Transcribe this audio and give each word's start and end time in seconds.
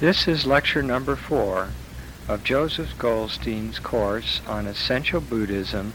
This 0.00 0.26
is 0.26 0.46
lecture 0.46 0.82
number 0.82 1.14
four 1.14 1.68
of 2.26 2.42
Joseph 2.42 2.96
Goldstein's 2.96 3.78
course 3.78 4.40
on 4.46 4.66
Essential 4.66 5.20
Buddhism 5.20 5.92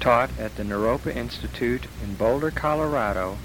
taught 0.00 0.36
at 0.36 0.56
the 0.56 0.64
Naropa 0.64 1.14
Institute 1.14 1.86
in 2.02 2.16
Boulder, 2.16 2.50
Colorado 2.50 3.38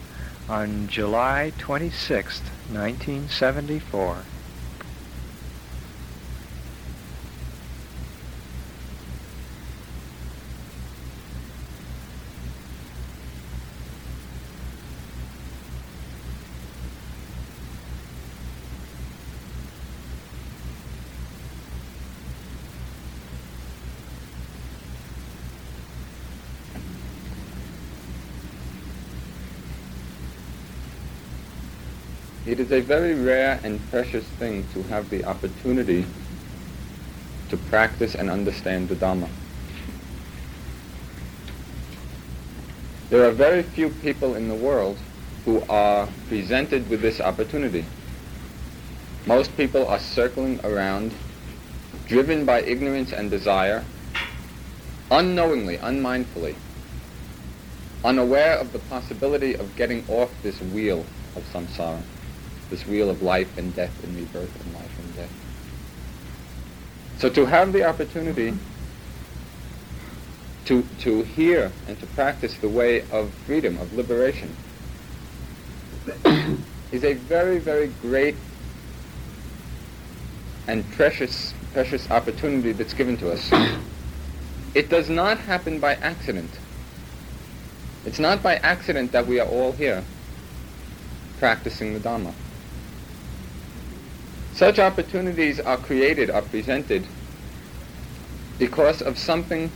on 0.50 0.88
July 0.88 1.54
26, 1.60 2.40
1974. 2.72 4.24
It 32.52 32.60
is 32.72 32.84
a 32.84 32.88
very 32.88 33.14
rare 33.16 33.60
and 33.64 33.82
precious 33.90 34.24
thing 34.40 34.66
to 34.74 34.82
have 34.84 35.10
the 35.10 35.26
opportunity 35.26 36.06
to 37.50 37.58
practice 37.58 38.16
and 38.16 38.30
understand 38.30 38.88
the 38.88 38.96
Dhamma. 38.96 39.28
There 43.10 43.28
are 43.28 43.32
very 43.32 43.62
few 43.62 43.90
people 43.90 44.36
in 44.36 44.48
the 44.48 44.56
world 44.56 44.98
who 45.44 45.62
are 45.68 46.08
presented 46.30 46.90
with 46.90 47.02
this 47.02 47.20
opportunity. 47.20 47.84
Most 49.26 49.56
people 49.58 49.86
are 49.88 50.00
circling 50.00 50.62
around, 50.64 51.12
driven 52.08 52.46
by 52.46 52.62
ignorance 52.62 53.12
and 53.12 53.30
desire, 53.30 53.84
unknowingly, 55.10 55.76
unmindfully, 55.76 56.56
unaware 58.06 58.58
of 58.58 58.72
the 58.72 58.80
possibility 58.80 59.56
of 59.56 59.76
getting 59.76 60.06
off 60.08 60.32
this 60.42 60.62
wheel 60.62 61.06
of 61.36 61.44
samsara 61.52 62.02
this 62.72 62.88
wheel 62.88 63.10
of 63.10 63.22
life 63.22 63.56
and 63.58 63.76
death 63.76 64.04
and 64.04 64.16
rebirth 64.16 64.66
and 64.66 64.74
life 64.74 65.00
and 65.00 65.16
death. 65.16 65.32
So 67.20 67.30
to 67.30 67.46
have 67.46 67.72
the 67.74 67.84
opportunity 67.84 68.58
to, 70.66 70.82
to 71.02 71.22
hear 71.22 71.72
and 71.88 72.00
to 72.00 72.08
practice 72.08 72.56
the 72.58 72.70
way 72.70 73.02
of 73.12 73.30
freedom, 73.46 73.78
of 73.78 73.94
liberation, 73.94 74.56
is 76.92 77.04
a 77.04 77.14
very, 77.14 77.60
very 77.60 77.88
great 78.02 78.36
and 80.68 80.90
precious, 80.94 81.54
precious 81.74 82.10
opportunity 82.10 82.72
that's 82.72 82.94
given 82.94 83.18
to 83.18 83.32
us. 83.32 83.52
It 84.74 84.88
does 84.88 85.10
not 85.10 85.38
happen 85.38 85.82
by 85.82 85.96
accident. 85.96 86.50
It's 88.06 88.20
not 88.20 88.42
by 88.42 88.56
accident 88.56 89.12
that 89.12 89.28
we 89.28 89.38
are 89.38 89.46
all 89.46 89.74
here 89.74 90.06
practicing 91.40 91.94
the 91.94 92.00
Dhamma. 92.00 92.34
Such 94.62 94.78
opportunities 94.78 95.60
are 95.60 95.78
created, 95.78 96.30
are 96.30 96.44
presented 96.44 97.08
because 98.60 99.02
of 99.02 99.18
something 99.18 99.72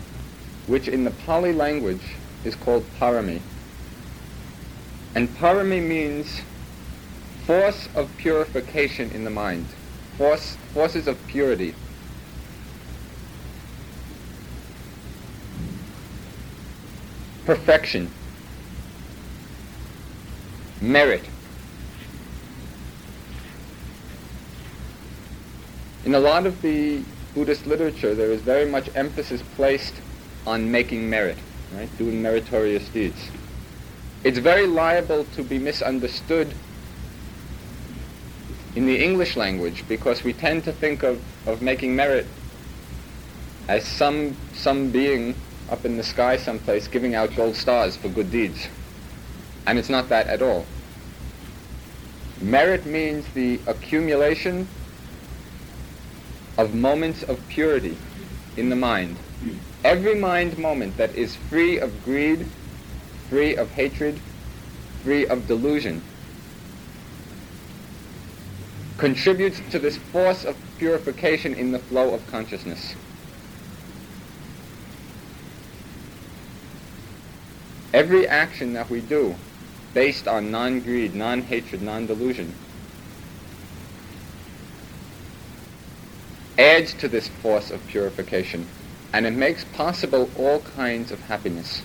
which 0.67 0.87
in 0.87 1.05
the 1.05 1.09
Pali 1.09 1.53
language 1.53 2.03
is 2.43 2.53
called 2.53 2.85
parami. 2.99 3.41
And 5.15 5.27
parami 5.27 5.81
means 5.81 6.41
force 7.47 7.89
of 7.95 8.15
purification 8.17 9.09
in 9.09 9.23
the 9.23 9.31
mind, 9.31 9.65
force, 10.19 10.55
forces 10.71 11.07
of 11.07 11.17
purity. 11.25 11.73
Perfection, 17.47 18.11
merit, 20.79 21.23
In 26.05 26.13
a 26.13 26.19
lot 26.19 26.45
of 26.45 26.61
the 26.61 27.01
Buddhist 27.33 27.65
literature, 27.65 28.13
there 28.13 28.31
is 28.31 28.39
very 28.41 28.69
much 28.69 28.89
emphasis 28.95 29.41
placed 29.55 29.95
on 30.45 30.71
making 30.71 31.09
merit, 31.09 31.37
right? 31.73 31.89
Doing 31.97 32.21
meritorious 32.21 32.87
deeds. 32.89 33.29
It's 34.23 34.37
very 34.37 34.67
liable 34.67 35.25
to 35.35 35.43
be 35.43 35.57
misunderstood 35.57 36.53
in 38.75 38.85
the 38.85 39.03
English 39.03 39.35
language 39.35 39.83
because 39.87 40.23
we 40.23 40.33
tend 40.33 40.63
to 40.65 40.71
think 40.71 41.01
of, 41.01 41.19
of 41.47 41.63
making 41.63 41.95
merit 41.95 42.27
as 43.67 43.87
some, 43.87 44.37
some 44.53 44.91
being 44.91 45.33
up 45.71 45.85
in 45.85 45.97
the 45.97 46.03
sky 46.03 46.37
someplace 46.37 46.87
giving 46.87 47.15
out 47.15 47.35
gold 47.35 47.55
stars 47.55 47.95
for 47.95 48.09
good 48.09 48.29
deeds. 48.29 48.67
And 49.65 49.79
it's 49.79 49.89
not 49.89 50.09
that 50.09 50.27
at 50.27 50.43
all. 50.43 50.67
Merit 52.41 52.85
means 52.85 53.25
the 53.33 53.59
accumulation 53.65 54.67
of 56.57 56.73
moments 56.73 57.23
of 57.23 57.39
purity 57.47 57.97
in 58.57 58.69
the 58.69 58.75
mind. 58.75 59.17
Every 59.83 60.15
mind 60.15 60.57
moment 60.57 60.97
that 60.97 61.13
is 61.15 61.35
free 61.35 61.79
of 61.79 62.03
greed, 62.03 62.47
free 63.29 63.55
of 63.55 63.71
hatred, 63.71 64.19
free 65.03 65.27
of 65.27 65.47
delusion, 65.47 66.01
contributes 68.97 69.59
to 69.71 69.79
this 69.79 69.97
force 69.97 70.45
of 70.45 70.55
purification 70.77 71.53
in 71.53 71.71
the 71.71 71.79
flow 71.79 72.13
of 72.13 72.25
consciousness. 72.27 72.95
Every 77.93 78.27
action 78.27 78.73
that 78.73 78.89
we 78.89 79.01
do 79.01 79.35
based 79.93 80.27
on 80.27 80.51
non-greed, 80.51 81.15
non-hatred, 81.15 81.81
non-delusion 81.81 82.53
adds 86.57 86.93
to 86.95 87.07
this 87.07 87.27
force 87.27 87.71
of 87.71 87.85
purification 87.87 88.67
and 89.13 89.25
it 89.25 89.31
makes 89.31 89.63
possible 89.63 90.29
all 90.37 90.59
kinds 90.59 91.11
of 91.11 91.19
happiness. 91.21 91.81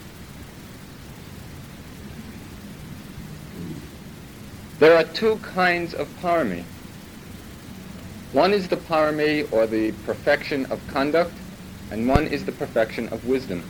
There 4.78 4.96
are 4.96 5.04
two 5.04 5.36
kinds 5.36 5.94
of 5.94 6.08
parami. 6.20 6.64
One 8.32 8.52
is 8.52 8.68
the 8.68 8.76
parami 8.76 9.50
or 9.52 9.66
the 9.66 9.92
perfection 10.06 10.66
of 10.66 10.80
conduct 10.88 11.34
and 11.90 12.08
one 12.08 12.26
is 12.26 12.44
the 12.44 12.52
perfection 12.52 13.08
of 13.08 13.26
wisdom. 13.26 13.62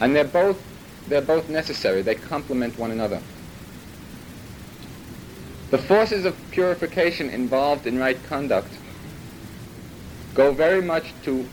And 0.00 0.14
they're 0.14 0.24
both, 0.24 0.62
they're 1.08 1.20
both 1.20 1.48
necessary. 1.48 2.02
They 2.02 2.14
complement 2.14 2.78
one 2.78 2.90
another. 2.90 3.20
The 5.70 5.78
forces 5.78 6.24
of 6.24 6.36
purification 6.50 7.30
involved 7.30 7.86
in 7.86 7.98
right 7.98 8.22
conduct 8.24 8.72
go 10.34 10.52
very 10.52 10.82
much 10.82 11.12
to 11.24 11.46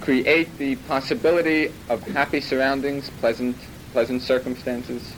create 0.00 0.56
the 0.58 0.76
possibility 0.76 1.72
of 1.88 2.02
happy 2.02 2.40
surroundings, 2.40 3.10
pleasant, 3.20 3.56
pleasant 3.92 4.22
circumstances, 4.22 5.14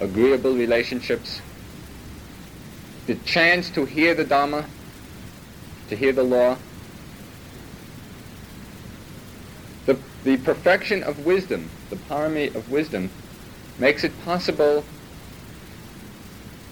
agreeable 0.00 0.54
relationships, 0.54 1.40
the 3.06 3.14
chance 3.16 3.70
to 3.70 3.84
hear 3.84 4.14
the 4.14 4.24
Dhamma, 4.24 4.64
to 5.88 5.96
hear 5.96 6.12
the 6.12 6.22
law, 6.22 6.56
the, 9.86 9.98
the 10.24 10.36
perfection 10.38 11.02
of 11.02 11.24
wisdom, 11.24 11.70
the 11.90 11.96
parami 11.96 12.54
of 12.54 12.70
wisdom, 12.70 13.10
makes 13.78 14.04
it 14.04 14.12
possible 14.24 14.84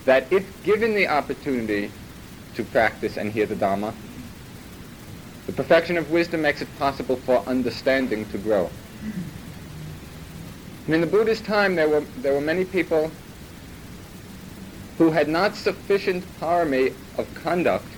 that 0.04 0.31
if 0.32 0.62
given 0.64 0.94
the 0.94 1.06
opportunity 1.06 1.90
to 2.54 2.64
practice 2.64 3.16
and 3.16 3.32
hear 3.32 3.46
the 3.46 3.54
Dhamma, 3.54 3.94
the 5.50 5.56
perfection 5.56 5.97
of 5.97 6.12
wisdom 6.12 6.43
makes 6.43 6.62
it 6.62 6.69
possible 6.79 7.17
for 7.17 7.38
understanding 7.41 8.25
to 8.26 8.38
grow. 8.38 8.70
And 10.87 10.94
in 10.94 11.00
the 11.00 11.08
Buddhist 11.08 11.44
time, 11.44 11.75
there 11.75 11.88
were, 11.88 12.02
there 12.19 12.32
were 12.32 12.41
many 12.41 12.64
people 12.64 13.11
who 14.97 15.11
had 15.11 15.29
not 15.29 15.56
sufficient 15.56 16.23
parami 16.38 16.94
of 17.19 17.26
conduct 17.35 17.88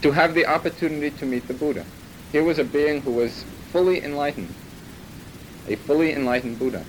to 0.00 0.12
have 0.12 0.32
the 0.32 0.46
opportunity 0.46 1.10
to 1.18 1.26
meet 1.26 1.46
the 1.48 1.54
Buddha. 1.54 1.84
Here 2.32 2.44
was 2.44 2.58
a 2.58 2.64
being 2.64 3.02
who 3.02 3.12
was 3.12 3.44
fully 3.70 4.02
enlightened, 4.02 4.54
a 5.68 5.76
fully 5.76 6.14
enlightened 6.14 6.58
Buddha, 6.58 6.82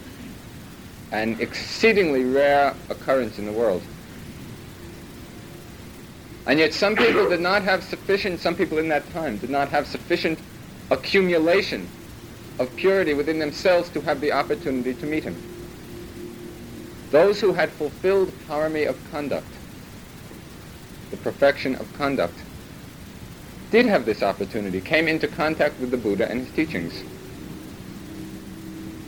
an 1.12 1.36
exceedingly 1.42 2.24
rare 2.24 2.74
occurrence 2.90 3.40
in 3.40 3.46
the 3.46 3.52
world. 3.52 3.84
And 6.48 6.60
yet 6.60 6.74
some 6.74 6.96
people 6.96 7.30
did 7.30 7.40
not 7.40 7.64
have 7.64 7.84
sufficient, 7.84 8.40
some 8.40 8.56
people 8.56 8.78
in 8.78 8.88
that 8.90 9.10
time 9.12 9.38
did 9.38 9.50
not 9.50 9.70
have 9.70 9.88
sufficient 9.88 10.40
accumulation 10.92 11.88
of 12.60 12.74
purity 12.76 13.14
within 13.14 13.40
themselves 13.40 13.90
to 13.90 14.02
have 14.02 14.22
the 14.22 14.32
opportunity 14.32 14.94
to 14.94 15.06
meet 15.06 15.24
him. 15.24 15.36
Those 17.12 17.42
who 17.42 17.54
had 17.54 17.72
fulfilled 17.72 18.32
parami 18.48 18.88
of 18.88 18.98
conduct 19.12 19.48
the 21.12 21.18
perfection 21.18 21.76
of 21.76 21.92
conduct, 21.94 22.38
did 23.72 23.86
have 23.86 24.06
this 24.06 24.24
opportunity, 24.24 24.82
came 24.82 25.08
into 25.08 25.28
contact 25.28 25.80
with 25.80 25.92
the 25.92 25.98
Buddha 25.98 26.30
and 26.30 26.42
his 26.42 26.56
teachings. 26.56 27.04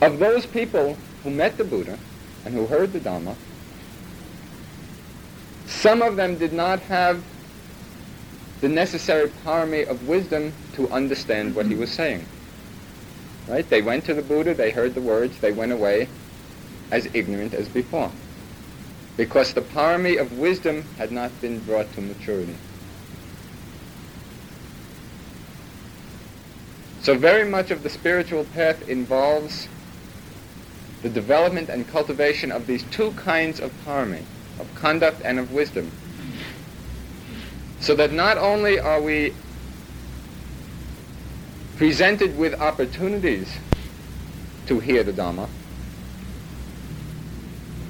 Of 0.00 0.18
those 0.18 0.46
people 0.46 0.96
who 1.22 1.30
met 1.30 1.56
the 1.56 1.64
Buddha 1.64 1.98
and 2.44 2.54
who 2.54 2.66
heard 2.66 2.92
the 2.92 3.00
Dhamma, 3.00 3.34
some 5.78 6.02
of 6.02 6.16
them 6.16 6.36
did 6.36 6.52
not 6.52 6.80
have 6.80 7.22
the 8.60 8.68
necessary 8.68 9.28
parami 9.44 9.86
of 9.86 10.08
wisdom 10.08 10.52
to 10.72 10.88
understand 10.88 11.54
what 11.54 11.66
he 11.66 11.76
was 11.76 11.90
saying. 11.90 12.24
Right? 13.46 13.68
They 13.68 13.80
went 13.80 14.04
to 14.06 14.14
the 14.14 14.22
Buddha, 14.22 14.54
they 14.54 14.72
heard 14.72 14.94
the 14.94 15.00
words, 15.00 15.38
they 15.38 15.52
went 15.52 15.70
away 15.70 16.08
as 16.90 17.06
ignorant 17.14 17.54
as 17.54 17.68
before. 17.68 18.10
Because 19.16 19.54
the 19.54 19.60
parami 19.60 20.20
of 20.20 20.36
wisdom 20.38 20.82
had 20.96 21.12
not 21.12 21.30
been 21.40 21.60
brought 21.60 21.92
to 21.94 22.00
maturity. 22.00 22.56
So 27.02 27.16
very 27.16 27.48
much 27.48 27.70
of 27.70 27.84
the 27.84 27.88
spiritual 27.88 28.44
path 28.46 28.88
involves 28.88 29.68
the 31.02 31.08
development 31.08 31.68
and 31.68 31.86
cultivation 31.86 32.50
of 32.50 32.66
these 32.66 32.82
two 32.90 33.12
kinds 33.12 33.60
of 33.60 33.72
parami, 33.84 34.24
of 34.58 34.72
conduct 34.74 35.20
and 35.24 35.38
of 35.38 35.52
wisdom. 35.52 35.90
So 37.80 37.94
that 37.94 38.12
not 38.12 38.38
only 38.38 38.78
are 38.78 39.00
we 39.00 39.32
presented 41.76 42.36
with 42.36 42.54
opportunities 42.60 43.48
to 44.66 44.80
hear 44.80 45.04
the 45.04 45.12
Dhamma, 45.12 45.48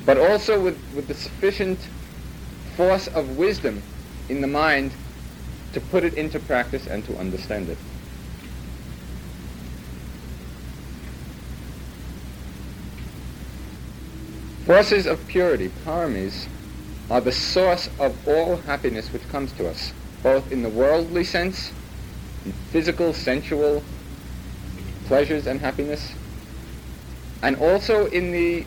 but 0.05 0.19
also 0.19 0.63
with, 0.63 0.79
with 0.95 1.09
the 1.09 1.15
sufficient 1.15 1.79
force 2.77 3.09
of 3.09 3.37
wisdom 3.37 3.83
in 4.29 4.41
the 4.41 4.47
mind 4.47 4.93
to 5.73 5.81
put 5.81 6.05
it 6.05 6.15
into 6.15 6.39
practice 6.39 6.87
and 6.87 7.05
to 7.07 7.17
understand 7.19 7.69
it. 7.69 7.79
Forces 14.65 15.07
of 15.07 15.27
purity, 15.29 15.71
paramis, 15.85 16.47
are 17.11 17.21
the 17.21 17.33
source 17.33 17.89
of 17.99 18.17
all 18.29 18.57
happiness 18.57 19.13
which 19.13 19.27
comes 19.31 19.53
to 19.53 19.69
us, 19.69 19.93
both 20.23 20.53
in 20.53 20.63
the 20.63 20.69
worldly 20.69 21.25
sense, 21.25 21.73
physical, 22.71 23.13
sensual 23.13 23.83
pleasures 25.07 25.47
and 25.47 25.61
happiness, 25.61 26.13
and 27.43 27.57
also 27.57 28.07
in 28.07 28.31
the 28.31 28.67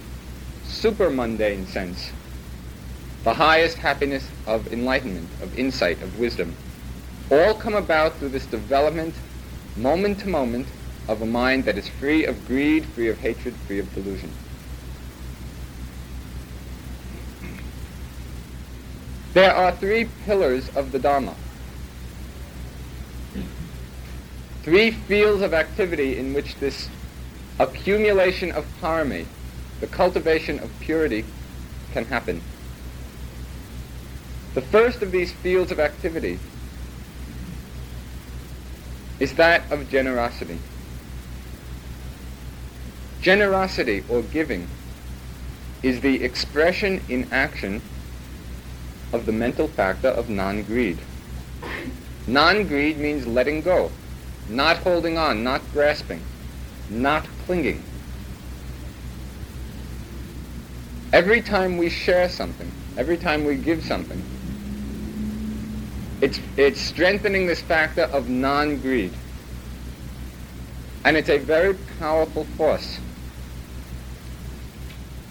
supermundane 0.65 1.67
sense, 1.67 2.11
the 3.23 3.33
highest 3.33 3.77
happiness 3.77 4.27
of 4.47 4.73
enlightenment, 4.73 5.29
of 5.43 5.57
insight, 5.59 6.01
of 6.01 6.19
wisdom. 6.19 6.55
All 7.29 7.53
come 7.53 7.75
about 7.75 8.15
through 8.15 8.29
this 8.29 8.47
development, 8.47 9.13
moment 9.77 10.19
to 10.21 10.29
moment, 10.29 10.67
of 11.07 11.21
a 11.21 11.25
mind 11.25 11.65
that 11.65 11.77
is 11.77 11.87
free 11.87 12.25
of 12.25 12.47
greed, 12.47 12.85
free 12.85 13.09
of 13.09 13.19
hatred, 13.19 13.53
free 13.67 13.79
of 13.79 13.93
delusion. 13.93 14.31
There 19.33 19.53
are 19.53 19.71
three 19.71 20.09
pillars 20.25 20.69
of 20.75 20.91
the 20.91 20.99
Dharma. 20.99 21.35
Three 24.63 24.91
fields 24.91 25.41
of 25.41 25.53
activity 25.53 26.17
in 26.17 26.33
which 26.33 26.55
this 26.55 26.89
accumulation 27.57 28.51
of 28.51 28.65
parami, 28.81 29.25
the 29.79 29.87
cultivation 29.87 30.59
of 30.59 30.69
purity, 30.81 31.23
can 31.93 32.05
happen. 32.05 32.41
The 34.53 34.61
first 34.61 35.01
of 35.01 35.11
these 35.11 35.31
fields 35.31 35.71
of 35.71 35.79
activity 35.79 36.37
is 39.19 39.35
that 39.35 39.71
of 39.71 39.89
generosity. 39.89 40.59
Generosity, 43.21 44.03
or 44.09 44.23
giving, 44.23 44.67
is 45.83 46.01
the 46.01 46.21
expression 46.21 47.01
in 47.07 47.31
action 47.31 47.81
of 49.13 49.25
the 49.25 49.31
mental 49.31 49.67
factor 49.67 50.07
of 50.07 50.29
non-greed. 50.29 50.97
Non-greed 52.27 52.97
means 52.97 53.27
letting 53.27 53.61
go, 53.61 53.91
not 54.49 54.77
holding 54.77 55.17
on, 55.17 55.43
not 55.43 55.61
grasping, 55.73 56.21
not 56.89 57.25
clinging. 57.45 57.83
Every 61.13 61.41
time 61.41 61.77
we 61.77 61.89
share 61.89 62.29
something, 62.29 62.71
every 62.97 63.17
time 63.17 63.43
we 63.43 63.55
give 63.55 63.83
something, 63.83 64.21
it's, 66.21 66.39
it's 66.55 66.79
strengthening 66.79 67.47
this 67.47 67.61
factor 67.61 68.03
of 68.03 68.29
non-greed. 68.29 69.11
And 71.03 71.17
it's 71.17 71.29
a 71.29 71.39
very 71.39 71.73
powerful 71.99 72.43
force. 72.55 72.99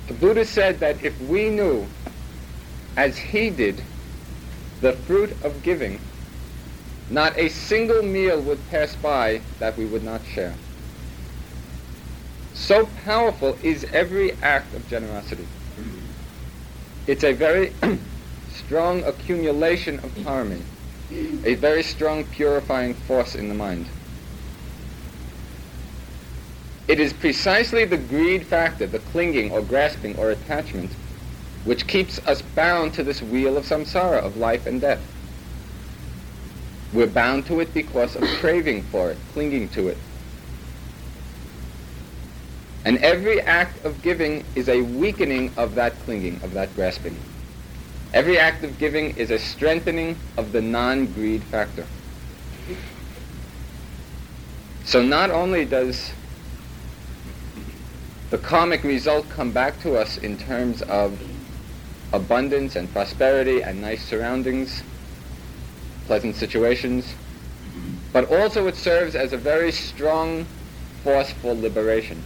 The 0.08 0.14
Buddha 0.14 0.44
said 0.44 0.80
that 0.80 1.04
if 1.04 1.18
we 1.22 1.48
knew 1.48 1.86
as 3.00 3.16
he 3.16 3.48
did 3.48 3.82
the 4.82 4.92
fruit 4.92 5.30
of 5.42 5.62
giving, 5.62 5.98
not 7.08 7.34
a 7.38 7.48
single 7.48 8.02
meal 8.02 8.38
would 8.42 8.60
pass 8.68 8.94
by 8.96 9.40
that 9.58 9.74
we 9.78 9.86
would 9.86 10.04
not 10.04 10.20
share. 10.26 10.54
So 12.52 12.90
powerful 13.02 13.56
is 13.62 13.84
every 13.84 14.32
act 14.42 14.74
of 14.74 14.86
generosity. 14.90 15.46
It's 17.06 17.24
a 17.24 17.32
very 17.32 17.72
strong 18.52 19.02
accumulation 19.04 19.94
of 20.00 20.14
parami, 20.16 20.60
a 21.42 21.54
very 21.54 21.82
strong 21.82 22.24
purifying 22.24 22.92
force 22.92 23.34
in 23.34 23.48
the 23.48 23.54
mind. 23.54 23.86
It 26.86 27.00
is 27.00 27.14
precisely 27.14 27.86
the 27.86 27.96
greed 27.96 28.46
factor, 28.46 28.86
the 28.86 28.98
clinging 28.98 29.52
or 29.52 29.62
grasping 29.62 30.18
or 30.18 30.30
attachment, 30.30 30.90
which 31.64 31.86
keeps 31.86 32.18
us 32.26 32.42
bound 32.42 32.94
to 32.94 33.02
this 33.02 33.20
wheel 33.22 33.56
of 33.56 33.64
samsara, 33.64 34.18
of 34.18 34.36
life 34.36 34.66
and 34.66 34.80
death. 34.80 35.00
We're 36.92 37.06
bound 37.06 37.46
to 37.46 37.60
it 37.60 37.72
because 37.72 38.16
of 38.16 38.22
craving 38.40 38.82
for 38.84 39.10
it, 39.10 39.18
clinging 39.32 39.68
to 39.70 39.88
it. 39.88 39.98
And 42.84 42.98
every 42.98 43.40
act 43.42 43.84
of 43.84 44.00
giving 44.02 44.44
is 44.54 44.68
a 44.68 44.80
weakening 44.80 45.52
of 45.56 45.74
that 45.74 45.98
clinging, 46.00 46.36
of 46.42 46.54
that 46.54 46.74
grasping. 46.74 47.16
Every 48.12 48.38
act 48.38 48.64
of 48.64 48.78
giving 48.78 49.16
is 49.16 49.30
a 49.30 49.38
strengthening 49.38 50.16
of 50.36 50.52
the 50.52 50.62
non-greed 50.62 51.44
factor. 51.44 51.86
So 54.84 55.02
not 55.02 55.30
only 55.30 55.64
does 55.64 56.10
the 58.30 58.38
karmic 58.38 58.82
result 58.82 59.28
come 59.28 59.52
back 59.52 59.80
to 59.82 59.96
us 59.96 60.16
in 60.18 60.36
terms 60.36 60.82
of 60.82 61.20
abundance 62.12 62.76
and 62.76 62.90
prosperity 62.92 63.62
and 63.62 63.80
nice 63.80 64.04
surroundings, 64.04 64.82
pleasant 66.06 66.34
situations, 66.34 67.14
but 68.12 68.30
also 68.30 68.66
it 68.66 68.74
serves 68.74 69.14
as 69.14 69.32
a 69.32 69.36
very 69.36 69.70
strong 69.70 70.44
force 71.04 71.30
for 71.32 71.54
liberation. 71.54 72.22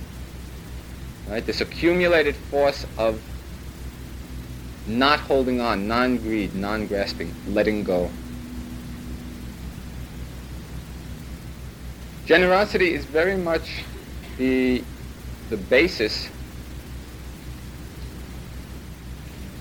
Right? 1.28 1.44
This 1.44 1.60
accumulated 1.60 2.34
force 2.34 2.86
of 2.98 3.20
not 4.86 5.20
holding 5.20 5.60
on, 5.60 5.88
non-greed, 5.88 6.54
non-grasping, 6.54 7.34
letting 7.48 7.84
go. 7.84 8.10
Generosity 12.26 12.94
is 12.94 13.04
very 13.04 13.36
much 13.36 13.84
the, 14.38 14.82
the 15.50 15.56
basis 15.56 16.28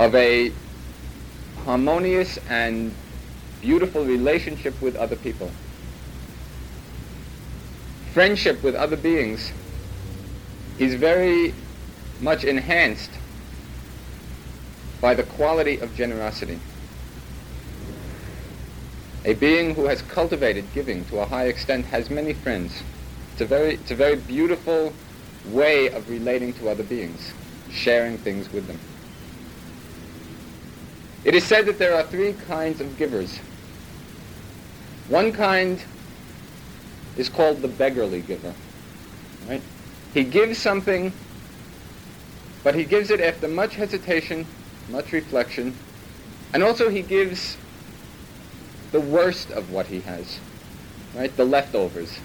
of 0.04 0.14
a 0.16 0.52
harmonious 1.64 2.38
and 2.50 2.94
beautiful 3.62 4.04
relationship 4.04 4.80
with 4.82 4.98
other 4.98 5.16
people. 5.16 5.50
Friendship 8.14 8.62
with 8.62 8.76
other 8.76 8.98
beings 8.98 9.54
is 10.78 10.96
very 10.96 11.54
much 12.20 12.44
enhanced 12.44 13.12
by 15.00 15.14
the 15.14 15.24
quality 15.24 15.80
of 15.80 15.96
generosity. 15.96 16.60
A 19.24 19.36
being 19.36 19.74
who 19.74 19.86
has 19.86 20.02
cultivated 20.02 20.66
giving 20.74 21.06
to 21.06 21.20
a 21.20 21.26
high 21.26 21.46
extent 21.46 21.86
has 21.86 22.10
many 22.10 22.34
friends. 22.34 22.84
It's 23.32 23.42
a 23.42 23.46
very, 23.46 23.76
it's 23.76 23.92
a 23.92 23.96
very 23.96 24.18
beautiful 24.18 24.92
way 25.48 25.88
of 25.94 26.10
relating 26.10 26.52
to 26.56 26.68
other 26.68 26.84
beings, 26.84 27.32
sharing 27.72 28.18
things 28.18 28.52
with 28.52 28.68
them. 28.68 28.80
It 31.24 31.36
is 31.36 31.44
said 31.46 31.66
that 31.68 31.80
there 31.80 31.96
are 31.96 32.04
three 32.04 32.34
kinds 32.34 32.82
of 32.82 32.98
givers. 32.98 33.40
One 35.08 35.32
kind 35.32 35.82
is 37.18 37.30
called 37.30 37.62
the 37.62 37.68
beggarly 37.68 38.22
giver. 38.22 38.54
Right? 39.48 39.62
He 40.14 40.24
gives 40.24 40.58
something, 40.58 41.14
but 42.64 42.76
he 42.76 42.84
gives 42.84 43.10
it 43.10 43.22
after 43.22 43.48
much 43.48 43.76
hesitation, 43.76 44.46
much 44.90 45.12
reflection, 45.12 45.76
and 46.54 46.64
also 46.64 46.90
he 46.90 47.02
gives 47.02 47.58
the 48.92 49.02
worst 49.02 49.50
of 49.52 49.72
what 49.72 49.88
he 49.88 50.02
has, 50.02 50.40
right? 51.16 51.36
The 51.36 51.46
leftovers. 51.46 52.20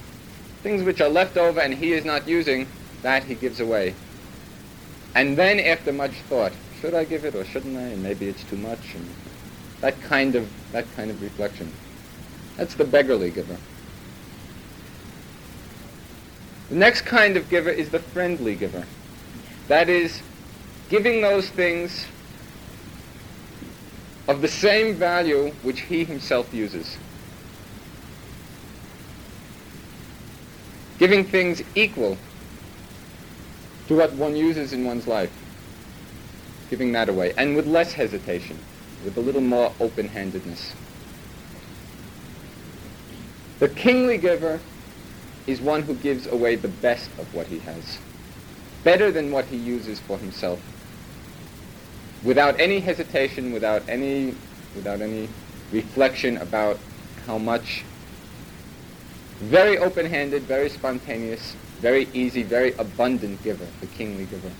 Things 0.62 0.82
which 0.82 1.00
are 1.00 1.08
left 1.08 1.36
over 1.36 1.60
and 1.60 1.72
he 1.72 1.92
is 1.92 2.04
not 2.04 2.28
using, 2.28 2.66
that 3.02 3.24
he 3.24 3.34
gives 3.34 3.60
away. 3.60 3.94
And 5.14 5.36
then 5.36 5.58
after 5.60 5.92
much 5.92 6.12
thought, 6.28 6.52
should 6.80 6.94
I 6.94 7.04
give 7.04 7.24
it 7.24 7.34
or 7.34 7.44
shouldn't 7.44 7.76
I? 7.76 7.82
And 7.82 8.02
maybe 8.02 8.28
it's 8.28 8.44
too 8.44 8.56
much. 8.56 8.94
And 8.94 9.08
that 9.80 10.00
kind 10.02 10.34
of, 10.34 10.48
that 10.72 10.86
kind 10.94 11.10
of 11.10 11.20
reflection. 11.22 11.72
That's 12.56 12.74
the 12.74 12.84
beggarly 12.84 13.30
giver. 13.30 13.56
The 16.68 16.74
next 16.74 17.02
kind 17.02 17.36
of 17.36 17.48
giver 17.48 17.70
is 17.70 17.90
the 17.90 17.98
friendly 17.98 18.54
giver. 18.54 18.84
That 19.68 19.88
is, 19.88 20.22
giving 20.88 21.20
those 21.20 21.48
things 21.50 22.06
of 24.26 24.42
the 24.42 24.48
same 24.48 24.94
value 24.94 25.50
which 25.62 25.80
he 25.80 26.04
himself 26.04 26.52
uses. 26.52 26.98
Giving 30.98 31.24
things 31.24 31.62
equal 31.74 32.18
to 33.86 33.96
what 33.96 34.12
one 34.14 34.36
uses 34.36 34.72
in 34.72 34.84
one's 34.84 35.06
life. 35.06 35.32
Giving 36.70 36.92
that 36.92 37.08
away. 37.08 37.32
And 37.36 37.56
with 37.56 37.66
less 37.66 37.92
hesitation, 37.92 38.58
with 39.04 39.16
a 39.16 39.20
little 39.20 39.40
more 39.40 39.72
open-handedness. 39.80 40.74
The 43.58 43.68
kingly 43.68 44.18
giver 44.18 44.60
is 45.46 45.60
one 45.60 45.82
who 45.82 45.94
gives 45.94 46.26
away 46.26 46.56
the 46.56 46.68
best 46.68 47.10
of 47.18 47.32
what 47.34 47.46
he 47.46 47.58
has, 47.60 47.98
better 48.84 49.10
than 49.10 49.32
what 49.32 49.46
he 49.46 49.56
uses 49.56 49.98
for 49.98 50.18
himself 50.18 50.60
without 52.22 52.58
any 52.60 52.80
hesitation, 52.80 53.52
without 53.52 53.82
any, 53.88 54.34
without 54.74 55.00
any 55.00 55.28
reflection 55.72 56.36
about 56.38 56.78
how 57.26 57.38
much. 57.38 57.84
Very 59.40 59.78
open-handed, 59.78 60.42
very 60.42 60.68
spontaneous, 60.68 61.54
very 61.80 62.08
easy, 62.12 62.42
very 62.42 62.72
abundant 62.72 63.42
giver, 63.44 63.66
the 63.80 63.86
kingly 63.86 64.24
giver. 64.24 64.50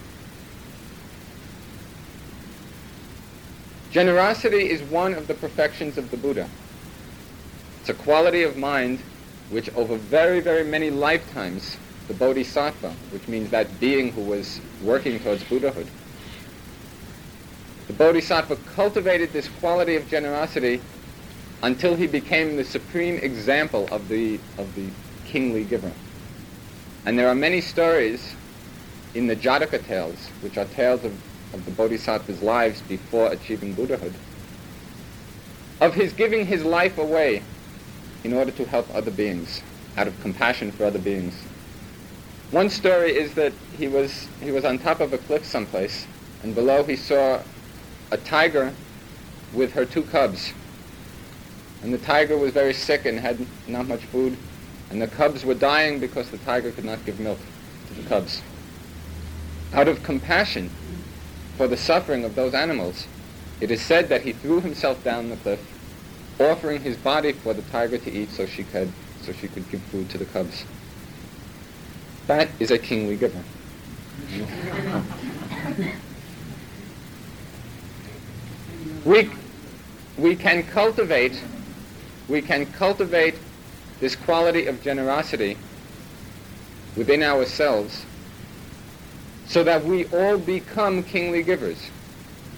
Generosity 3.91 4.71
is 4.71 4.83
one 4.83 5.15
of 5.15 5.27
the 5.27 5.35
perfections 5.35 5.97
of 5.97 6.11
the 6.11 6.17
Buddha. 6.17 6.49
It's 7.81 7.89
a 7.89 7.95
quality 7.95 8.43
of 8.43 8.57
mind 8.57 9.01
which 9.51 9.71
over 9.75 9.97
very, 9.97 10.41
very 10.41 10.65
many 10.65 10.91
lifetimes, 10.91 11.79
the 12.07 12.15
Bodhisattva, 12.15 12.91
which 13.11 13.27
means 13.29 13.51
that 13.51 13.81
being 13.81 14.13
who 14.13 14.23
was 14.23 14.61
working 14.83 15.19
towards 15.21 15.43
Buddhahood, 15.45 15.87
the 17.87 17.95
Bodhisattva 17.95 18.57
cultivated 18.75 19.33
this 19.33 19.49
quality 19.61 19.97
of 19.97 20.07
generosity 20.09 20.81
until 21.63 21.97
he 21.97 22.07
became 22.07 22.57
the 22.57 22.65
supreme 22.65 23.17
example 23.17 23.89
of 23.91 24.09
the, 24.09 24.39
of 24.59 24.75
the 24.75 24.87
kingly 25.25 25.65
giver. 25.65 25.93
And 27.07 27.19
there 27.19 27.29
are 27.29 27.35
many 27.35 27.63
stories 27.63 28.35
in 29.15 29.27
the 29.27 29.35
Jataka 29.35 29.85
tales, 29.87 30.29
which 30.43 30.59
are 30.59 30.67
tales 30.67 31.03
of, 31.05 31.13
of 31.53 31.65
the 31.65 31.71
Bodhisattva's 31.71 32.43
lives 32.43 32.83
before 32.83 33.33
achieving 33.33 33.75
Buddhahood, 33.75 34.15
of 35.81 35.95
his 35.95 36.13
giving 36.13 36.47
his 36.47 36.65
life 36.65 36.99
away 36.99 37.43
in 38.25 38.33
order 38.33 38.51
to 38.51 38.65
help 38.65 38.93
other 38.95 39.11
beings, 39.11 39.63
out 39.97 40.07
of 40.07 40.21
compassion 40.21 40.71
for 40.73 40.85
other 40.85 40.99
beings. 40.99 41.35
One 42.51 42.71
story 42.71 43.17
is 43.17 43.35
that 43.35 43.53
he 43.77 43.89
was, 43.89 44.27
he 44.41 44.51
was 44.51 44.65
on 44.65 44.79
top 44.79 45.01
of 45.01 45.13
a 45.13 45.19
cliff 45.19 45.45
someplace, 45.45 46.07
and 46.43 46.55
below 46.55 46.83
he 46.83 46.97
saw 46.97 47.41
a 48.11 48.17
tiger 48.17 48.73
with 49.53 49.73
her 49.73 49.85
two 49.85 50.03
cubs. 50.03 50.53
And 51.83 51.93
the 51.93 51.99
tiger 51.99 52.37
was 52.37 52.53
very 52.53 52.75
sick 52.75 53.07
and 53.07 53.19
had 53.19 53.39
not 53.67 53.87
much 53.87 54.05
food. 54.07 54.37
And 54.91 55.01
the 55.01 55.07
cubs 55.07 55.45
were 55.45 55.55
dying 55.55 56.01
because 56.01 56.31
the 56.31 56.39
tiger 56.39 56.73
could 56.73 56.85
not 56.85 57.05
give 57.05 57.21
milk 57.21 57.39
to 57.89 57.95
the 57.95 58.09
cubs. 58.09 58.43
Out 59.73 59.87
of 59.87 60.03
compassion 60.03 60.71
for 61.59 61.69
the 61.69 61.77
suffering 61.77 62.25
of 62.25 62.35
those 62.37 62.55
animals, 62.55 63.07
it 63.61 63.73
is 63.73 63.83
said 63.83 64.09
that 64.09 64.23
he 64.23 64.33
threw 64.33 64.61
himself 64.61 65.03
down 65.03 65.29
the 65.29 65.37
cliff, 65.37 65.61
offering 66.41 66.81
his 66.81 66.97
body 66.97 67.33
for 67.33 67.53
the 67.53 67.63
tiger 67.63 67.99
to 67.99 68.11
eat 68.13 68.31
so 68.31 68.47
she 68.47 68.63
could, 68.63 68.93
so 69.23 69.33
she 69.33 69.49
could 69.49 69.69
give 69.69 69.83
food 69.83 70.09
to 70.09 70.19
the 70.19 70.25
cubs. 70.27 70.65
That 72.29 72.49
is 72.61 72.71
a 72.71 72.79
kingly 72.79 73.17
giver. 73.17 73.43
we, 79.05 79.29
we 80.17 80.37
can 80.37 80.63
cultivate, 80.63 81.43
we 82.29 82.41
can 82.41 82.67
cultivate 82.67 83.35
this 83.99 84.15
quality 84.15 84.67
of 84.67 84.81
generosity 84.81 85.59
within 86.97 87.25
ourselves 87.25 88.05
so 89.49 89.65
that 89.65 89.85
we 89.85 90.05
all 90.07 90.39
become 90.39 91.03
kingly 91.03 91.43
givers. 91.43 91.91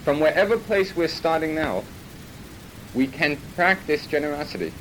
From 0.03 0.19
wherever 0.19 0.57
place 0.57 0.95
we're 0.95 1.07
starting 1.07 1.55
now, 1.55 1.83
we 2.93 3.07
can 3.07 3.37
practice 3.55 4.05
generosity. 4.05 4.73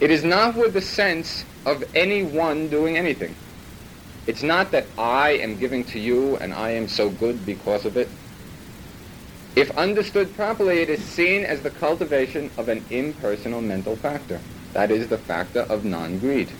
It 0.00 0.10
is 0.10 0.24
not 0.24 0.56
with 0.56 0.74
the 0.74 0.80
sense 0.80 1.44
of 1.64 1.84
anyone 1.94 2.68
doing 2.68 2.98
anything. 2.98 3.34
It's 4.26 4.42
not 4.42 4.70
that 4.72 4.86
I 4.98 5.30
am 5.30 5.56
giving 5.56 5.84
to 5.84 5.98
you 5.98 6.36
and 6.36 6.52
I 6.52 6.70
am 6.70 6.88
so 6.88 7.08
good 7.08 7.46
because 7.46 7.84
of 7.84 7.96
it. 7.96 8.08
If 9.54 9.70
understood 9.76 10.34
properly, 10.34 10.78
it 10.78 10.88
is 10.88 11.02
seen 11.02 11.44
as 11.44 11.62
the 11.62 11.70
cultivation 11.70 12.50
of 12.56 12.68
an 12.68 12.84
impersonal 12.90 13.60
mental 13.60 13.96
factor. 13.96 14.40
That 14.72 14.90
is 14.90 15.08
the 15.08 15.18
factor 15.18 15.60
of 15.60 15.84
non-greed. 15.84 16.50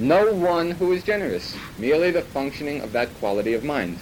No 0.00 0.32
one 0.32 0.70
who 0.70 0.92
is 0.92 1.04
generous, 1.04 1.54
merely 1.76 2.10
the 2.10 2.22
functioning 2.22 2.80
of 2.80 2.92
that 2.92 3.14
quality 3.18 3.52
of 3.52 3.64
mind. 3.64 3.98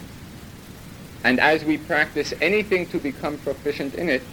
And 1.25 1.41
as 1.41 1.65
we 1.65 1.77
practice 1.77 2.33
anything 2.41 2.85
to 2.91 2.99
become 2.99 3.37
proficient 3.39 3.95
in 3.95 4.07
it, 4.07 4.23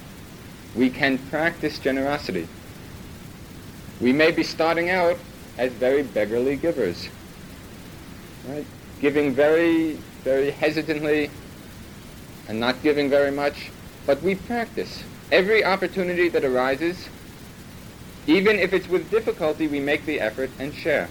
we 0.76 0.90
can 0.90 1.18
practice 1.18 1.80
generosity. 1.80 2.46
We 4.00 4.12
may 4.12 4.30
be 4.30 4.44
starting 4.44 4.90
out 4.90 5.18
as 5.58 5.72
very 5.72 6.04
beggarly 6.04 6.54
givers, 6.54 7.08
right? 8.46 8.64
Giving 9.00 9.34
very, 9.34 9.94
very 10.22 10.52
hesitantly, 10.52 11.30
and 12.46 12.60
not 12.60 12.80
giving 12.84 13.10
very 13.10 13.32
much, 13.32 13.72
but 14.06 14.22
we 14.22 14.36
practice. 14.36 15.02
Every 15.32 15.64
opportunity 15.64 16.28
that 16.28 16.44
arises, 16.44 17.08
even 18.28 18.56
if 18.60 18.72
it's 18.72 18.88
with 18.88 19.10
difficulty, 19.10 19.66
we 19.66 19.80
make 19.80 20.06
the 20.06 20.20
effort 20.20 20.50
and 20.60 20.72
share. 20.72 21.08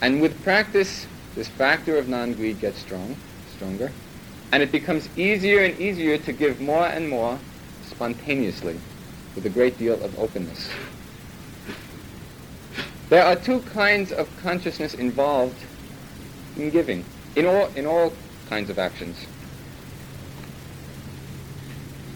And 0.00 0.20
with 0.20 0.42
practice, 0.42 1.06
this 1.34 1.48
factor 1.48 1.96
of 1.96 2.08
non-greed 2.08 2.60
gets 2.60 2.78
strong, 2.78 3.16
stronger, 3.54 3.92
and 4.52 4.62
it 4.62 4.70
becomes 4.70 5.08
easier 5.18 5.64
and 5.64 5.78
easier 5.80 6.18
to 6.18 6.32
give 6.32 6.60
more 6.60 6.86
and 6.86 7.08
more 7.08 7.38
spontaneously, 7.86 8.78
with 9.34 9.46
a 9.46 9.50
great 9.50 9.78
deal 9.78 10.02
of 10.02 10.18
openness. 10.18 10.68
There 13.08 13.24
are 13.24 13.36
two 13.36 13.60
kinds 13.60 14.12
of 14.12 14.28
consciousness 14.42 14.94
involved 14.94 15.58
in 16.56 16.70
giving, 16.70 17.04
in 17.36 17.46
all, 17.46 17.66
in 17.76 17.86
all 17.86 18.12
kinds 18.48 18.70
of 18.70 18.78
actions. 18.78 19.16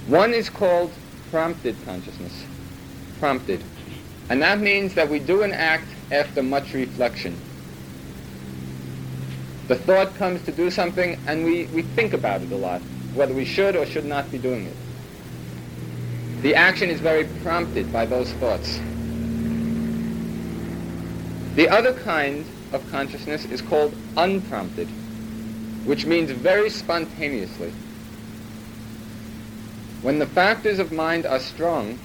One 0.06 0.34
is 0.34 0.50
called 0.50 0.92
prompted 1.30 1.76
consciousness. 1.84 2.44
Prompted. 3.20 3.62
And 4.28 4.42
that 4.42 4.60
means 4.60 4.94
that 4.94 5.08
we 5.08 5.18
do 5.18 5.42
an 5.42 5.52
act 5.52 5.86
after 6.10 6.42
much 6.42 6.72
reflection. 6.72 7.36
The 9.70 9.76
thought 9.76 10.16
comes 10.16 10.42
to 10.46 10.50
do 10.50 10.68
something 10.68 11.16
and 11.28 11.44
we, 11.44 11.66
we 11.66 11.82
think 11.82 12.12
about 12.12 12.42
it 12.42 12.50
a 12.50 12.56
lot, 12.56 12.80
whether 13.14 13.32
we 13.32 13.44
should 13.44 13.76
or 13.76 13.86
should 13.86 14.04
not 14.04 14.28
be 14.32 14.36
doing 14.36 14.66
it. 14.66 16.42
The 16.42 16.56
action 16.56 16.90
is 16.90 16.98
very 16.98 17.22
prompted 17.44 17.92
by 17.92 18.04
those 18.04 18.32
thoughts. 18.32 18.80
The 21.54 21.68
other 21.68 21.92
kind 21.92 22.44
of 22.72 22.84
consciousness 22.90 23.44
is 23.44 23.62
called 23.62 23.94
unprompted 24.16 24.88
which 25.84 26.04
means 26.04 26.32
very 26.32 26.68
spontaneously. 26.68 27.72
When 30.02 30.18
the 30.18 30.26
factors 30.26 30.80
of 30.80 30.90
mind 30.90 31.26
are 31.26 31.38
strong, 31.38 31.96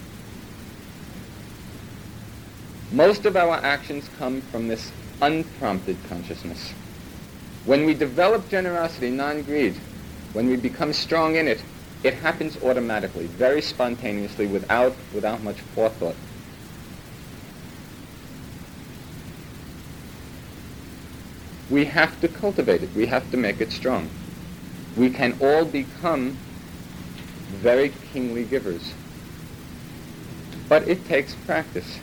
most 2.92 3.26
of 3.26 3.36
our 3.36 3.56
actions 3.56 4.08
come 4.20 4.42
from 4.42 4.68
this 4.68 4.92
unprompted 5.20 5.98
consciousness. 6.08 6.76
When 7.66 7.86
we 7.86 7.94
develop 7.94 8.48
generosity, 8.50 9.10
non-greed, 9.10 9.76
when 10.34 10.48
we 10.48 10.56
become 10.56 10.94
strong 10.94 11.36
in 11.36 11.48
it, 11.48 11.62
it 12.04 12.14
happens 12.14 12.62
automatically, 12.64 13.26
very 13.26 13.62
spontaneously, 13.62 14.46
without, 14.46 14.96
without 15.14 15.42
much 15.42 15.60
forethought. 15.62 16.16
we 21.70 21.86
have 21.86 22.20
to 22.22 22.28
cultivate 22.28 22.84
it. 22.84 22.90
We 22.96 23.08
have 23.08 23.30
to 23.32 23.38
make 23.38 23.62
it 23.62 23.72
strong. 23.72 24.10
We 24.96 25.10
can 25.10 25.38
all 25.42 25.66
become 25.66 26.38
very 27.50 27.92
kingly 28.14 28.46
givers. 28.46 28.94
But 30.70 30.88
it 30.88 31.06
takes 31.06 31.36
practice. 31.36 32.00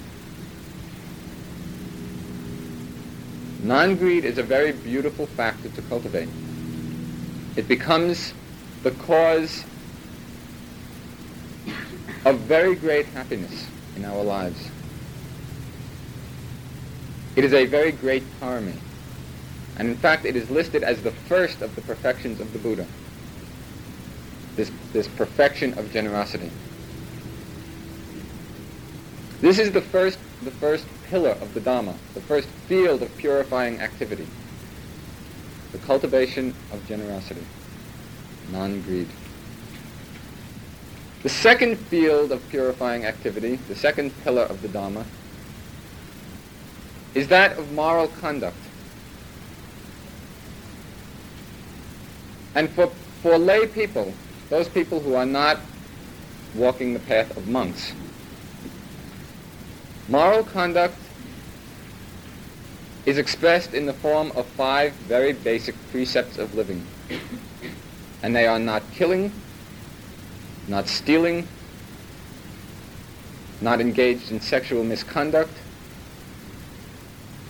Non-greed 3.63 4.25
is 4.25 4.39
a 4.39 4.43
very 4.43 4.73
beautiful 4.73 5.27
factor 5.27 5.69
to 5.69 5.83
cultivate. 5.83 6.29
It 7.55 7.69
becomes 7.69 8.35
the 8.83 8.91
cause 8.91 9.65
of 12.25 12.41
very 12.41 12.75
great 12.75 13.07
happiness 13.07 13.67
in 13.95 14.05
our 14.05 14.23
lives. 14.25 14.69
It 17.37 17.45
is 17.45 17.55
a 17.55 17.67
very 17.67 17.93
great 17.93 18.25
parami. 18.41 18.77
And 19.79 19.89
in 19.89 19.97
fact, 19.97 20.25
it 20.25 20.35
is 20.35 20.51
listed 20.51 20.83
as 20.83 21.03
the 21.03 21.13
first 21.13 21.63
of 21.63 21.75
the 21.77 21.83
perfections 21.83 22.41
of 22.41 22.53
the 22.53 22.59
Buddha. 22.59 22.87
This, 24.57 24.71
this 24.93 25.09
perfection 25.09 25.79
of 25.79 25.93
generosity. 25.93 26.51
This 29.41 29.59
is 29.59 29.73
the 29.73 29.81
first, 29.81 30.19
the 30.43 30.51
first 30.51 30.87
pillar 31.13 31.37
of 31.43 31.53
the 31.53 31.61
Dhamma, 31.61 31.95
the 32.15 32.23
first 32.23 32.49
field 32.69 33.03
of 33.03 33.15
purifying 33.19 33.79
activity. 33.81 34.27
The 35.73 35.79
cultivation 35.79 36.55
of 36.73 36.89
generosity, 36.89 37.45
non-greed. 38.51 39.09
The 41.23 41.29
second 41.29 41.77
field 41.77 42.33
of 42.33 42.49
purifying 42.49 43.05
activity, 43.05 43.57
the 43.69 43.75
second 43.75 44.11
pillar 44.25 44.45
of 44.45 44.63
the 44.63 44.69
Dhamma, 44.69 45.05
is 47.15 47.29
that 47.29 47.59
of 47.59 47.71
moral 47.73 48.09
conduct. 48.09 48.57
And 52.55 52.71
for, 52.71 52.87
for 53.21 53.37
lay 53.37 53.67
people, 53.67 54.15
those 54.49 54.67
people 54.67 54.99
who 54.99 55.13
are 55.13 55.27
not 55.27 55.61
walking 56.55 56.95
the 56.95 57.01
path 57.01 57.37
of 57.37 57.49
monks, 57.49 57.93
moral 60.09 60.43
conduct 60.45 60.97
is 63.07 63.19
expressed 63.19 63.75
in 63.75 63.87
the 63.87 63.93
form 63.93 64.33
of 64.37 64.47
five 64.47 64.93
very 65.09 65.33
basic 65.33 65.75
precepts 65.91 66.39
of 66.39 66.55
living. 66.55 66.85
And 68.23 68.35
they 68.35 68.47
are 68.47 68.59
not 68.59 68.83
killing, 68.93 69.33
not 70.69 70.87
stealing, 70.87 71.47
not 73.61 73.81
engaged 73.81 74.31
in 74.31 74.41
sexual 74.41 74.85
misconduct, 74.85 75.53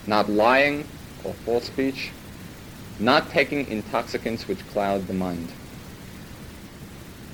not 0.07 0.29
lying 0.29 0.87
or 1.23 1.33
false 1.45 1.65
speech, 1.65 2.11
not 2.99 3.29
taking 3.29 3.67
intoxicants 3.67 4.47
which 4.47 4.67
cloud 4.69 5.07
the 5.07 5.13
mind. 5.13 5.51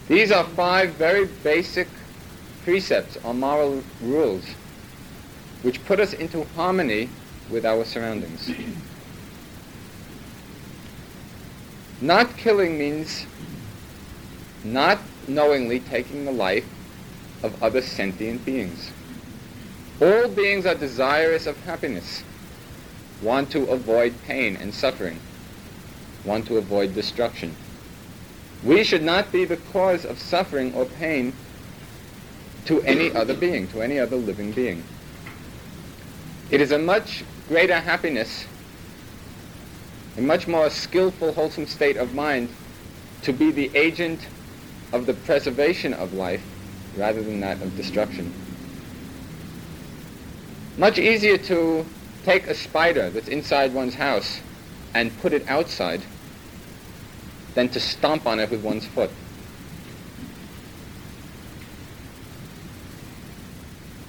These 0.07 0.31
are 0.31 0.43
five 0.43 0.91
very 0.93 1.25
basic 1.43 1.87
precepts 2.63 3.17
or 3.23 3.33
moral 3.33 3.83
rules 4.01 4.45
which 5.61 5.83
put 5.85 5.99
us 5.99 6.13
into 6.13 6.43
harmony 6.55 7.09
with 7.49 7.65
our 7.65 7.83
surroundings. 7.83 8.51
Not 12.01 12.37
killing 12.37 12.77
means 12.77 13.25
not 14.63 14.99
knowingly 15.27 15.79
taking 15.79 16.25
the 16.25 16.31
life 16.31 16.67
of 17.43 17.61
other 17.61 17.81
sentient 17.81 18.45
beings. 18.45 18.91
All 20.01 20.27
beings 20.29 20.65
are 20.65 20.75
desirous 20.75 21.45
of 21.45 21.57
happiness 21.63 22.23
want 23.21 23.51
to 23.51 23.65
avoid 23.65 24.13
pain 24.25 24.55
and 24.55 24.73
suffering, 24.73 25.19
want 26.23 26.47
to 26.47 26.57
avoid 26.57 26.95
destruction. 26.95 27.55
We 28.63 28.83
should 28.83 29.03
not 29.03 29.31
be 29.31 29.45
the 29.45 29.57
cause 29.57 30.05
of 30.05 30.19
suffering 30.19 30.73
or 30.73 30.85
pain 30.85 31.33
to 32.65 32.81
any 32.83 33.13
other 33.13 33.33
being, 33.33 33.67
to 33.69 33.81
any 33.81 33.99
other 33.99 34.15
living 34.15 34.51
being. 34.51 34.83
It 36.51 36.61
is 36.61 36.71
a 36.71 36.79
much 36.79 37.23
greater 37.47 37.79
happiness, 37.79 38.45
a 40.17 40.21
much 40.21 40.47
more 40.47 40.69
skillful, 40.71 41.33
wholesome 41.33 41.67
state 41.67 41.95
of 41.95 42.15
mind 42.15 42.49
to 43.21 43.31
be 43.31 43.51
the 43.51 43.69
agent 43.75 44.19
of 44.91 45.05
the 45.05 45.13
preservation 45.13 45.93
of 45.93 46.13
life 46.13 46.41
rather 46.97 47.21
than 47.21 47.39
that 47.41 47.61
of 47.61 47.75
destruction. 47.77 48.33
Much 50.77 50.97
easier 50.97 51.37
to 51.37 51.85
take 52.23 52.47
a 52.47 52.55
spider 52.55 53.11
that's 53.11 53.27
inside 53.27 53.71
one's 53.71 53.93
house 53.93 54.39
and 54.95 55.15
put 55.19 55.33
it 55.33 55.47
outside 55.47 56.01
than 57.53 57.69
to 57.69 57.79
stomp 57.79 58.25
on 58.25 58.39
it 58.39 58.49
with 58.49 58.63
one's 58.63 58.87
foot. 58.87 59.11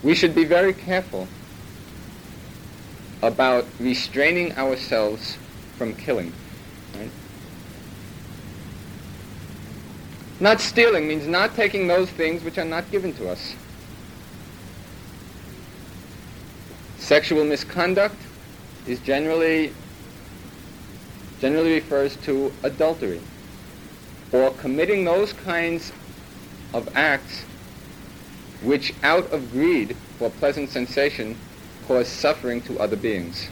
We 0.03 0.15
should 0.15 0.35
be 0.35 0.45
very 0.45 0.73
careful 0.73 1.29
about 3.23 3.67
restraining 3.79 4.57
ourselves 4.57 5.37
from 5.77 5.95
killing. 5.95 6.33
Right? 6.97 7.11
Not 10.41 10.61
stealing 10.61 11.07
means 11.07 11.27
not 11.27 11.55
taking 11.55 11.87
those 11.87 12.11
things 12.11 12.43
which 12.43 12.59
are 12.59 12.65
not 12.65 12.91
given 12.91 13.13
to 13.15 13.29
us. 13.29 13.55
Sexual 16.99 17.45
misconduct 17.45 18.17
is 18.87 19.01
generally 19.01 19.73
generally 21.41 21.75
refers 21.75 22.17
to 22.17 22.53
adultery 22.63 23.21
or 24.33 24.51
committing 24.53 25.05
those 25.05 25.33
kinds 25.33 25.93
of 26.75 26.89
acts 26.95 27.43
which 28.63 28.93
out 29.03 29.31
of 29.33 29.51
greed 29.51 29.97
for 30.19 30.31
pleasant 30.31 30.69
sensation 30.69 31.37
cause 31.91 32.07
suffering 32.07 32.61
to 32.61 32.79
other 32.79 32.95
beings. 32.95 33.49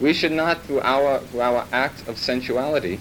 We 0.00 0.14
should 0.14 0.32
not 0.32 0.62
through 0.62 0.80
our 0.80 1.18
through 1.18 1.42
our 1.42 1.66
acts 1.70 2.08
of 2.08 2.16
sensuality 2.16 2.98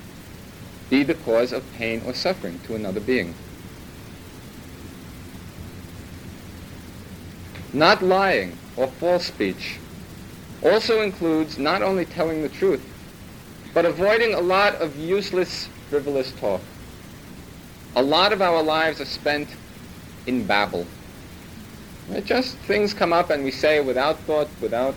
be 0.89 1.03
the 1.03 1.13
cause 1.13 1.53
of 1.53 1.63
pain 1.77 2.01
or 2.05 2.13
suffering 2.13 2.59
to 2.65 2.75
another 2.75 2.99
being. 2.99 3.33
Not 7.71 8.03
lying 8.03 8.57
or 8.75 8.87
false 8.87 9.27
speech 9.27 9.79
also 10.61 11.01
includes 11.01 11.57
not 11.57 11.81
only 11.81 12.03
telling 12.03 12.41
the 12.41 12.49
truth, 12.49 12.83
but 13.73 13.85
avoiding 13.85 14.33
a 14.33 14.41
lot 14.41 14.75
of 14.81 14.97
useless, 14.97 15.69
frivolous 15.89 16.33
talk. 16.33 16.59
A 17.95 18.03
lot 18.03 18.33
of 18.33 18.41
our 18.41 18.61
lives 18.61 18.99
are 18.99 19.05
spent 19.05 19.47
in 20.27 20.45
babble. 20.45 20.85
It 22.13 22.25
just 22.25 22.57
things 22.57 22.93
come 22.93 23.13
up 23.13 23.29
and 23.29 23.43
we 23.43 23.51
say 23.51 23.79
without 23.79 24.19
thought, 24.19 24.49
without, 24.59 24.95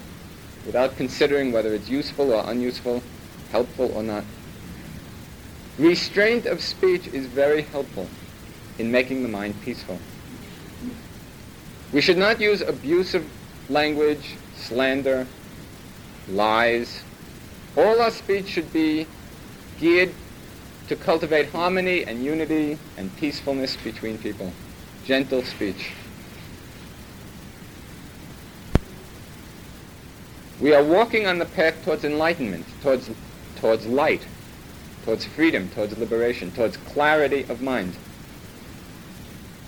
without 0.66 0.96
considering 0.96 1.52
whether 1.52 1.72
it's 1.72 1.88
useful 1.88 2.32
or 2.32 2.42
unuseful, 2.50 3.02
helpful 3.52 3.92
or 3.94 4.02
not. 4.02 4.24
Restraint 5.78 6.46
of 6.46 6.60
speech 6.60 7.06
is 7.08 7.26
very 7.26 7.62
helpful 7.62 8.08
in 8.78 8.90
making 8.90 9.22
the 9.22 9.28
mind 9.28 9.54
peaceful. 9.62 9.98
We 11.92 12.00
should 12.00 12.18
not 12.18 12.40
use 12.40 12.60
abusive 12.60 13.28
language, 13.68 14.34
slander, 14.56 15.26
lies. 16.28 17.02
All 17.76 18.00
our 18.00 18.10
speech 18.10 18.48
should 18.48 18.72
be 18.72 19.06
geared 19.78 20.12
to 20.88 20.96
cultivate 20.96 21.48
harmony 21.50 22.04
and 22.04 22.24
unity 22.24 22.78
and 22.96 23.16
peacefulness 23.16 23.76
between 23.76 24.18
people. 24.18 24.52
Gentle 25.04 25.42
speech. 25.42 25.92
We 30.64 30.72
are 30.72 30.82
walking 30.82 31.26
on 31.26 31.38
the 31.38 31.44
path 31.44 31.84
towards 31.84 32.04
enlightenment, 32.06 32.64
towards, 32.80 33.10
towards 33.56 33.86
light, 33.86 34.26
towards 35.04 35.26
freedom, 35.26 35.68
towards 35.68 35.98
liberation, 35.98 36.52
towards 36.52 36.78
clarity 36.78 37.44
of 37.50 37.60
mind. 37.60 37.94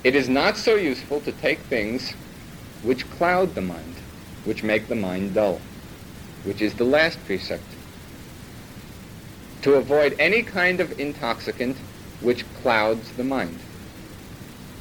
It 0.05 0.15
is 0.15 0.31
not 0.31 0.57
so 0.57 0.75
useful 0.77 1.21
to 1.21 1.33
take 1.33 1.59
things 1.59 2.13
which 2.83 3.11
cloud 3.11 3.55
the 3.55 3.61
mind, 3.61 3.97
which 4.47 4.63
make 4.63 4.89
the 4.89 4.95
mind 4.95 5.35
dull, 5.35 5.61
which 6.45 6.63
is 6.63 6.73
the 6.73 6.85
last 6.85 7.23
precept. 7.27 7.75
To 9.65 9.75
avoid 9.75 10.17
any 10.19 10.43
kind 10.43 10.81
of 10.81 10.99
intoxicant 10.99 11.77
which 12.23 12.47
clouds 12.63 13.13
the 13.19 13.25
mind. 13.25 13.59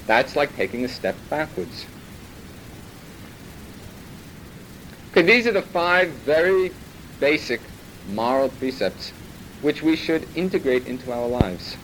That's 0.08 0.38
like 0.38 0.56
taking 0.56 0.86
a 0.86 0.88
step 0.88 1.18
backwards. 1.30 1.86
Okay, 5.16 5.22
these 5.22 5.48
are 5.48 5.54
the 5.54 5.62
five 5.62 6.10
very 6.10 6.72
basic 7.22 7.62
moral 8.10 8.50
precepts 8.50 9.12
which 9.62 9.82
we 9.82 9.96
should 9.96 10.28
integrate 10.36 10.88
into 10.88 11.10
our 11.14 11.26
lives. 11.26 11.78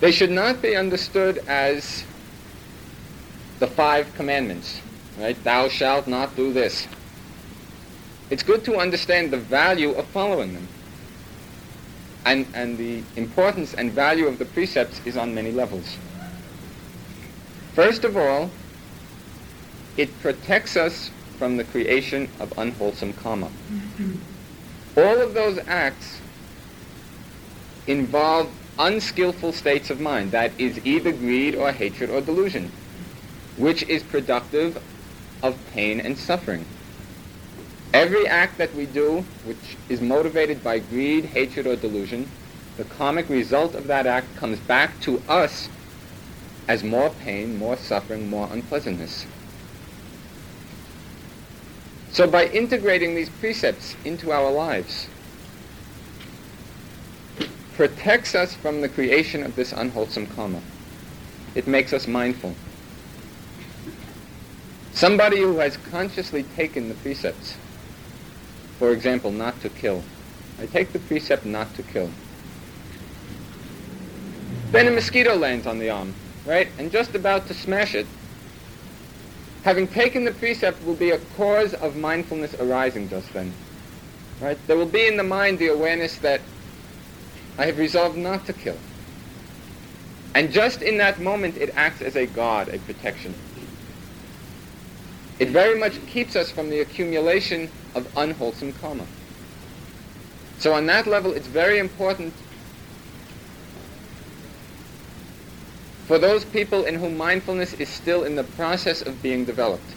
They 0.00 0.10
should 0.10 0.32
not 0.32 0.60
be 0.60 0.74
understood 0.74 1.38
as 1.46 2.02
the 3.60 3.68
five 3.68 4.12
commandments, 4.16 4.80
right? 5.16 5.40
Thou 5.44 5.68
shalt 5.68 6.08
not 6.08 6.34
do 6.34 6.52
this. 6.52 6.88
It's 8.30 8.42
good 8.42 8.64
to 8.64 8.78
understand 8.78 9.30
the 9.30 9.38
value 9.38 9.92
of 9.92 10.06
following 10.06 10.54
them. 10.54 10.66
and, 12.24 12.46
and 12.52 12.76
the 12.76 13.02
importance 13.16 13.74
and 13.74 13.92
value 13.92 14.26
of 14.26 14.38
the 14.38 14.44
precepts 14.44 15.00
is 15.06 15.16
on 15.16 15.34
many 15.34 15.52
levels. 15.52 15.96
First 17.74 18.04
of 18.04 18.16
all, 18.16 18.50
it 19.96 20.20
protects 20.20 20.76
us 20.76 21.10
from 21.38 21.56
the 21.56 21.64
creation 21.64 22.28
of 22.38 22.56
unwholesome 22.58 23.12
karma. 23.14 23.46
Mm-hmm. 23.46 24.16
All 24.96 25.20
of 25.20 25.34
those 25.34 25.58
acts 25.66 26.20
involve 27.86 28.50
unskillful 28.78 29.52
states 29.52 29.90
of 29.90 30.00
mind, 30.00 30.32
that 30.32 30.52
is 30.58 30.84
either 30.86 31.12
greed 31.12 31.54
or 31.54 31.72
hatred 31.72 32.10
or 32.10 32.20
delusion, 32.20 32.70
which 33.56 33.82
is 33.84 34.02
productive 34.02 34.82
of 35.42 35.58
pain 35.72 36.00
and 36.00 36.16
suffering. 36.16 36.64
Every 37.92 38.26
act 38.26 38.58
that 38.58 38.74
we 38.74 38.86
do 38.86 39.24
which 39.44 39.76
is 39.88 40.00
motivated 40.00 40.62
by 40.62 40.78
greed, 40.78 41.24
hatred, 41.24 41.66
or 41.66 41.76
delusion, 41.76 42.30
the 42.76 42.84
karmic 42.84 43.28
result 43.28 43.74
of 43.74 43.86
that 43.88 44.06
act 44.06 44.36
comes 44.36 44.58
back 44.60 45.00
to 45.00 45.20
us 45.28 45.68
as 46.68 46.84
more 46.84 47.10
pain, 47.10 47.58
more 47.58 47.76
suffering, 47.76 48.30
more 48.30 48.48
unpleasantness. 48.52 49.26
So 52.12 52.26
by 52.26 52.46
integrating 52.46 53.14
these 53.14 53.28
precepts 53.28 53.96
into 54.04 54.32
our 54.32 54.50
lives, 54.50 55.06
protects 57.74 58.34
us 58.34 58.54
from 58.54 58.80
the 58.80 58.88
creation 58.88 59.42
of 59.42 59.54
this 59.56 59.72
unwholesome 59.72 60.26
karma. 60.26 60.60
It 61.54 61.66
makes 61.66 61.92
us 61.92 62.06
mindful. 62.06 62.54
Somebody 64.92 65.38
who 65.38 65.56
has 65.58 65.76
consciously 65.76 66.42
taken 66.42 66.88
the 66.88 66.94
precepts, 66.96 67.56
for 68.78 68.90
example, 68.90 69.30
not 69.30 69.60
to 69.62 69.68
kill. 69.68 70.02
I 70.60 70.66
take 70.66 70.92
the 70.92 70.98
precept 70.98 71.46
not 71.46 71.74
to 71.76 71.82
kill. 71.82 72.10
Then 74.72 74.88
a 74.88 74.90
mosquito 74.90 75.36
lands 75.36 75.66
on 75.66 75.78
the 75.78 75.90
arm, 75.90 76.14
right? 76.44 76.68
And 76.78 76.90
just 76.90 77.14
about 77.14 77.46
to 77.46 77.54
smash 77.54 77.94
it, 77.94 78.06
having 79.64 79.86
taken 79.86 80.24
the 80.24 80.32
precept 80.32 80.84
will 80.84 80.94
be 80.94 81.10
a 81.10 81.18
cause 81.36 81.74
of 81.74 81.96
mindfulness 81.96 82.54
arising 82.54 83.08
just 83.08 83.32
then. 83.32 83.52
Right? 84.40 84.58
There 84.66 84.76
will 84.76 84.86
be 84.86 85.06
in 85.06 85.16
the 85.16 85.22
mind 85.22 85.58
the 85.58 85.68
awareness 85.68 86.16
that 86.18 86.40
I 87.58 87.66
have 87.66 87.78
resolved 87.78 88.16
not 88.16 88.46
to 88.46 88.52
kill. 88.52 88.78
And 90.34 90.52
just 90.52 90.80
in 90.80 90.96
that 90.98 91.20
moment, 91.20 91.56
it 91.56 91.72
acts 91.74 92.00
as 92.00 92.16
a 92.16 92.26
guard, 92.26 92.68
a 92.68 92.78
protection. 92.78 93.34
It 95.38 95.48
very 95.48 95.78
much 95.78 95.94
keeps 96.06 96.36
us 96.36 96.50
from 96.50 96.70
the 96.70 96.80
accumulation 96.80 97.70
of 97.94 98.06
unwholesome 98.16 98.72
karma. 98.74 99.06
So 100.58 100.72
on 100.72 100.86
that 100.86 101.06
level, 101.06 101.32
it's 101.32 101.46
very 101.46 101.78
important 101.78 102.34
for 106.10 106.18
those 106.18 106.44
people 106.44 106.86
in 106.86 106.96
whom 106.96 107.16
mindfulness 107.16 107.72
is 107.74 107.88
still 107.88 108.24
in 108.24 108.34
the 108.34 108.42
process 108.42 109.00
of 109.00 109.22
being 109.22 109.44
developed. 109.44 109.94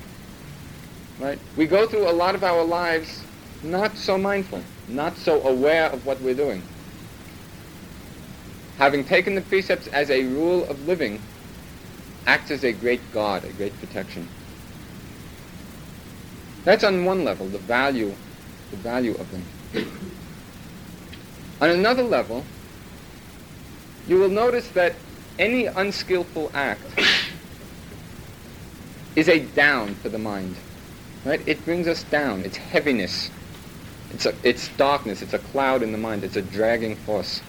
Right? 1.20 1.40
We 1.58 1.66
go 1.66 1.88
through 1.88 2.08
a 2.08 2.14
lot 2.14 2.36
of 2.36 2.44
our 2.44 2.64
lives 2.64 3.24
not 3.64 3.98
so 3.98 4.16
mindful, 4.16 4.62
not 4.88 5.18
so 5.18 5.42
aware 5.42 5.90
of 5.90 6.06
what 6.06 6.22
we're 6.22 6.36
doing. 6.36 6.62
Having 8.78 9.06
taken 9.06 9.34
the 9.34 9.42
precepts 9.42 9.88
as 9.88 10.12
a 10.12 10.26
rule 10.26 10.66
of 10.66 10.88
living, 10.88 11.20
acts 12.28 12.52
as 12.52 12.64
a 12.64 12.74
great 12.74 13.02
guard, 13.12 13.44
a 13.44 13.52
great 13.54 13.76
protection. 13.80 14.28
That's 16.64 16.84
on 16.84 17.06
one 17.06 17.24
level, 17.24 17.48
the 17.48 17.58
value, 17.58 18.14
the 18.70 18.78
value 18.78 19.16
of 19.16 19.32
them. 19.32 19.44
on 21.60 21.72
another 21.72 22.04
level, 22.04 22.46
you 24.08 24.20
will 24.20 24.30
notice 24.30 24.68
that 24.76 24.94
any 25.40 25.66
unskillful 25.66 26.52
act 26.54 26.82
is 29.16 29.30
a 29.30 29.40
down 29.40 29.96
for 29.96 30.10
the 30.10 30.20
mind. 30.20 30.56
Right? 31.26 31.42
It 31.48 31.64
brings 31.64 31.88
us 31.88 32.04
down. 32.04 32.42
It's 32.42 32.58
heaviness. 32.58 33.32
It's, 34.12 34.26
a, 34.26 34.34
it's 34.44 34.68
darkness. 34.70 35.22
It's 35.22 35.34
a 35.34 35.40
cloud 35.40 35.82
in 35.82 35.92
the 35.92 35.98
mind. 35.98 36.24
It's 36.24 36.36
a 36.36 36.42
dragging 36.42 36.96
force. 36.96 37.42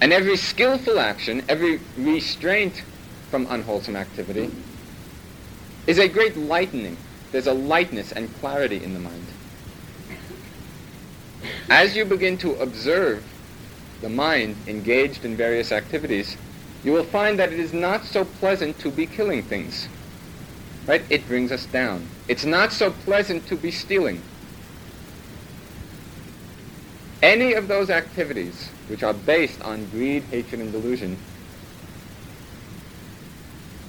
And 0.00 0.12
every 0.12 0.36
skillful 0.36 0.98
action, 0.98 1.42
every 1.48 1.80
restraint 1.96 2.82
from 3.30 3.46
unwholesome 3.48 3.96
activity, 3.96 4.50
is 5.86 5.98
a 5.98 6.08
great 6.08 6.36
lightening. 6.36 6.96
There's 7.32 7.46
a 7.46 7.54
lightness 7.54 8.12
and 8.12 8.32
clarity 8.36 8.82
in 8.82 8.94
the 8.94 9.00
mind. 9.00 9.24
As 11.68 11.96
you 11.96 12.04
begin 12.04 12.38
to 12.38 12.54
observe 12.56 13.24
the 14.00 14.08
mind 14.08 14.56
engaged 14.66 15.24
in 15.24 15.36
various 15.36 15.72
activities, 15.72 16.36
you 16.84 16.92
will 16.92 17.04
find 17.04 17.38
that 17.38 17.52
it 17.52 17.58
is 17.58 17.72
not 17.72 18.04
so 18.04 18.24
pleasant 18.24 18.78
to 18.80 18.90
be 18.90 19.06
killing 19.06 19.42
things. 19.42 19.88
Right? 20.86 21.02
It 21.10 21.26
brings 21.26 21.50
us 21.50 21.66
down. 21.66 22.06
It's 22.28 22.44
not 22.44 22.72
so 22.72 22.90
pleasant 22.90 23.46
to 23.48 23.56
be 23.56 23.70
stealing. 23.70 24.22
Any 27.22 27.54
of 27.54 27.66
those 27.66 27.90
activities 27.90 28.70
which 28.88 29.02
are 29.02 29.14
based 29.14 29.60
on 29.62 29.86
greed, 29.86 30.22
hatred, 30.24 30.60
and 30.60 30.70
delusion 30.70 31.16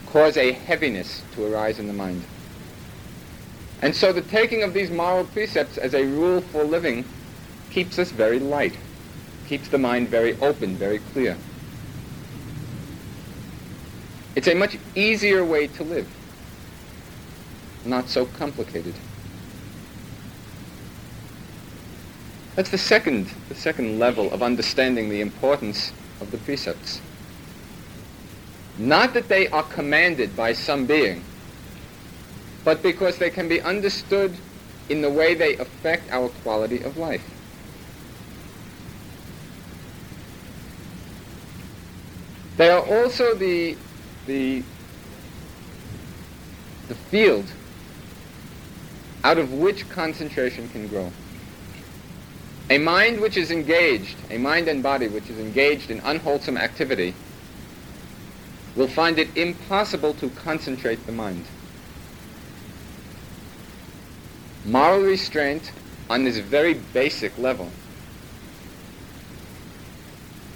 cause 0.08 0.38
a 0.38 0.54
heaviness 0.54 1.22
to 1.36 1.46
arise 1.46 1.78
in 1.78 1.86
the 1.86 1.94
mind. 1.94 2.24
And 3.82 3.96
so 3.96 4.12
the 4.12 4.22
taking 4.22 4.64
of 4.64 4.74
these 4.74 4.90
moral 4.90 5.26
precepts 5.26 5.78
as 5.78 5.94
a 5.94 6.04
rule 6.04 6.42
for 6.42 6.64
living 6.64 7.06
keeps 7.70 8.00
us 8.00 8.10
very 8.10 8.40
light 8.40 8.76
keeps 9.48 9.70
the 9.70 9.78
mind 9.78 10.10
very 10.10 10.34
open, 10.42 10.76
very 10.76 11.00
clear. 11.14 11.38
It's 14.36 14.48
a 14.48 14.54
much 14.54 14.78
easier 14.96 15.44
way 15.44 15.68
to 15.68 15.84
live, 15.84 16.08
not 17.86 18.10
so 18.10 18.26
complicated. 18.26 18.94
That's 22.56 22.70
the 22.70 22.78
second, 22.78 23.28
the 23.50 23.56
second 23.56 24.00
level 24.00 24.32
of 24.32 24.44
understanding 24.44 25.10
the 25.10 25.22
importance 25.22 25.92
of 26.22 26.32
the 26.32 26.38
precepts. 26.40 27.02
Not 28.78 29.14
that 29.14 29.28
they 29.28 29.48
are 29.48 29.64
commanded 29.64 30.36
by 30.36 30.54
some 30.54 30.86
being, 30.86 31.24
but 32.64 32.84
because 32.84 33.18
they 33.18 33.30
can 33.30 33.48
be 33.48 33.62
understood 33.62 34.36
in 34.90 35.02
the 35.02 35.10
way 35.10 35.34
they 35.34 35.56
affect 35.56 36.12
our 36.12 36.30
quality 36.30 36.82
of 36.82 36.98
life. 36.98 37.24
They 42.58 42.70
are 42.70 42.82
also 42.82 43.36
the, 43.36 43.78
the, 44.26 44.64
the 46.88 46.96
field 46.96 47.46
out 49.24 49.38
of 49.38 49.54
which 49.54 49.88
concentration 49.90 50.68
can 50.70 50.88
grow. 50.88 51.12
A 52.70 52.80
mind 52.80 53.22
which 53.22 53.38
is 53.38 53.52
engaged, 53.52 54.18
a 54.32 54.38
mind 54.40 54.68
and 54.68 54.82
body 54.82 55.08
which 55.08 55.30
is 55.30 55.40
engaged 55.40 55.92
in 55.92 56.00
unwholesome 56.00 56.58
activity, 56.58 57.14
will 58.76 58.88
find 58.88 59.20
it 59.20 59.36
impossible 59.38 60.14
to 60.16 60.30
concentrate 60.30 61.06
the 61.06 61.12
mind. 61.12 61.46
Moral 64.66 65.02
restraint 65.02 65.72
on 66.10 66.24
this 66.24 66.40
very 66.40 66.74
basic 66.74 67.38
level 67.38 67.72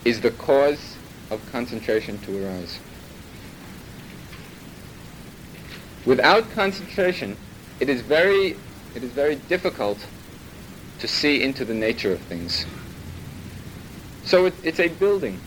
is 0.03 0.21
the 0.21 0.31
cause 0.31 0.90
of 1.31 1.41
concentration 1.51 2.19
to 2.19 2.45
arise. 2.45 2.77
Without 6.05 6.49
concentration, 6.51 7.37
it 7.79 7.89
is 7.89 8.01
very, 8.01 8.57
it 8.95 9.03
is 9.03 9.11
very 9.11 9.35
difficult 9.35 10.05
to 10.99 11.07
see 11.07 11.41
into 11.41 11.65
the 11.65 11.73
nature 11.73 12.11
of 12.11 12.19
things. 12.21 12.65
So 14.23 14.45
it, 14.45 14.53
it's 14.63 14.79
a 14.79 14.89
building. 14.89 15.39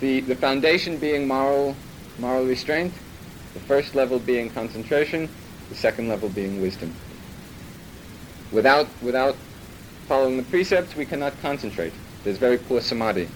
The, 0.00 0.20
the 0.20 0.34
foundation 0.34 0.98
being 0.98 1.28
moral, 1.28 1.76
moral 2.18 2.44
restraint, 2.44 2.92
the 3.54 3.60
first 3.60 3.94
level 3.94 4.18
being 4.18 4.50
concentration, 4.50 5.28
the 5.68 5.74
second 5.74 6.08
level 6.08 6.28
being 6.28 6.60
wisdom. 6.60 6.94
Without, 8.52 8.86
without 9.02 9.36
following 10.06 10.36
the 10.36 10.42
precepts, 10.44 10.94
we 10.96 11.04
cannot 11.04 11.32
concentrate. 11.42 11.92
There's 12.24 12.38
very 12.38 12.58
poor 12.58 12.80
samadhi. 12.80 13.28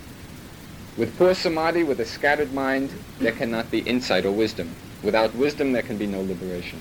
With 0.96 1.16
poor 1.16 1.34
samadhi, 1.34 1.84
with 1.84 2.00
a 2.00 2.04
scattered 2.04 2.52
mind, 2.52 2.90
there 3.18 3.32
cannot 3.32 3.70
be 3.70 3.78
insight 3.80 4.24
or 4.26 4.32
wisdom. 4.32 4.74
Without 5.02 5.34
wisdom, 5.34 5.72
there 5.72 5.82
can 5.82 5.96
be 5.96 6.06
no 6.06 6.20
liberation. 6.20 6.80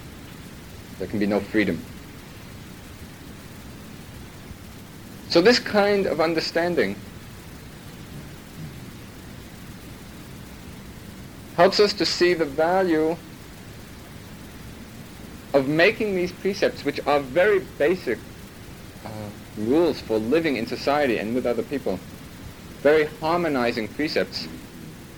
There 0.98 1.08
can 1.08 1.20
be 1.20 1.28
no 1.28 1.40
freedom. 1.40 1.82
So 5.30 5.42
this 5.42 5.60
kind 5.60 6.08
of 6.08 6.20
understanding 6.20 6.96
helps 11.56 11.80
us 11.80 11.94
to 11.94 12.06
see 12.06 12.34
the 12.34 12.46
value 12.46 13.16
of 15.54 15.68
making 15.68 16.16
these 16.16 16.32
precepts, 16.32 16.84
which 16.84 17.00
are 17.06 17.20
very 17.20 17.60
basic 17.78 18.18
uh, 19.06 19.10
rules 19.58 20.00
for 20.02 20.18
living 20.18 20.56
in 20.56 20.66
society 20.66 21.18
and 21.18 21.36
with 21.36 21.46
other 21.46 21.64
people, 21.64 22.00
very 22.82 23.06
harmonizing 23.20 23.88
precepts, 23.90 24.48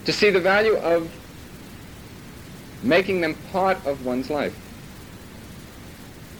to 0.05 0.11
see 0.11 0.29
the 0.29 0.39
value 0.39 0.75
of 0.77 1.11
making 2.83 3.21
them 3.21 3.35
part 3.51 3.77
of 3.85 4.05
one's 4.05 4.29
life. 4.29 4.57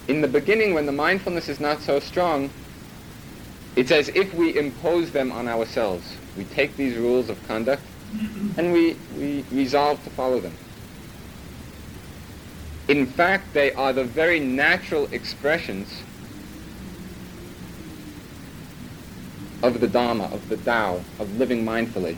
In 0.08 0.22
the 0.22 0.28
beginning, 0.28 0.74
when 0.74 0.86
the 0.86 0.92
mindfulness 0.92 1.48
is 1.48 1.60
not 1.60 1.82
so 1.82 2.00
strong, 2.00 2.50
it's 3.76 3.92
as 3.92 4.10
if 4.10 4.34
we 4.34 4.58
impose 4.58 5.12
them 5.12 5.32
on 5.32 5.48
ourselves. 5.48 6.18
We 6.38 6.44
take 6.46 6.76
these 6.76 6.98
rules 6.98 7.30
of 7.30 7.42
conduct 7.48 7.84
and 8.58 8.74
we, 8.74 8.98
we 9.18 9.46
resolve 9.52 10.04
to 10.04 10.10
follow 10.10 10.40
them. 10.40 10.54
In 12.88 13.06
fact, 13.06 13.54
they 13.54 13.72
are 13.74 13.94
the 13.94 14.04
very 14.04 14.40
natural 14.40 15.08
expressions 15.14 16.04
of 19.64 19.80
the 19.80 19.88
Dharma, 19.88 20.26
of 20.26 20.50
the 20.50 20.58
Tao, 20.58 21.02
of 21.20 21.38
living 21.38 21.64
mindfully. 21.64 22.18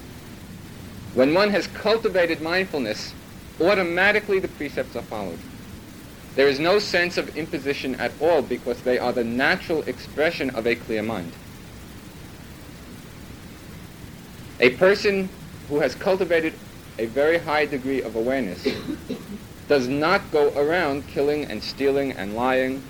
When 1.13 1.34
one 1.34 1.49
has 1.51 1.67
cultivated 1.67 2.41
mindfulness, 2.41 3.13
automatically 3.62 4.39
the 4.39 4.47
precepts 4.47 4.95
are 4.95 5.03
followed. 5.03 5.39
There 6.36 6.47
is 6.47 6.60
no 6.60 6.79
sense 6.79 7.17
of 7.17 7.38
imposition 7.38 7.95
at 7.95 8.12
all 8.19 8.41
because 8.41 8.82
they 8.82 8.97
are 8.97 9.13
the 9.13 9.23
natural 9.23 9.84
expression 9.84 10.49
of 10.51 10.65
a 10.65 10.75
clear 10.75 11.03
mind. 11.03 11.32
A 14.60 14.71
person 14.71 15.29
who 15.69 15.79
has 15.79 15.93
cultivated 15.93 16.53
a 16.97 17.06
very 17.06 17.38
high 17.38 17.65
degree 17.65 18.01
of 18.01 18.15
awareness 18.15 18.67
does 19.67 19.88
not 19.88 20.21
go 20.32 20.51
around 20.56 21.08
killing 21.08 21.45
and 21.45 21.62
stealing 21.62 22.12
and 22.12 22.36
lying, 22.36 22.84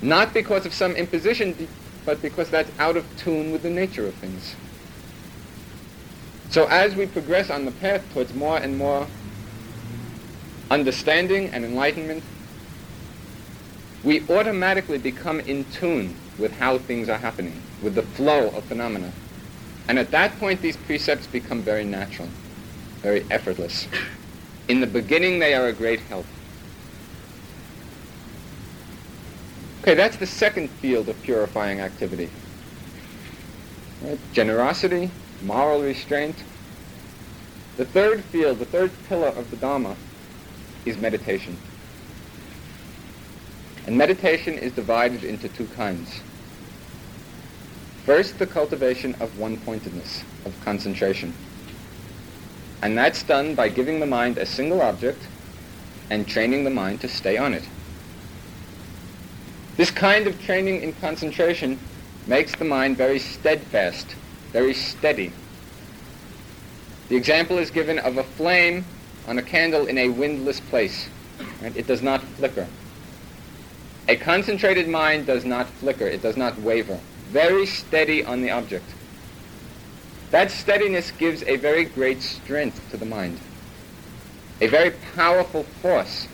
not 0.00 0.32
because 0.32 0.64
of 0.66 0.72
some 0.72 0.92
imposition, 0.92 1.68
but 2.04 2.20
because 2.22 2.50
that's 2.50 2.70
out 2.78 2.96
of 2.96 3.04
tune 3.16 3.52
with 3.52 3.62
the 3.62 3.70
nature 3.70 4.06
of 4.06 4.14
things. 4.14 4.54
So 6.50 6.66
as 6.66 6.94
we 6.94 7.06
progress 7.06 7.48
on 7.48 7.64
the 7.64 7.70
path 7.70 8.04
towards 8.12 8.34
more 8.34 8.58
and 8.58 8.76
more 8.76 9.06
understanding 10.70 11.48
and 11.48 11.64
enlightenment, 11.64 12.22
we 14.04 14.22
automatically 14.28 14.98
become 14.98 15.40
in 15.40 15.64
tune 15.72 16.14
with 16.38 16.52
how 16.52 16.78
things 16.78 17.08
are 17.08 17.18
happening, 17.18 17.62
with 17.82 17.94
the 17.94 18.02
flow 18.02 18.48
of 18.48 18.64
phenomena. 18.64 19.12
And 19.88 19.98
at 19.98 20.10
that 20.10 20.38
point, 20.38 20.60
these 20.60 20.76
precepts 20.76 21.26
become 21.26 21.62
very 21.62 21.84
natural, 21.84 22.28
very 23.00 23.24
effortless. 23.30 23.86
In 24.68 24.80
the 24.80 24.86
beginning, 24.86 25.38
they 25.38 25.54
are 25.54 25.66
a 25.66 25.72
great 25.72 26.00
help. 26.00 26.26
Okay, 29.82 29.94
that's 29.94 30.16
the 30.16 30.26
second 30.26 30.68
field 30.70 31.08
of 31.08 31.20
purifying 31.24 31.80
activity. 31.80 32.30
Right? 34.00 34.18
Generosity, 34.32 35.10
moral 35.42 35.82
restraint. 35.82 36.36
The 37.76 37.84
third 37.84 38.22
field, 38.22 38.60
the 38.60 38.64
third 38.64 38.92
pillar 39.08 39.30
of 39.30 39.50
the 39.50 39.56
Dharma 39.56 39.96
is 40.84 40.96
meditation. 40.98 41.56
And 43.84 43.98
meditation 43.98 44.54
is 44.54 44.70
divided 44.70 45.24
into 45.24 45.48
two 45.48 45.66
kinds. 45.66 46.20
First, 48.06 48.38
the 48.38 48.46
cultivation 48.46 49.16
of 49.16 49.36
one-pointedness, 49.36 50.22
of 50.44 50.54
concentration. 50.64 51.34
And 52.82 52.96
that's 52.96 53.24
done 53.24 53.56
by 53.56 53.68
giving 53.68 53.98
the 53.98 54.06
mind 54.06 54.38
a 54.38 54.46
single 54.46 54.80
object 54.80 55.26
and 56.08 56.28
training 56.28 56.62
the 56.62 56.70
mind 56.70 57.00
to 57.00 57.08
stay 57.08 57.36
on 57.36 57.52
it. 57.52 57.64
This 59.76 59.90
kind 59.90 60.26
of 60.26 60.40
training 60.42 60.82
in 60.82 60.92
concentration 60.94 61.78
makes 62.26 62.54
the 62.54 62.64
mind 62.64 62.96
very 62.96 63.18
steadfast, 63.18 64.14
very 64.52 64.74
steady. 64.74 65.32
The 67.08 67.16
example 67.16 67.58
is 67.58 67.70
given 67.70 67.98
of 67.98 68.18
a 68.18 68.24
flame 68.24 68.84
on 69.26 69.38
a 69.38 69.42
candle 69.42 69.86
in 69.86 69.98
a 69.98 70.08
windless 70.08 70.60
place. 70.60 71.08
Right? 71.62 71.76
It 71.76 71.86
does 71.86 72.02
not 72.02 72.22
flicker. 72.22 72.66
A 74.08 74.16
concentrated 74.16 74.88
mind 74.88 75.26
does 75.26 75.44
not 75.44 75.68
flicker. 75.68 76.06
It 76.06 76.22
does 76.22 76.36
not 76.36 76.60
waver. 76.60 76.98
Very 77.30 77.66
steady 77.66 78.24
on 78.24 78.42
the 78.42 78.50
object. 78.50 78.84
That 80.30 80.50
steadiness 80.50 81.10
gives 81.12 81.42
a 81.44 81.56
very 81.56 81.84
great 81.84 82.22
strength 82.22 82.90
to 82.90 82.96
the 82.96 83.04
mind, 83.04 83.38
a 84.60 84.66
very 84.66 84.92
powerful 85.14 85.62
force 85.82 86.26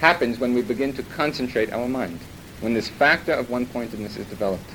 happens 0.00 0.38
when 0.38 0.54
we 0.54 0.62
begin 0.62 0.92
to 0.94 1.02
concentrate 1.02 1.72
our 1.72 1.88
mind, 1.88 2.18
when 2.60 2.74
this 2.74 2.88
factor 2.88 3.32
of 3.32 3.50
one-pointedness 3.50 4.16
is 4.16 4.26
developed. 4.26 4.68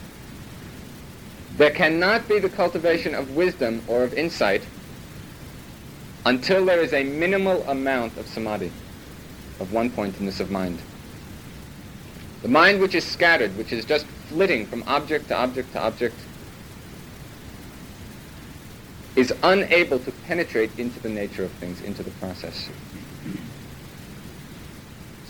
There 1.57 1.71
cannot 1.71 2.27
be 2.27 2.39
the 2.39 2.49
cultivation 2.49 3.13
of 3.13 3.35
wisdom 3.35 3.81
or 3.87 4.03
of 4.03 4.13
insight 4.13 4.63
until 6.25 6.65
there 6.65 6.81
is 6.81 6.93
a 6.93 7.03
minimal 7.03 7.63
amount 7.69 8.17
of 8.17 8.27
samadhi, 8.27 8.71
of 9.59 9.71
one-pointedness 9.71 10.39
of 10.39 10.49
mind. 10.49 10.79
The 12.41 12.47
mind 12.49 12.81
which 12.81 12.95
is 12.95 13.05
scattered, 13.05 13.55
which 13.57 13.71
is 13.71 13.85
just 13.85 14.05
flitting 14.05 14.65
from 14.65 14.83
object 14.87 15.29
to 15.29 15.37
object 15.37 15.71
to 15.73 15.81
object, 15.81 16.15
is 19.15 19.31
unable 19.43 19.99
to 19.99 20.11
penetrate 20.25 20.77
into 20.79 20.99
the 20.99 21.09
nature 21.09 21.43
of 21.43 21.51
things, 21.51 21.81
into 21.81 22.03
the 22.03 22.11
process. 22.11 22.67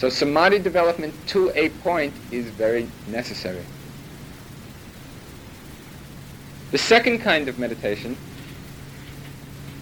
So 0.03 0.09
samadhi 0.09 0.59
development 0.59 1.13
to 1.27 1.49
a 1.55 1.69
point 1.69 2.13
is 2.29 2.47
very 2.47 2.89
necessary. 3.07 3.63
The 6.71 6.77
second 6.77 7.19
kind 7.19 7.47
of 7.47 7.57
meditation, 7.57 8.17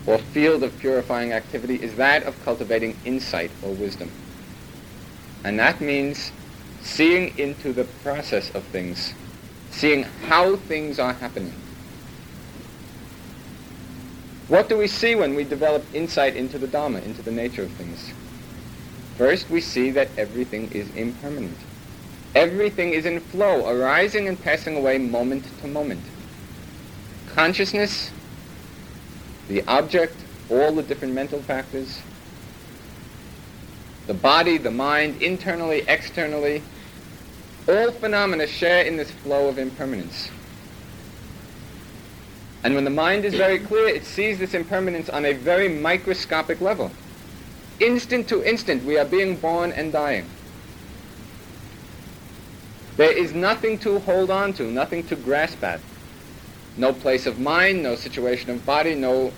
or 0.06 0.20
field 0.20 0.62
of 0.62 0.78
purifying 0.78 1.34
activity, 1.34 1.82
is 1.82 1.96
that 1.96 2.22
of 2.22 2.40
cultivating 2.46 2.96
insight 3.04 3.50
or 3.64 3.74
wisdom. 3.74 4.12
And 5.44 5.58
that 5.58 5.82
means 5.82 6.32
seeing 6.84 7.36
into 7.40 7.74
the 7.74 7.86
process 8.04 8.54
of 8.54 8.64
things, 8.66 9.16
seeing 9.72 10.04
how 10.28 10.56
things 10.56 11.00
are 11.00 11.14
happening. 11.14 11.56
What 14.50 14.70
do 14.70 14.78
we 14.78 14.86
see 14.86 15.16
when 15.16 15.34
we 15.34 15.46
develop 15.46 15.84
insight 15.96 16.36
into 16.36 16.60
the 16.60 16.68
Dharma, 16.68 17.00
into 17.00 17.24
the 17.24 17.32
nature 17.32 17.64
of 17.64 17.72
things? 17.72 18.14
First, 19.18 19.50
we 19.50 19.62
see 19.62 19.92
that 19.92 20.10
everything 20.18 20.72
is 20.72 20.94
impermanent. 20.96 21.58
Everything 22.34 22.94
is 22.94 23.06
in 23.06 23.20
flow, 23.20 23.68
arising 23.70 24.28
and 24.28 24.42
passing 24.42 24.78
away 24.78 24.98
moment 24.98 25.46
to 25.62 25.68
moment. 25.68 26.02
Consciousness, 27.34 28.12
the 29.48 29.64
object, 29.68 30.16
all 30.50 30.72
the 30.72 30.84
different 30.84 31.14
mental 31.14 31.42
factors, 31.42 32.02
the 34.08 34.14
body, 34.14 34.58
the 34.58 34.72
mind, 34.72 35.22
internally, 35.22 35.84
externally, 35.88 36.64
all 37.68 37.92
phenomena 37.92 38.48
share 38.48 38.84
in 38.84 38.98
this 38.98 39.12
flow 39.12 39.48
of 39.48 39.58
impermanence. 39.58 40.30
And 42.64 42.76
when 42.76 42.84
the 42.84 42.90
mind 42.90 43.26
is 43.26 43.34
very 43.34 43.60
clear, 43.60 43.88
it 43.88 44.06
sees 44.06 44.40
this 44.40 44.54
impermanence 44.54 45.10
on 45.10 45.26
a 45.26 45.34
very 45.34 45.68
microscopic 45.68 46.62
level. 46.62 46.92
Instant 47.82 48.30
to 48.30 48.48
instant, 48.48 48.84
we 48.84 48.96
are 49.00 49.06
being 49.06 49.36
born 49.38 49.72
and 49.72 49.92
dying. 49.92 50.30
There 52.96 53.12
is 53.12 53.34
nothing 53.34 53.80
to 53.80 53.98
hold 54.02 54.30
on 54.30 54.54
to, 54.54 54.70
nothing 54.70 55.02
to 55.08 55.16
grasp 55.16 55.64
at. 55.64 55.80
No 56.78 56.94
place 56.94 57.26
of 57.26 57.40
mind, 57.40 57.82
no 57.82 57.96
situation 57.96 58.52
of 58.52 58.64
body, 58.68 58.94
no, 58.94 59.34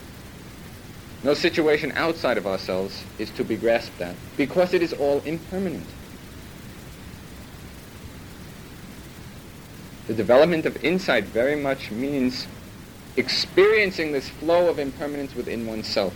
no 1.24 1.34
situation 1.34 1.94
outside 1.94 2.38
of 2.38 2.46
ourselves 2.46 3.06
is 3.18 3.30
to 3.32 3.46
be 3.46 3.56
grasped 3.56 4.02
at, 4.02 4.16
because 4.36 4.74
it 4.74 4.82
is 4.82 4.92
all 4.92 5.22
impermanent. 5.22 5.88
The 10.08 10.14
development 10.14 10.66
of 10.66 10.84
insight 10.84 11.24
very 11.24 11.56
much 11.56 11.92
means 11.92 12.46
experiencing 13.16 14.12
this 14.12 14.28
flow 14.28 14.70
of 14.70 14.80
impermanence 14.80 15.34
within 15.34 15.66
oneself 15.66 16.14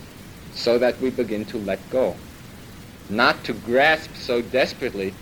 so 0.54 0.78
that 0.78 1.00
we 1.00 1.10
begin 1.10 1.44
to 1.46 1.58
let 1.58 1.78
go, 1.90 2.16
not 3.08 3.44
to 3.44 3.52
grasp 3.52 4.14
so 4.14 4.42
desperately 4.42 5.14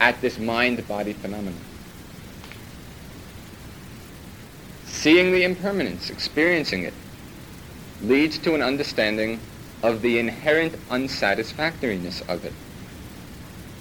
at 0.00 0.20
this 0.20 0.38
mind-body 0.38 1.12
phenomenon. 1.12 1.60
Seeing 4.84 5.32
the 5.32 5.44
impermanence, 5.44 6.08
experiencing 6.08 6.82
it, 6.82 6.94
leads 8.02 8.38
to 8.38 8.54
an 8.54 8.62
understanding 8.62 9.38
of 9.82 10.00
the 10.00 10.18
inherent 10.18 10.74
unsatisfactoriness 10.90 12.22
of 12.22 12.44
it. 12.44 12.52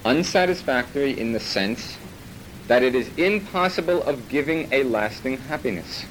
Unsatisfactory 0.04 1.18
in 1.18 1.32
the 1.32 1.40
sense 1.40 1.98
that 2.68 2.84
it 2.84 2.94
is 2.94 3.10
impossible 3.18 4.04
of 4.04 4.28
giving 4.28 4.68
a 4.74 4.84
lasting 4.84 5.38
happiness. 5.38 6.06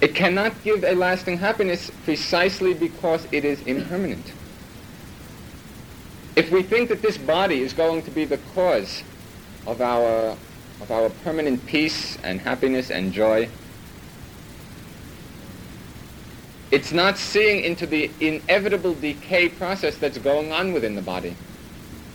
It 0.00 0.14
cannot 0.14 0.62
give 0.62 0.84
a 0.84 0.94
lasting 0.94 1.38
happiness 1.38 1.90
precisely 2.04 2.74
because 2.74 3.26
it 3.32 3.44
is 3.44 3.62
impermanent. 3.62 4.32
If 6.36 6.50
we 6.50 6.62
think 6.62 6.90
that 6.90 7.00
this 7.00 7.16
body 7.16 7.62
is 7.62 7.72
going 7.72 8.02
to 8.02 8.10
be 8.10 8.26
the 8.26 8.38
cause 8.54 9.02
of 9.66 9.80
our, 9.80 10.36
of 10.82 10.90
our 10.90 11.08
permanent 11.24 11.64
peace 11.64 12.18
and 12.22 12.40
happiness 12.40 12.90
and 12.90 13.10
joy, 13.10 13.48
it's 16.70 16.92
not 16.92 17.16
seeing 17.16 17.64
into 17.64 17.86
the 17.86 18.10
inevitable 18.20 18.92
decay 18.94 19.48
process 19.48 19.96
that's 19.96 20.18
going 20.18 20.52
on 20.52 20.74
within 20.74 20.94
the 20.94 21.02
body. 21.02 21.34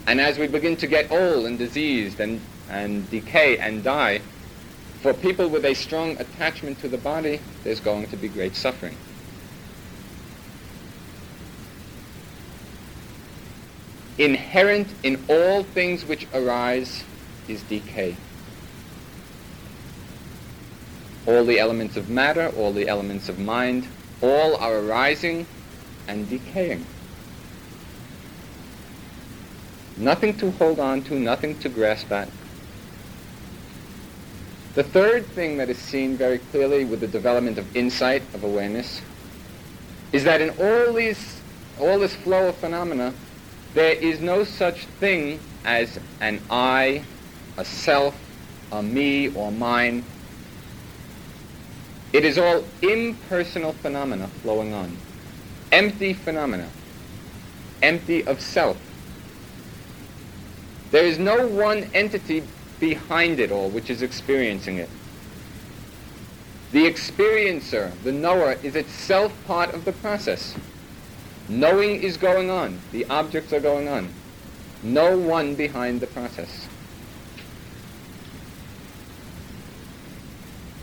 And 0.05 0.21
as 0.21 0.37
we 0.37 0.47
begin 0.47 0.75
to 0.77 0.87
get 0.87 1.11
old 1.11 1.45
and 1.45 1.57
diseased 1.57 2.19
and, 2.19 2.41
and 2.69 3.09
decay 3.09 3.57
and 3.57 3.83
die, 3.83 4.21
for 5.01 5.13
people 5.13 5.49
with 5.49 5.65
a 5.65 5.73
strong 5.73 6.11
attachment 6.19 6.79
to 6.79 6.87
the 6.87 6.97
body, 6.97 7.39
there's 7.63 7.79
going 7.79 8.07
to 8.07 8.15
be 8.15 8.27
great 8.27 8.55
suffering. 8.55 8.95
Inherent 14.19 14.87
in 15.01 15.23
all 15.27 15.63
things 15.63 16.05
which 16.05 16.27
arise 16.35 17.03
is 17.47 17.63
decay. 17.63 18.15
All 21.25 21.45
the 21.45 21.57
elements 21.57 21.97
of 21.97 22.09
matter, 22.09 22.49
all 22.55 22.71
the 22.71 22.87
elements 22.87 23.27
of 23.27 23.39
mind, 23.39 23.87
all 24.21 24.55
are 24.57 24.77
arising 24.77 25.47
and 26.07 26.29
decaying. 26.29 26.85
Nothing 29.97 30.37
to 30.37 30.51
hold 30.51 30.79
on 30.79 31.01
to, 31.03 31.19
nothing 31.19 31.57
to 31.59 31.69
grasp 31.69 32.11
at. 32.11 32.29
The 34.73 34.83
third 34.83 35.25
thing 35.25 35.57
that 35.57 35.69
is 35.69 35.77
seen 35.77 36.15
very 36.15 36.37
clearly 36.37 36.85
with 36.85 37.01
the 37.01 37.07
development 37.07 37.57
of 37.57 37.75
insight, 37.75 38.21
of 38.33 38.45
awareness, 38.45 39.01
is 40.13 40.23
that 40.23 40.39
in 40.39 40.51
all 40.51 40.93
these, 40.93 41.41
all 41.77 41.99
this 41.99 42.15
flow 42.15 42.47
of 42.47 42.55
phenomena, 42.55 43.13
there 43.73 43.93
is 43.93 44.21
no 44.21 44.45
such 44.45 44.85
thing 44.85 45.39
as 45.65 45.99
an 46.21 46.41
I, 46.49 47.03
a 47.57 47.65
self, 47.65 48.15
a 48.71 48.81
me 48.81 49.33
or 49.35 49.51
mine. 49.51 50.05
It 52.13 52.23
is 52.23 52.37
all 52.37 52.63
impersonal 52.81 53.73
phenomena 53.73 54.27
flowing 54.41 54.73
on. 54.73 54.95
Empty 55.73 56.13
phenomena. 56.13 56.69
Empty 57.81 58.25
of 58.25 58.39
self. 58.39 58.77
There 60.91 61.05
is 61.05 61.19
no 61.19 61.47
one 61.47 61.89
entity 61.93 62.43
behind 62.81 63.39
it 63.39 63.51
all 63.51 63.69
which 63.69 63.89
is 63.89 64.01
experiencing 64.01 64.77
it. 64.77 64.89
The 66.73 66.85
experiencer, 66.85 67.91
the 68.03 68.11
knower, 68.11 68.57
is 68.63 68.75
itself 68.75 69.33
part 69.45 69.73
of 69.73 69.85
the 69.85 69.91
process. 69.93 70.55
Knowing 71.47 72.01
is 72.01 72.17
going 72.17 72.49
on. 72.49 72.79
The 72.91 73.05
objects 73.05 73.53
are 73.53 73.59
going 73.59 73.87
on. 73.87 74.09
No 74.83 75.17
one 75.17 75.55
behind 75.55 75.99
the 75.99 76.07
process. 76.07 76.67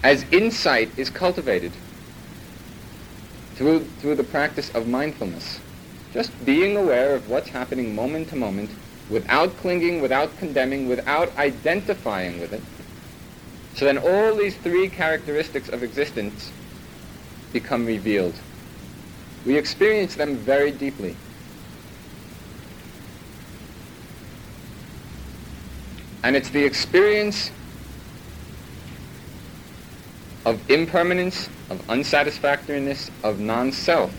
As 0.03 0.25
insight 0.31 0.97
is 0.97 1.11
cultivated 1.11 1.73
through, 3.55 3.81
through 4.01 4.15
the 4.15 4.25
practice 4.25 4.71
of 4.75 4.87
mindfulness, 4.87 5.59
just 6.13 6.31
being 6.45 6.77
aware 6.77 7.15
of 7.15 7.29
what's 7.29 7.49
happening 7.49 7.95
moment 7.95 8.29
to 8.29 8.37
moment, 8.37 8.71
without 9.11 9.57
clinging, 9.59 10.01
without 10.01 10.37
condemning, 10.39 10.89
without 10.89 11.35
identifying 11.37 12.41
with 12.41 12.53
it. 12.53 12.63
So 13.75 13.85
then 13.85 13.99
all 13.99 14.35
these 14.35 14.57
three 14.57 14.89
characteristics 14.89 15.69
of 15.69 15.83
existence 15.83 16.53
become 17.53 17.87
revealed. 17.87 18.35
We 19.47 19.57
experience 19.57 20.17
them 20.17 20.37
very 20.37 20.73
deeply. 20.73 21.17
And 26.23 26.37
it's 26.37 26.51
the 26.51 26.65
experience 26.65 27.51
of 30.45 30.69
impermanence, 30.71 31.49
of 31.71 31.87
unsatisfactoriness, 31.89 33.11
of 33.23 33.39
non-self. 33.39 34.13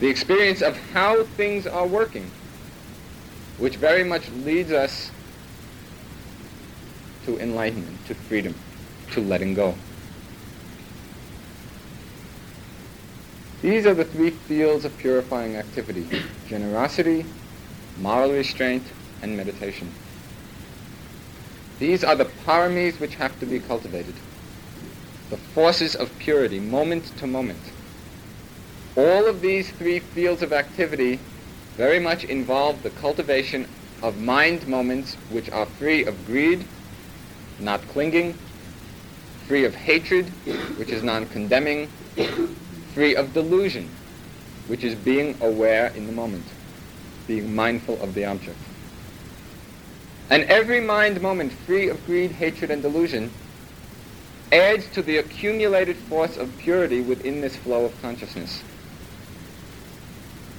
The 0.00 0.08
experience 0.08 0.60
of 0.60 0.76
how 0.92 1.22
things 1.22 1.66
are 1.66 1.86
working 1.86 2.30
which 3.58 3.76
very 3.76 4.04
much 4.04 4.28
leads 4.44 4.70
us 4.70 5.10
to 7.24 7.38
enlightenment, 7.38 8.06
to 8.06 8.14
freedom, 8.14 8.54
to 9.12 9.20
letting 9.20 9.54
go. 9.54 9.74
These 13.62 13.86
are 13.86 13.94
the 13.94 14.04
three 14.04 14.30
fields 14.30 14.84
of 14.84 14.96
purifying 14.98 15.56
activity, 15.56 16.06
generosity, 16.46 17.24
moral 17.98 18.32
restraint, 18.32 18.84
and 19.22 19.36
meditation. 19.36 19.90
These 21.78 22.04
are 22.04 22.14
the 22.14 22.26
paramis 22.46 23.00
which 23.00 23.16
have 23.16 23.38
to 23.40 23.46
be 23.46 23.58
cultivated, 23.58 24.14
the 25.30 25.36
forces 25.36 25.96
of 25.96 26.16
purity, 26.18 26.60
moment 26.60 27.04
to 27.18 27.26
moment. 27.26 27.58
All 28.96 29.26
of 29.26 29.40
these 29.40 29.70
three 29.70 29.98
fields 29.98 30.42
of 30.42 30.52
activity 30.52 31.18
very 31.76 32.00
much 32.00 32.24
involve 32.24 32.82
the 32.82 32.90
cultivation 32.90 33.68
of 34.02 34.18
mind 34.18 34.66
moments 34.66 35.14
which 35.30 35.50
are 35.50 35.66
free 35.66 36.04
of 36.04 36.26
greed, 36.26 36.64
not 37.60 37.80
clinging, 37.88 38.32
free 39.46 39.64
of 39.64 39.74
hatred, 39.74 40.26
which 40.78 40.88
is 40.88 41.02
non-condemning, 41.02 41.86
free 42.94 43.14
of 43.14 43.32
delusion, 43.34 43.88
which 44.68 44.82
is 44.84 44.94
being 44.94 45.36
aware 45.40 45.88
in 45.88 46.06
the 46.06 46.12
moment, 46.12 46.44
being 47.26 47.54
mindful 47.54 48.00
of 48.02 48.14
the 48.14 48.24
object. 48.24 48.58
And 50.30 50.44
every 50.44 50.80
mind 50.80 51.20
moment 51.20 51.52
free 51.52 51.88
of 51.88 52.04
greed, 52.06 52.32
hatred, 52.32 52.70
and 52.70 52.82
delusion 52.82 53.30
adds 54.50 54.86
to 54.92 55.02
the 55.02 55.18
accumulated 55.18 55.96
force 55.96 56.36
of 56.36 56.56
purity 56.58 57.00
within 57.00 57.40
this 57.40 57.56
flow 57.56 57.84
of 57.84 58.02
consciousness. 58.02 58.62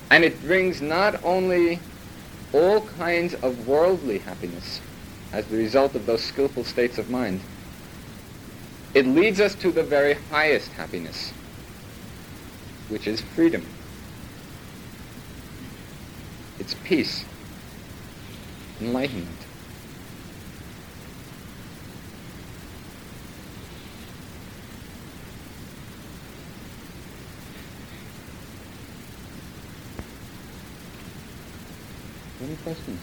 And 0.09 0.23
it 0.23 0.41
brings 0.41 0.81
not 0.81 1.23
only 1.23 1.79
all 2.53 2.81
kinds 2.81 3.33
of 3.35 3.67
worldly 3.67 4.19
happiness 4.19 4.79
as 5.33 5.45
the 5.47 5.57
result 5.57 5.95
of 5.95 6.05
those 6.05 6.23
skillful 6.23 6.63
states 6.63 6.97
of 6.97 7.09
mind, 7.09 7.41
it 8.93 9.05
leads 9.05 9.39
us 9.39 9.53
to 9.55 9.71
the 9.71 9.83
very 9.83 10.13
highest 10.31 10.71
happiness, 10.71 11.31
which 12.89 13.05
is 13.05 13.21
freedom. 13.21 13.65
It's 16.57 16.73
peace, 16.83 17.25
enlightenment. 18.81 19.36
Any 32.39 32.55
questions? 32.57 32.99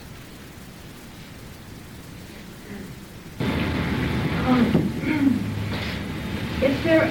Um, 4.47 4.67
if 6.63 6.85
there, 6.85 7.05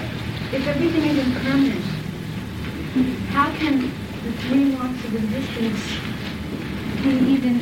if 0.54 0.68
everything 0.68 1.04
is 1.04 1.18
impermanent, 1.28 1.84
how 3.34 3.52
can 3.58 3.82
the 3.82 4.32
three 4.44 4.66
marks 4.66 5.04
of 5.04 5.16
existence 5.16 5.84
be 7.04 7.10
even 7.34 7.60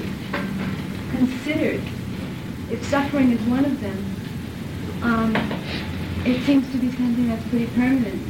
considered? 1.10 1.82
If 2.70 2.86
suffering 2.86 3.32
is 3.32 3.42
one 3.48 3.66
of 3.66 3.82
them, 3.82 4.16
um, 5.02 5.36
it 6.24 6.40
seems 6.46 6.72
to 6.72 6.78
be 6.78 6.92
something 6.92 7.30
that's 7.30 7.48
pretty 7.50 7.66
permanent. 7.68 8.22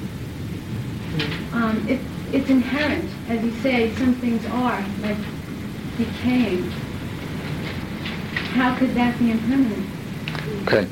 Um, 1.51 1.85
it, 1.89 1.99
it's 2.33 2.49
inherent, 2.49 3.09
as 3.27 3.43
you 3.43 3.51
say, 3.61 3.93
some 3.95 4.13
things 4.15 4.45
are, 4.45 4.81
like 5.01 5.17
decaying, 6.05 6.63
how 8.53 8.75
could 8.77 8.93
that 8.95 9.17
be 9.19 9.31
impermanent? 9.31 9.87
Okay. 10.63 10.87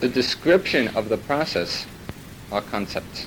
The 0.00 0.08
description 0.08 0.88
of 0.88 1.08
the 1.08 1.16
process 1.16 1.86
are 2.52 2.62
concepts. 2.62 3.26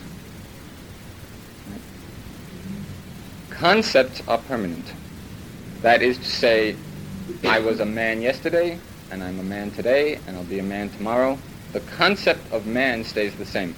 Concepts 3.49 4.21
are 4.27 4.37
permanent. 4.39 4.93
That 5.81 6.01
is 6.01 6.17
to 6.17 6.25
say, 6.25 6.75
I 7.43 7.59
was 7.59 7.79
a 7.79 7.85
man 7.85 8.21
yesterday, 8.21 8.79
and 9.11 9.23
I'm 9.23 9.39
a 9.39 9.43
man 9.43 9.71
today, 9.71 10.19
and 10.27 10.35
I'll 10.35 10.43
be 10.43 10.59
a 10.59 10.63
man 10.63 10.89
tomorrow. 10.89 11.37
The 11.71 11.79
concept 11.81 12.51
of 12.51 12.67
man 12.67 13.03
stays 13.03 13.35
the 13.35 13.45
same. 13.45 13.75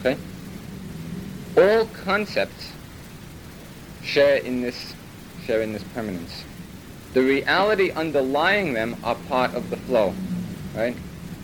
Okay? 0.00 0.16
All 1.56 1.86
concepts 1.86 2.72
share 4.02 4.36
in 4.36 4.62
this 4.62 4.94
share 5.44 5.62
in 5.62 5.72
this 5.72 5.84
permanence. 5.94 6.44
The 7.14 7.22
reality 7.22 7.90
underlying 7.90 8.72
them 8.72 8.96
are 9.04 9.16
part 9.28 9.54
of 9.54 9.70
the 9.70 9.76
flow, 9.76 10.14
right? 10.74 10.96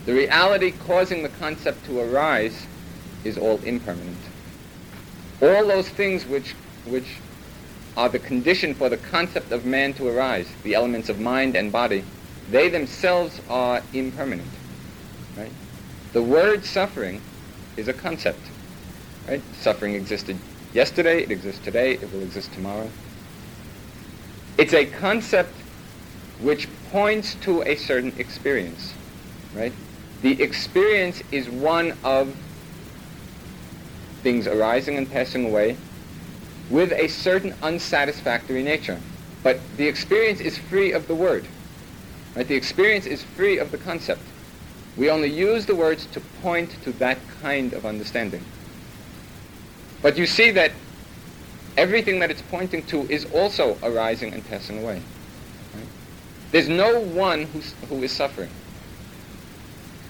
The 0.05 0.13
reality 0.13 0.71
causing 0.71 1.21
the 1.21 1.29
concept 1.29 1.85
to 1.85 1.99
arise 1.99 2.65
is 3.23 3.37
all 3.37 3.59
impermanent. 3.63 4.17
All 5.41 5.67
those 5.67 5.89
things 5.89 6.25
which, 6.25 6.53
which 6.85 7.17
are 7.95 8.09
the 8.09 8.19
condition 8.19 8.73
for 8.73 8.89
the 8.89 8.97
concept 8.97 9.51
of 9.51 9.65
man 9.65 9.93
to 9.93 10.07
arise, 10.07 10.47
the 10.63 10.73
elements 10.73 11.09
of 11.09 11.19
mind 11.19 11.55
and 11.55 11.71
body, 11.71 12.03
they 12.49 12.69
themselves 12.69 13.39
are 13.49 13.83
impermanent. 13.93 14.49
Right? 15.37 15.51
The 16.13 16.23
word 16.23 16.65
suffering 16.65 17.21
is 17.77 17.87
a 17.87 17.93
concept. 17.93 18.39
Right? 19.27 19.41
Suffering 19.59 19.93
existed 19.93 20.37
yesterday, 20.73 21.23
it 21.23 21.31
exists 21.31 21.63
today, 21.63 21.93
it 21.93 22.11
will 22.13 22.21
exist 22.21 22.51
tomorrow. 22.53 22.89
It's 24.57 24.73
a 24.73 24.85
concept 24.85 25.53
which 26.41 26.67
points 26.91 27.35
to 27.35 27.61
a 27.63 27.75
certain 27.75 28.13
experience. 28.17 28.93
Right? 29.55 29.73
The 30.21 30.41
experience 30.41 31.23
is 31.31 31.49
one 31.49 31.93
of 32.03 32.35
things 34.21 34.47
arising 34.47 34.97
and 34.97 35.09
passing 35.09 35.45
away 35.45 35.77
with 36.69 36.91
a 36.91 37.07
certain 37.07 37.55
unsatisfactory 37.63 38.63
nature. 38.63 38.99
But 39.43 39.59
the 39.77 39.87
experience 39.87 40.41
is 40.41 40.57
free 40.57 40.91
of 40.91 41.07
the 41.07 41.15
word. 41.15 41.47
Right? 42.35 42.47
The 42.47 42.55
experience 42.55 43.05
is 43.05 43.23
free 43.23 43.57
of 43.57 43.71
the 43.71 43.77
concept. 43.77 44.21
We 44.97 45.09
only 45.09 45.29
use 45.29 45.65
the 45.65 45.75
words 45.75 46.05
to 46.07 46.19
point 46.41 46.71
to 46.83 46.91
that 46.93 47.17
kind 47.41 47.73
of 47.73 47.85
understanding. 47.85 48.43
But 50.01 50.17
you 50.17 50.25
see 50.25 50.51
that 50.51 50.71
everything 51.77 52.19
that 52.19 52.31
it's 52.31 52.41
pointing 52.43 52.83
to 52.87 53.01
is 53.09 53.25
also 53.33 53.77
arising 53.83 54.33
and 54.33 54.47
passing 54.47 54.81
away. 54.81 55.01
Right? 55.75 55.87
There's 56.51 56.69
no 56.69 56.99
one 56.99 57.43
who's, 57.43 57.73
who 57.89 58.01
is 58.03 58.11
suffering. 58.11 58.49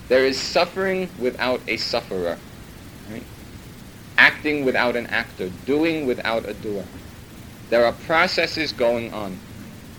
There 0.08 0.26
is 0.26 0.40
suffering 0.40 1.10
without 1.20 1.62
a 1.68 1.78
sufferer. 1.78 2.38
Right? 3.12 3.24
Acting 4.18 4.66
without 4.66 4.96
an 4.96 5.08
actor. 5.08 5.52
Doing 5.66 6.06
without 6.06 6.48
a 6.48 6.54
doer. 6.54 6.86
There 7.70 7.86
are 7.86 7.94
processes 7.94 8.72
going 8.72 9.14
on. 9.14 9.40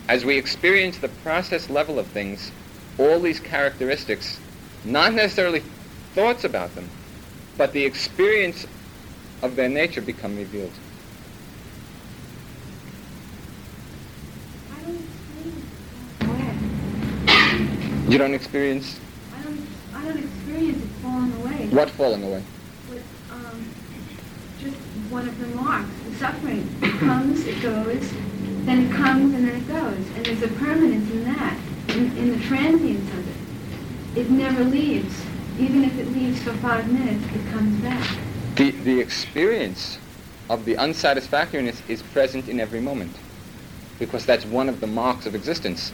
As 0.09 0.25
we 0.25 0.37
experience 0.37 0.97
the 0.97 1.07
process 1.07 1.69
level 1.69 1.99
of 1.99 2.07
things, 2.07 2.51
all 2.97 3.19
these 3.19 3.39
characteristics, 3.39 4.39
not 4.83 5.13
necessarily 5.13 5.63
thoughts 6.13 6.43
about 6.43 6.75
them, 6.75 6.89
but 7.57 7.71
the 7.71 7.85
experience 7.85 8.67
of 9.41 9.55
their 9.55 9.69
nature 9.69 10.01
become 10.01 10.37
revealed. 10.37 10.71
You 18.07 18.17
don't 18.17 18.33
experience? 18.33 18.99
I 19.33 19.41
don't, 19.41 19.67
I 19.95 20.03
don't 20.03 20.17
experience 20.19 20.83
it 20.83 20.89
falling 21.01 21.33
away. 21.33 21.67
What 21.69 21.89
falling 21.91 22.23
away? 22.23 22.43
With, 22.89 23.05
um, 23.31 23.65
just 24.59 24.75
one 25.09 25.29
of 25.29 25.39
the 25.39 25.47
marks, 25.55 25.89
the 26.09 26.15
suffering. 26.17 26.67
It 26.81 26.99
comes, 26.99 27.45
it 27.45 27.61
goes, 27.61 28.11
then 28.65 28.85
it 28.85 28.91
comes 28.91 29.33
and 29.33 29.47
then 29.47 29.55
it 29.55 29.67
goes. 29.67 30.17
And 30.17 30.25
there's 30.25 30.41
a 30.43 30.53
permanence 30.55 31.09
in 31.09 31.23
that, 31.23 31.57
in, 31.87 32.17
in 32.17 32.37
the 32.37 32.45
transience 32.45 33.09
of 33.11 33.27
it. 33.29 34.19
It 34.19 34.29
never 34.29 34.65
leaves. 34.65 35.25
Even 35.57 35.85
if 35.85 35.97
it 35.97 36.11
leaves 36.11 36.43
for 36.43 36.51
five 36.55 36.91
minutes, 36.91 37.23
it 37.33 37.49
comes 37.53 37.81
back. 37.81 38.17
The, 38.55 38.71
the 38.71 38.99
experience 38.99 39.97
of 40.49 40.65
the 40.65 40.75
unsatisfactoriness 40.75 41.81
is 41.87 42.01
present 42.01 42.49
in 42.49 42.59
every 42.59 42.81
moment 42.81 43.15
because 43.97 44.25
that's 44.25 44.45
one 44.45 44.67
of 44.67 44.81
the 44.81 44.87
marks 44.87 45.25
of 45.25 45.35
existence. 45.35 45.93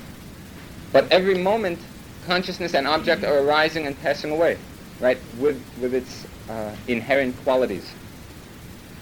But 0.92 1.12
every 1.12 1.38
moment, 1.38 1.78
consciousness 2.26 2.74
and 2.74 2.88
object 2.88 3.24
are 3.24 3.40
arising 3.40 3.86
and 3.86 4.00
passing 4.02 4.32
away, 4.32 4.58
right, 5.00 5.20
with, 5.38 5.62
with 5.80 5.94
its 5.94 6.26
uh, 6.50 6.76
inherent 6.88 7.36
qualities. 7.44 7.92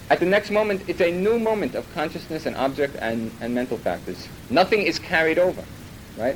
At 0.09 0.19
the 0.19 0.25
next 0.25 0.51
moment, 0.51 0.81
it's 0.87 1.01
a 1.01 1.11
new 1.11 1.39
moment 1.39 1.75
of 1.75 1.91
consciousness 1.93 2.45
and 2.45 2.57
object 2.57 2.97
and, 2.99 3.31
and 3.39 3.55
mental 3.55 3.77
factors. 3.77 4.27
Nothing 4.49 4.81
is 4.81 4.99
carried 4.99 5.39
over, 5.39 5.63
right? 6.17 6.35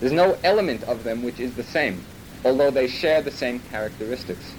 There's 0.00 0.12
no 0.12 0.38
element 0.42 0.84
of 0.84 1.04
them 1.04 1.22
which 1.22 1.38
is 1.38 1.54
the 1.54 1.64
same, 1.64 2.02
although 2.44 2.70
they 2.70 2.88
share 2.88 3.20
the 3.20 3.30
same 3.30 3.60
characteristics. 3.70 4.54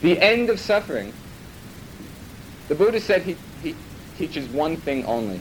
The 0.00 0.18
end 0.20 0.48
of 0.50 0.60
suffering, 0.60 1.12
the 2.68 2.74
Buddha 2.74 3.00
said 3.00 3.22
he, 3.22 3.36
he 3.62 3.74
teaches 4.16 4.48
one 4.48 4.76
thing 4.76 5.04
only. 5.06 5.40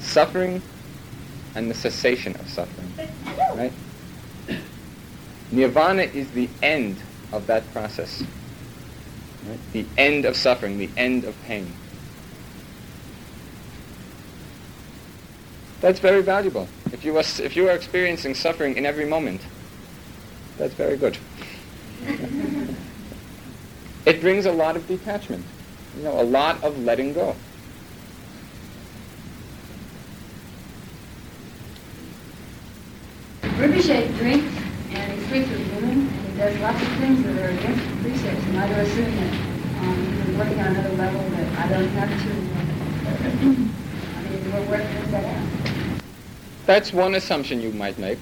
Suffering 0.00 0.62
and 1.54 1.70
the 1.70 1.74
cessation 1.74 2.36
of 2.36 2.48
suffering. 2.48 2.92
Right? 3.54 3.72
Nirvana 5.50 6.02
is 6.02 6.30
the 6.32 6.48
end 6.62 6.96
of 7.32 7.46
that 7.46 7.70
process. 7.72 8.22
Right? 9.48 9.58
The 9.72 9.86
end 9.98 10.24
of 10.24 10.36
suffering, 10.36 10.78
the 10.78 10.90
end 10.96 11.24
of 11.24 11.40
pain. 11.44 11.72
That's 15.80 16.00
very 16.00 16.22
valuable. 16.22 16.66
If 16.92 17.04
you 17.04 17.16
are, 17.16 17.20
if 17.20 17.56
you 17.56 17.68
are 17.68 17.72
experiencing 17.72 18.34
suffering 18.34 18.76
in 18.76 18.86
every 18.86 19.04
moment, 19.04 19.42
that's 20.56 20.74
very 20.74 20.96
good. 20.96 21.18
It 24.06 24.20
brings 24.20 24.46
a 24.46 24.52
lot 24.52 24.76
of 24.76 24.86
detachment, 24.86 25.44
you 25.96 26.02
know, 26.02 26.20
a 26.20 26.22
lot 26.22 26.62
of 26.62 26.78
letting 26.80 27.12
go. 27.14 27.34
Rinpoche 33.42 34.16
drinks 34.18 34.54
and 34.90 35.12
he 35.12 35.26
sleeps 35.28 35.48
with 35.50 35.74
women 35.74 36.08
and 36.08 36.26
he 36.26 36.36
does 36.36 36.58
lots 36.58 36.82
of 36.82 36.88
things 36.98 37.22
that 37.22 37.38
are 37.38 37.50
against 37.50 37.88
the 37.88 37.96
precepts 38.02 38.44
and 38.46 38.58
I 38.58 38.68
do 38.68 38.74
assume 38.80 39.16
that 39.16 39.32
um, 39.80 40.22
he's 40.26 40.36
working 40.36 40.60
on 40.60 40.66
another 40.66 40.96
level 40.96 41.20
that 41.30 41.58
I 41.58 41.68
don't 41.68 41.88
have 41.88 42.10
to, 42.10 42.30
I 43.08 44.22
mean, 44.28 44.52
we're 44.52 44.66
working 44.68 45.10
that 45.12 45.24
out. 45.24 46.02
That's 46.66 46.92
one 46.92 47.14
assumption 47.14 47.60
you 47.60 47.72
might 47.72 47.98
make. 47.98 48.18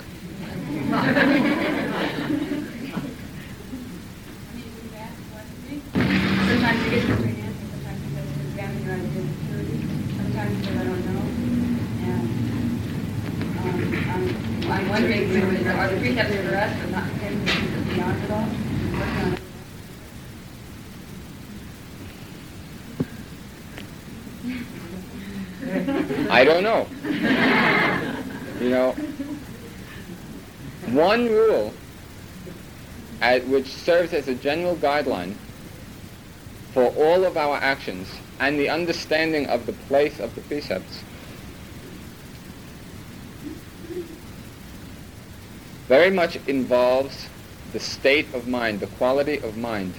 Sometimes 6.62 6.84
he 6.84 6.90
gets 6.90 7.06
between 7.06 7.36
answers, 7.42 7.70
sometimes 7.72 7.98
he 8.02 8.06
says, 8.14 8.28
examine 8.46 8.82
your 8.86 8.94
purity, 9.48 9.82
sometimes 10.16 10.54
says, 10.64 10.76
I 10.76 10.84
don't 10.84 11.04
know. 11.12 11.24
And 12.06 12.22
um, 13.58 13.66
I'm, 14.10 14.70
I'm 14.70 14.86
wondering, 14.88 15.22
you 15.32 15.42
are 15.42 15.88
the 15.88 15.96
precepts 15.98 16.36
for 16.36 16.54
us, 16.54 16.72
but 16.80 16.90
not 16.92 17.02
him, 17.18 17.34
who's 17.48 17.84
beyond 17.92 18.16
it 18.22 18.30
all? 18.30 18.46
Working 18.94 19.24
on. 26.14 26.30
I 26.30 26.44
don't 26.44 26.62
know. 26.62 26.86
You 28.60 28.70
know, 28.70 28.92
one 30.94 31.26
rule 31.26 31.74
at, 33.20 33.44
which 33.48 33.66
serves 33.66 34.12
as 34.12 34.28
a 34.28 34.34
general 34.36 34.76
guideline 34.76 35.34
for 36.72 36.86
all 36.96 37.24
of 37.24 37.36
our 37.36 37.56
actions 37.56 38.08
and 38.40 38.58
the 38.58 38.68
understanding 38.68 39.46
of 39.46 39.66
the 39.66 39.72
place 39.72 40.18
of 40.18 40.34
the 40.34 40.40
precepts 40.42 41.02
very 45.88 46.10
much 46.10 46.36
involves 46.46 47.28
the 47.72 47.80
state 47.80 48.32
of 48.34 48.48
mind, 48.48 48.80
the 48.80 48.86
quality 48.86 49.38
of 49.38 49.56
mind, 49.56 49.94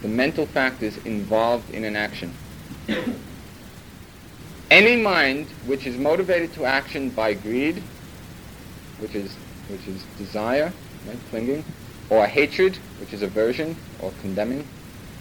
the 0.00 0.08
mental 0.08 0.46
factors 0.46 0.96
involved 1.04 1.70
in 1.70 1.84
an 1.84 1.94
action. 1.94 2.34
Any 4.70 4.96
mind 4.96 5.46
which 5.66 5.86
is 5.86 5.96
motivated 5.96 6.52
to 6.54 6.64
action 6.64 7.10
by 7.10 7.34
greed, 7.34 7.82
which 8.98 9.14
is, 9.14 9.32
which 9.68 9.86
is 9.86 10.02
desire, 10.18 10.72
right, 11.06 11.18
clinging, 11.30 11.64
or 12.10 12.26
hatred, 12.26 12.76
which 12.98 13.12
is 13.12 13.22
aversion 13.22 13.76
or 14.00 14.12
condemning, 14.22 14.66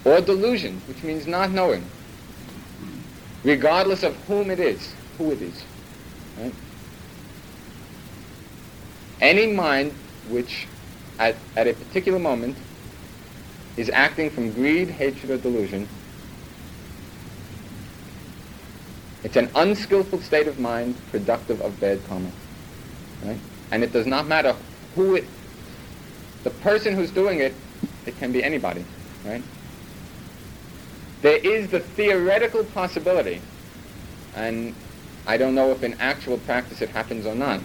or 0.05 0.21
delusion, 0.21 0.81
which 0.87 1.03
means 1.03 1.27
not 1.27 1.51
knowing, 1.51 1.83
regardless 3.43 4.03
of 4.03 4.15
whom 4.25 4.49
it 4.49 4.59
is, 4.59 4.93
who 5.17 5.31
it 5.31 5.41
is. 5.41 5.63
Right? 6.39 6.53
Any 9.21 9.47
mind 9.47 9.93
which, 10.29 10.67
at, 11.19 11.35
at 11.55 11.67
a 11.67 11.73
particular 11.73 12.17
moment, 12.17 12.57
is 13.77 13.89
acting 13.89 14.29
from 14.29 14.51
greed, 14.51 14.89
hatred, 14.89 15.29
or 15.31 15.37
delusion, 15.37 15.87
it's 19.23 19.35
an 19.35 19.49
unskillful 19.55 20.19
state 20.21 20.47
of 20.47 20.59
mind 20.59 20.95
productive 21.11 21.61
of 21.61 21.79
bad 21.79 22.03
karma. 22.07 22.31
Right? 23.23 23.39
And 23.71 23.83
it 23.83 23.93
does 23.93 24.07
not 24.07 24.27
matter 24.27 24.55
who 24.95 25.15
it, 25.15 25.25
the 26.43 26.49
person 26.49 26.95
who's 26.95 27.11
doing 27.11 27.39
it, 27.39 27.53
it 28.07 28.17
can 28.17 28.31
be 28.31 28.43
anybody. 28.43 28.83
Right? 29.23 29.43
There 31.21 31.37
is 31.37 31.69
the 31.69 31.79
theoretical 31.79 32.63
possibility, 32.63 33.41
and 34.35 34.73
I 35.27 35.37
don't 35.37 35.53
know 35.53 35.71
if 35.71 35.83
in 35.83 35.93
actual 35.99 36.39
practice 36.39 36.81
it 36.81 36.89
happens 36.89 37.25
or 37.25 37.35
not. 37.35 37.61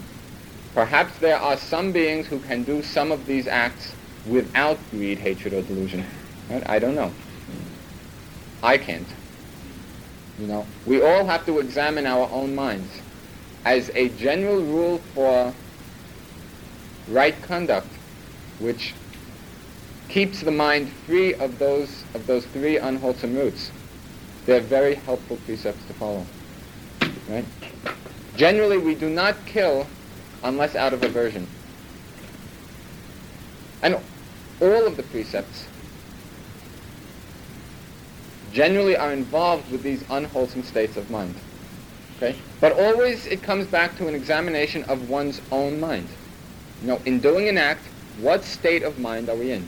Perhaps 0.74 1.18
there 1.20 1.38
are 1.38 1.56
some 1.56 1.90
beings 1.90 2.26
who 2.26 2.38
can 2.40 2.62
do 2.64 2.82
some 2.82 3.10
of 3.10 3.24
these 3.24 3.46
acts 3.46 3.94
without 4.26 4.78
greed, 4.90 5.18
hatred, 5.18 5.54
or 5.54 5.62
delusion. 5.62 6.04
Right? 6.50 6.68
I 6.68 6.78
don't 6.78 6.94
know. 6.94 7.12
I 8.62 8.76
can't. 8.76 9.08
You 10.38 10.48
know, 10.48 10.66
we 10.84 11.02
all 11.02 11.24
have 11.24 11.46
to 11.46 11.60
examine 11.60 12.06
our 12.06 12.28
own 12.30 12.54
minds. 12.54 12.92
As 13.64 13.90
a 13.94 14.10
general 14.10 14.60
rule 14.60 14.98
for 15.14 15.54
right 17.08 17.40
conduct, 17.42 17.88
which 18.58 18.92
keeps 20.08 20.40
the 20.40 20.50
mind 20.50 20.88
free 20.88 21.34
of 21.34 21.58
those 21.58 22.04
of 22.14 22.26
those 22.26 22.44
three 22.46 22.76
unwholesome 22.78 23.34
roots, 23.34 23.70
they're 24.44 24.60
very 24.60 24.94
helpful 24.94 25.36
precepts 25.44 25.84
to 25.86 25.92
follow. 25.94 26.24
Right? 27.28 27.44
Generally, 28.36 28.78
we 28.78 28.94
do 28.94 29.08
not 29.08 29.34
kill 29.46 29.86
unless 30.42 30.74
out 30.76 30.92
of 30.92 31.02
aversion. 31.02 31.46
And 33.82 33.94
all 34.60 34.86
of 34.86 34.96
the 34.96 35.02
precepts 35.02 35.66
generally 38.52 38.96
are 38.96 39.12
involved 39.12 39.70
with 39.70 39.82
these 39.82 40.02
unwholesome 40.08 40.62
states 40.62 40.96
of 40.96 41.10
mind. 41.10 41.34
Okay? 42.16 42.36
But 42.60 42.72
always 42.72 43.26
it 43.26 43.42
comes 43.42 43.66
back 43.66 43.96
to 43.98 44.08
an 44.08 44.14
examination 44.14 44.84
of 44.84 45.10
one's 45.10 45.42
own 45.52 45.78
mind. 45.78 46.08
You 46.80 46.88
know, 46.88 47.00
in 47.04 47.20
doing 47.20 47.48
an 47.48 47.58
act, 47.58 47.84
what 48.20 48.44
state 48.44 48.82
of 48.82 48.98
mind 48.98 49.28
are 49.28 49.36
we 49.36 49.52
in? 49.52 49.66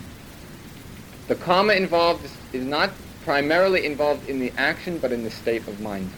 The 1.29 1.35
karma 1.35 1.75
involved 1.75 2.25
is, 2.25 2.37
is 2.55 2.65
not 2.65 2.91
primarily 3.23 3.85
involved 3.85 4.29
in 4.29 4.41
the 4.41 4.51
action, 4.57 4.99
but 4.99 5.13
in 5.13 5.23
the 5.23 5.31
state 5.31 5.69
of 5.69 5.81
mind. 5.81 6.11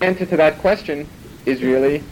Answer 0.00 0.26
to 0.26 0.36
that 0.36 0.58
question 0.58 1.08
is 1.44 1.60
really 1.60 2.04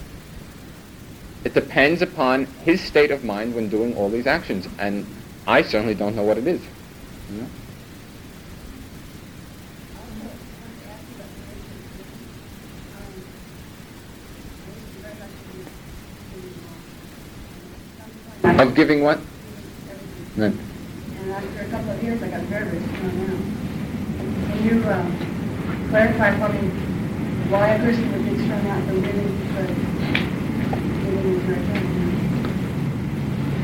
it 1.45 1.55
depends 1.55 2.03
upon 2.03 2.47
his 2.65 2.81
state 2.81 3.13
of 3.13 3.25
mind 3.25 3.55
when 3.55 3.69
doing 3.69 3.95
all 3.97 4.09
these 4.09 4.27
actions, 4.27 4.67
and 4.81 5.07
I 5.47 5.63
certainly 5.63 5.95
don't 5.95 6.17
know 6.17 6.25
what 6.25 6.39
it 6.39 6.47
is. 6.49 6.61
Of 18.59 18.75
giving 18.75 19.03
what? 19.03 19.21
None. 20.37 20.59
And 21.21 21.31
after 21.31 21.61
a 21.61 21.69
couple 21.69 21.91
of 21.91 22.03
years, 22.03 22.23
I 22.23 22.29
got 22.29 22.49
nervous, 22.49 22.83
you 22.83 23.03
know, 23.03 23.27
now. 23.27 23.37
Can 24.49 24.65
you 24.65 24.89
um, 24.89 25.89
clarify 25.91 26.39
for 26.39 26.49
me 26.53 26.69
why 27.51 27.69
a 27.69 27.79
person 27.79 28.13
would 28.13 28.25
be 28.25 28.45
strung 28.45 28.67
out 28.69 28.87
from 28.87 29.03
giving 29.03 29.37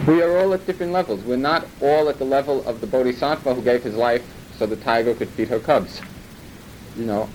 we 0.06 0.20
are 0.20 0.38
all 0.38 0.52
at 0.54 0.66
different 0.66 0.92
levels. 0.92 1.22
We're 1.22 1.36
not 1.36 1.66
all 1.80 2.08
at 2.08 2.18
the 2.18 2.24
level 2.24 2.66
of 2.66 2.80
the 2.80 2.86
bodhisattva 2.86 3.54
who 3.54 3.62
gave 3.62 3.82
his 3.82 3.94
life 3.94 4.22
so 4.58 4.66
the 4.66 4.76
tiger 4.76 5.14
could 5.14 5.28
feed 5.28 5.48
her 5.48 5.58
cubs. 5.58 6.00
You 6.96 7.06
know, 7.06 7.28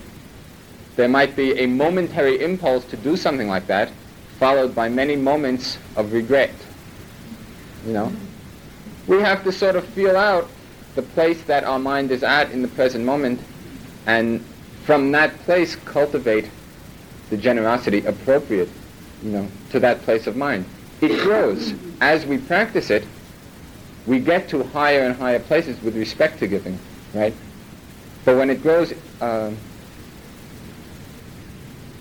there 0.96 1.08
might 1.08 1.36
be 1.36 1.58
a 1.58 1.66
momentary 1.66 2.42
impulse 2.42 2.84
to 2.86 2.96
do 2.96 3.16
something 3.16 3.48
like 3.48 3.66
that, 3.68 3.90
followed 4.38 4.74
by 4.74 4.88
many 4.88 5.16
moments 5.16 5.78
of 5.96 6.12
regret. 6.12 6.50
You 7.86 7.92
know, 7.92 8.12
we 9.06 9.20
have 9.20 9.44
to 9.44 9.52
sort 9.52 9.76
of 9.76 9.84
feel 9.86 10.16
out 10.16 10.48
the 10.94 11.02
place 11.02 11.40
that 11.44 11.64
our 11.64 11.78
mind 11.78 12.10
is 12.10 12.22
at 12.22 12.50
in 12.50 12.62
the 12.62 12.68
present 12.68 13.04
moment, 13.04 13.40
and 14.06 14.44
from 14.84 15.12
that 15.12 15.38
place 15.40 15.76
cultivate 15.76 16.48
the 17.30 17.36
generosity 17.36 18.04
appropriate, 18.04 18.68
you 19.22 19.30
know, 19.30 19.48
to 19.70 19.80
that 19.80 20.02
place 20.02 20.26
of 20.26 20.36
mind. 20.36 20.64
It 21.00 21.22
grows 21.22 21.74
as 22.00 22.26
we 22.26 22.38
practice 22.38 22.90
it. 22.90 23.06
We 24.06 24.18
get 24.18 24.48
to 24.48 24.64
higher 24.64 25.02
and 25.02 25.14
higher 25.14 25.38
places 25.38 25.80
with 25.82 25.96
respect 25.96 26.38
to 26.40 26.46
giving, 26.46 26.78
right? 27.14 27.34
But 28.24 28.36
when 28.36 28.50
it 28.50 28.62
grows 28.62 28.92
uh, 29.20 29.52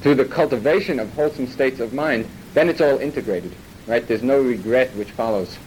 through 0.01 0.15
the 0.15 0.25
cultivation 0.25 0.99
of 0.99 1.11
wholesome 1.13 1.47
states 1.47 1.80
of 1.80 1.93
mind, 1.93 2.28
then 2.53 2.69
it's 2.69 2.82
all 2.82 2.97
integrated, 2.97 3.53
right? 3.86 4.07
There's 4.07 4.23
no 4.23 4.41
regret 4.41 4.95
which 4.95 5.11
follows. 5.11 5.57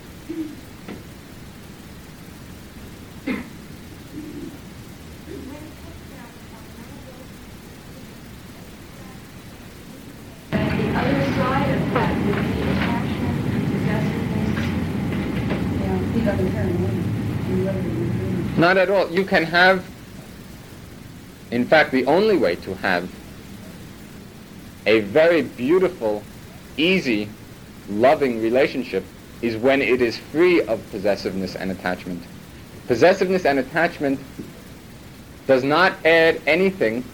Not 18.56 18.76
at 18.76 18.90
all. 18.90 19.10
You 19.10 19.24
can 19.24 19.44
have, 19.44 19.88
in 21.50 21.64
fact, 21.64 21.92
the 21.92 22.04
only 22.04 22.36
way 22.36 22.56
to 22.56 22.74
have 22.76 23.10
a 24.86 25.00
very 25.00 25.42
beautiful, 25.42 26.22
easy, 26.76 27.30
loving 27.88 28.42
relationship 28.42 29.02
is 29.42 29.56
when 29.56 29.80
it 29.80 30.02
is 30.02 30.18
free 30.18 30.62
of 30.62 30.80
possessiveness 30.90 31.56
and 31.56 31.70
attachment. 31.70 32.22
Possessiveness 32.86 33.44
and 33.44 33.58
attachment 33.58 34.20
does 35.46 35.64
not 35.64 35.94
add 36.04 36.40
anything 36.46 37.04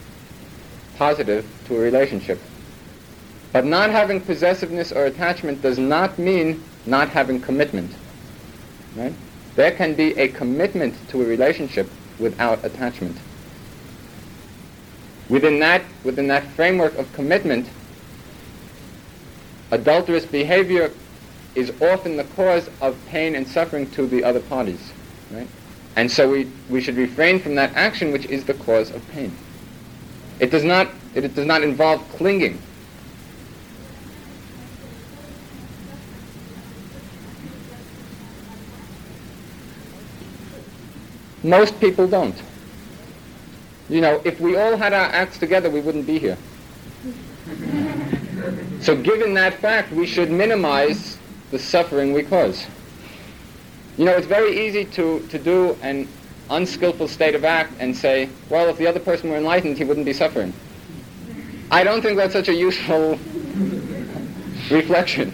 positive 0.97 1.45
to 1.65 1.75
a 1.77 1.79
relationship. 1.79 2.39
But 3.53 3.65
not 3.65 3.89
having 3.89 4.19
possessiveness 4.19 4.91
or 4.91 5.05
attachment 5.05 5.61
does 5.61 5.77
not 5.77 6.19
mean 6.19 6.63
not 6.85 7.09
having 7.09 7.39
commitment. 7.39 7.91
Right? 8.95 9.13
There 9.55 9.71
can 9.71 9.93
be 9.93 10.17
a 10.19 10.27
commitment 10.27 10.95
to 11.09 11.21
a 11.21 11.25
relationship 11.25 11.89
without 12.19 12.63
attachment. 12.65 13.17
Within 15.29 15.59
that, 15.59 15.83
within 16.03 16.27
that 16.27 16.43
framework 16.51 16.95
of 16.97 17.11
commitment, 17.13 17.67
adulterous 19.71 20.25
behavior 20.25 20.91
is 21.57 21.73
often 21.81 22.15
the 22.15 22.23
cause 22.23 22.69
of 22.81 22.95
pain 23.07 23.35
and 23.35 23.47
suffering 23.47 23.89
to 23.91 24.05
the 24.05 24.23
other 24.23 24.39
parties. 24.39 24.91
Right? 25.31 25.47
And 25.95 26.09
so 26.09 26.29
we, 26.29 26.49
we 26.69 26.79
should 26.81 26.95
refrain 26.95 27.39
from 27.39 27.55
that 27.55 27.75
action 27.75 28.11
which 28.11 28.25
is 28.27 28.45
the 28.45 28.53
cause 28.53 28.91
of 28.91 29.05
pain. 29.09 29.35
It 30.39 30.51
does 30.51 30.63
not, 30.63 30.87
it 31.15 31.33
does 31.33 31.47
not 31.47 31.63
involve 31.63 32.07
clinging 32.11 32.61
Most 41.47 41.79
people 41.79 42.07
don't. 42.07 42.35
You 43.89 44.01
know, 44.01 44.21
if 44.25 44.39
we 44.41 44.57
all 44.57 44.75
had 44.75 44.91
our 44.91 45.05
acts 45.05 45.37
together, 45.37 45.69
we 45.69 45.79
wouldn't 45.79 46.05
be 46.05 46.19
here. 46.19 46.37
so 48.81 48.95
given 49.01 49.33
that 49.35 49.53
fact, 49.53 49.93
we 49.93 50.05
should 50.05 50.29
minimize 50.29 51.16
the 51.51 51.59
suffering 51.59 52.13
we 52.13 52.23
cause. 52.23 52.65
You 53.97 54.05
know, 54.05 54.11
it's 54.11 54.27
very 54.27 54.67
easy 54.67 54.85
to, 54.85 55.25
to 55.27 55.39
do 55.39 55.77
an 55.81 56.07
unskillful 56.49 57.07
state 57.07 57.35
of 57.35 57.43
act 57.43 57.73
and 57.79 57.95
say, 57.95 58.29
well, 58.49 58.69
if 58.69 58.77
the 58.77 58.87
other 58.87 58.99
person 58.99 59.29
were 59.29 59.37
enlightened, 59.37 59.77
he 59.77 59.83
wouldn't 59.83 60.05
be 60.05 60.13
suffering. 60.13 60.53
I 61.71 61.83
don't 61.83 62.01
think 62.01 62.17
that's 62.17 62.33
such 62.33 62.47
a 62.47 62.53
useful 62.53 63.11
reflection. 64.71 65.33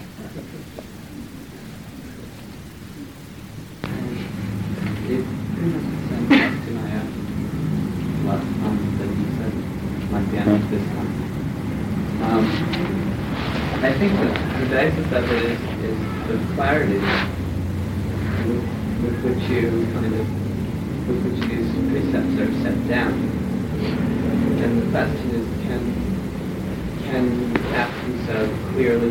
Um, 12.24 12.46
I 13.82 13.92
think 13.98 14.12
the, 14.18 14.60
the 14.60 14.66
basis 14.70 15.12
of 15.12 15.30
it 15.30 15.44
is, 15.44 15.60
is 15.60 15.73
the 16.26 16.38
clarity 16.54 16.98
with, 18.48 18.64
with 19.04 19.24
which 19.24 19.50
you 19.50 19.86
kind 19.92 20.14
of 20.14 21.08
with 21.08 21.20
which 21.26 21.40
these 21.50 21.68
precepts 21.90 22.40
are 22.40 22.52
set 22.62 22.88
down. 22.88 23.12
And 24.62 24.82
the 24.82 24.90
question 24.90 25.30
is, 25.34 25.46
can 25.66 25.82
can 27.04 27.52
be 27.52 28.26
so 28.26 28.48
clearly 28.72 29.10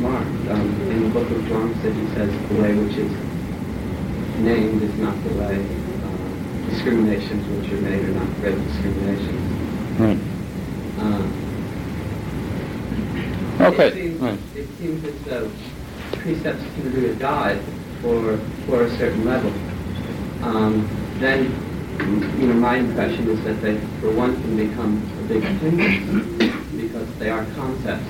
marked? 0.00 0.48
Um, 0.50 0.80
in 0.90 1.02
the 1.04 1.08
book 1.10 1.30
of 1.30 1.42
Dwamsa, 1.42 1.94
he 1.94 2.14
says 2.14 2.48
the 2.48 2.54
way 2.60 2.74
which 2.74 2.96
is 2.96 3.12
named 4.40 4.82
is 4.82 4.94
not 4.98 5.22
the 5.22 5.34
way. 5.34 5.64
Uh, 5.64 6.70
discriminations 6.70 7.46
which 7.46 7.72
are 7.72 7.82
made 7.82 8.04
are 8.04 8.14
not 8.14 8.34
great 8.40 8.58
discriminations. 8.66 10.00
Right. 10.00 10.18
Um, 10.98 11.42
Okay. 13.60 13.86
It 13.88 13.94
seems, 13.94 14.56
it 14.56 14.68
seems 14.78 15.04
as 15.04 15.14
though 15.22 15.50
precepts 16.22 16.62
can 16.74 16.92
be 16.92 17.06
a 17.08 17.14
God 17.14 17.58
for, 18.00 18.38
for 18.66 18.84
a 18.84 18.96
certain 18.96 19.24
level. 19.24 19.52
Um, 20.42 20.88
then, 21.18 21.44
you 22.40 22.46
know, 22.46 22.54
my 22.54 22.76
impression 22.76 23.28
is 23.28 23.42
that 23.44 23.60
they, 23.60 23.78
for 24.00 24.12
one, 24.12 24.34
can 24.40 24.56
become 24.56 25.02
a 25.18 25.28
big 25.28 25.42
hindrance 25.42 26.54
because 26.76 27.18
they 27.18 27.28
are 27.28 27.44
concepts 27.54 28.06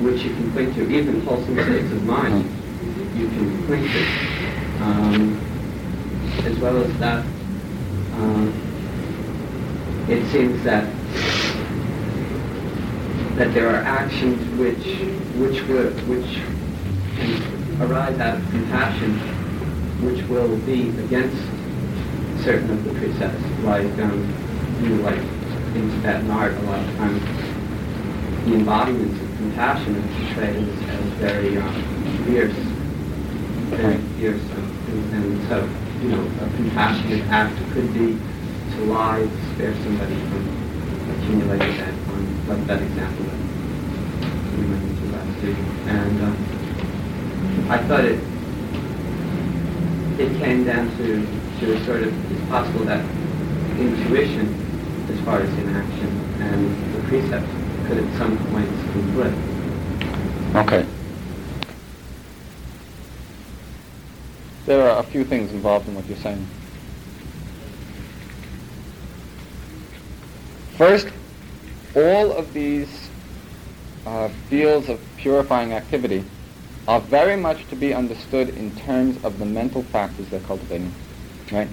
which 0.00 0.22
you 0.22 0.34
can 0.34 0.52
cling 0.52 0.74
to, 0.74 0.88
even 0.90 1.20
wholesome 1.22 1.54
states 1.54 1.92
of 1.92 2.02
mind 2.04 2.44
you 3.16 3.28
can 3.28 3.66
point 3.66 3.90
to. 3.90 4.82
Um, 4.82 5.40
as 6.44 6.56
well 6.58 6.76
as 6.82 6.98
that, 6.98 7.24
um, 8.14 8.52
it 10.08 10.24
seems 10.30 10.62
that 10.64 10.84
that 13.36 13.54
there 13.54 13.68
are 13.68 13.82
actions 13.82 14.42
which 14.58 14.84
which 15.36 15.62
will, 15.68 15.90
which 16.06 16.40
can 17.18 17.82
arise 17.82 18.18
out 18.18 18.36
of 18.38 18.50
compassion, 18.50 19.14
which 20.04 20.22
will 20.28 20.56
be 20.58 20.88
against 21.04 21.36
certain 22.44 22.70
of 22.70 22.84
the 22.84 22.94
precepts, 22.94 23.42
like 23.64 23.84
um, 23.98 24.22
you 24.82 24.88
know, 24.90 25.02
like 25.02 25.18
in 25.74 25.90
Tibetan 25.90 26.30
art, 26.30 26.54
a 26.54 26.60
lot 26.62 26.78
of 26.80 26.96
times 26.96 27.22
the 28.46 28.54
embodiments 28.54 29.20
of 29.20 29.36
compassion 29.36 29.96
are 29.96 30.26
portrayed 30.26 30.68
as, 30.68 31.04
very 31.18 31.56
um, 31.58 32.24
fierce, 32.24 32.54
very 33.74 33.98
fierce, 34.16 34.42
and, 34.50 35.14
and 35.14 35.48
so 35.48 35.68
you 36.02 36.08
know, 36.10 36.22
a 36.22 36.50
compassionate 36.56 37.26
act 37.26 37.56
could 37.72 37.92
be 37.92 38.16
to 38.72 38.84
lie 38.84 39.20
to 39.20 39.54
spare 39.54 39.74
somebody 39.82 40.14
from 40.14 40.46
accumulating 41.10 41.76
that, 41.76 41.92
um, 41.92 42.48
like 42.48 42.66
that 42.66 42.82
example 42.82 43.24
that 43.24 44.58
we 44.58 44.66
went 44.70 44.84
into 44.84 45.16
last 45.16 45.42
week. 45.42 45.56
And 45.86 46.22
um, 46.22 46.57
I 47.68 47.78
thought 47.86 48.04
it 48.04 48.20
it 50.18 50.36
came 50.38 50.64
down 50.64 50.90
to, 50.96 51.26
to 51.60 51.74
a 51.74 51.84
sort 51.84 52.02
of, 52.02 52.32
it's 52.32 52.50
possible 52.50 52.84
that 52.86 53.04
intuition, 53.78 54.52
as 55.08 55.20
far 55.20 55.40
as 55.40 55.48
inaction, 55.58 56.08
and 56.40 56.94
the 56.94 57.00
precepts 57.08 57.48
could 57.86 57.98
at 57.98 58.18
some 58.18 58.36
points 58.50 58.82
conflict. 58.92 59.36
Okay. 60.56 60.86
There 64.66 64.90
are 64.90 64.98
a 64.98 65.02
few 65.04 65.24
things 65.24 65.52
involved 65.52 65.88
in 65.88 65.94
what 65.94 66.06
you're 66.06 66.18
saying. 66.18 66.44
First, 70.76 71.08
all 71.94 72.32
of 72.32 72.52
these 72.52 73.08
uh, 74.04 74.28
fields 74.48 74.88
of 74.88 75.00
purifying 75.16 75.72
activity 75.72 76.24
are 76.88 77.00
very 77.00 77.36
much 77.36 77.68
to 77.68 77.76
be 77.76 77.92
understood 77.92 78.48
in 78.48 78.74
terms 78.76 79.22
of 79.22 79.38
the 79.38 79.44
mental 79.44 79.82
factors 79.82 80.26
they're 80.30 80.40
cultivating, 80.40 80.92
right? 81.52 81.68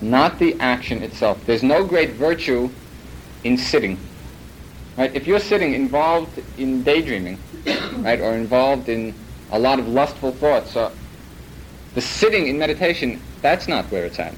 Not 0.00 0.38
the 0.38 0.54
action 0.60 1.02
itself. 1.02 1.44
There's 1.46 1.64
no 1.64 1.84
great 1.84 2.10
virtue 2.10 2.70
in 3.42 3.58
sitting, 3.58 3.98
right? 4.96 5.12
If 5.16 5.26
you're 5.26 5.40
sitting 5.40 5.74
involved 5.74 6.40
in 6.58 6.84
daydreaming, 6.84 7.38
right, 7.96 8.20
or 8.20 8.34
involved 8.34 8.88
in 8.88 9.12
a 9.50 9.58
lot 9.58 9.80
of 9.80 9.88
lustful 9.88 10.30
thoughts, 10.30 10.76
or 10.76 10.92
the 11.94 12.00
sitting 12.00 12.46
in 12.46 12.56
meditation, 12.56 13.20
that's 13.42 13.66
not 13.66 13.86
where 13.86 14.04
it's 14.04 14.20
at. 14.20 14.34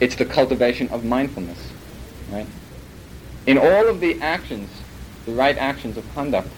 It's 0.00 0.16
the 0.16 0.26
cultivation 0.26 0.86
of 0.88 1.06
mindfulness, 1.06 1.72
right? 2.30 2.46
In 3.46 3.56
all 3.56 3.88
of 3.88 4.00
the 4.00 4.20
actions, 4.20 4.68
the 5.24 5.32
right 5.32 5.56
actions 5.56 5.96
of 5.96 6.04
conduct, 6.14 6.48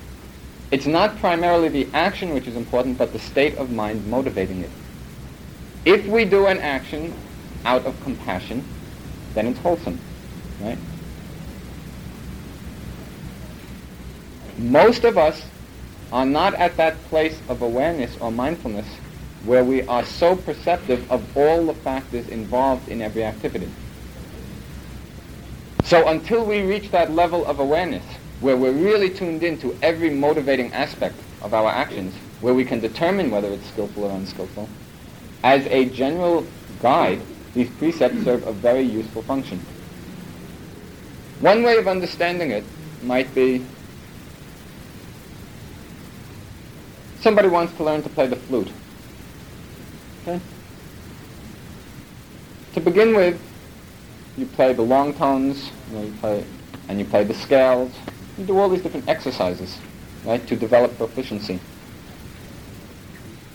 it's 0.72 0.86
not 0.86 1.16
primarily 1.18 1.68
the 1.68 1.86
action 1.92 2.32
which 2.32 2.48
is 2.48 2.56
important, 2.56 2.96
but 2.96 3.12
the 3.12 3.18
state 3.18 3.56
of 3.58 3.70
mind 3.70 4.06
motivating 4.08 4.62
it. 4.62 4.70
If 5.84 6.06
we 6.06 6.24
do 6.24 6.46
an 6.46 6.58
action 6.58 7.12
out 7.66 7.84
of 7.84 8.02
compassion, 8.02 8.64
then 9.34 9.48
it's 9.48 9.58
wholesome, 9.58 10.00
right? 10.60 10.78
Most 14.56 15.04
of 15.04 15.18
us 15.18 15.42
are 16.10 16.26
not 16.26 16.54
at 16.54 16.76
that 16.78 17.02
place 17.04 17.38
of 17.48 17.60
awareness 17.60 18.16
or 18.18 18.32
mindfulness 18.32 18.86
where 19.44 19.64
we 19.64 19.82
are 19.82 20.04
so 20.04 20.36
perceptive 20.36 21.10
of 21.10 21.36
all 21.36 21.66
the 21.66 21.74
factors 21.74 22.28
involved 22.28 22.88
in 22.88 23.02
every 23.02 23.24
activity. 23.24 23.68
So 25.84 26.08
until 26.08 26.46
we 26.46 26.62
reach 26.62 26.90
that 26.92 27.10
level 27.10 27.44
of 27.44 27.58
awareness, 27.58 28.04
where 28.42 28.56
we're 28.56 28.72
really 28.72 29.08
tuned 29.08 29.44
into 29.44 29.76
every 29.82 30.10
motivating 30.10 30.72
aspect 30.72 31.14
of 31.42 31.54
our 31.54 31.70
actions, 31.70 32.12
where 32.40 32.52
we 32.52 32.64
can 32.64 32.80
determine 32.80 33.30
whether 33.30 33.48
it's 33.48 33.66
skillful 33.68 34.04
or 34.04 34.10
unskillful, 34.10 34.68
as 35.44 35.64
a 35.66 35.84
general 35.86 36.44
guide, 36.80 37.20
these 37.54 37.70
precepts 37.70 38.22
serve 38.24 38.44
a 38.46 38.52
very 38.52 38.82
useful 38.82 39.22
function. 39.22 39.60
One 41.40 41.62
way 41.62 41.76
of 41.76 41.86
understanding 41.86 42.50
it 42.50 42.64
might 43.02 43.32
be 43.34 43.64
somebody 47.20 47.48
wants 47.48 47.76
to 47.76 47.84
learn 47.84 48.02
to 48.02 48.08
play 48.08 48.26
the 48.26 48.36
flute. 48.36 48.70
Okay? 50.22 50.40
To 52.74 52.80
begin 52.80 53.14
with, 53.14 53.40
you 54.36 54.46
play 54.46 54.72
the 54.72 54.82
long 54.82 55.14
tones, 55.14 55.70
you, 55.90 55.96
know, 55.96 56.04
you 56.04 56.12
play, 56.14 56.44
and 56.88 56.98
you 56.98 57.04
play 57.04 57.22
the 57.22 57.34
scales. 57.34 57.92
You 58.38 58.44
do 58.44 58.58
all 58.58 58.68
these 58.68 58.82
different 58.82 59.08
exercises, 59.08 59.78
right, 60.24 60.46
to 60.46 60.56
develop 60.56 60.96
proficiency. 60.96 61.60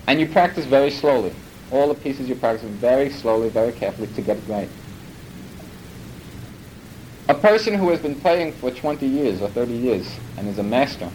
And 0.08 0.20
you 0.20 0.28
practice 0.28 0.66
very 0.66 0.92
slowly. 0.92 1.34
All 1.72 1.88
the 1.90 1.96
pieces 1.96 2.30
you 2.30 2.36
practice 2.36 2.64
very 2.64 3.10
slowly, 3.10 3.50
very 3.50 3.74
carefully 3.74 4.08
to 4.08 4.22
get 4.22 4.38
it 4.38 4.44
right. 4.48 4.70
A 7.30 7.34
person 7.34 7.74
who 7.74 7.90
has 7.90 8.00
been 8.00 8.16
playing 8.16 8.54
for 8.54 8.72
20 8.72 9.06
years 9.06 9.42
or 9.42 9.50
30 9.50 9.74
years 9.74 10.18
and 10.38 10.48
is 10.48 10.60
a 10.60 10.64
master 10.64 11.10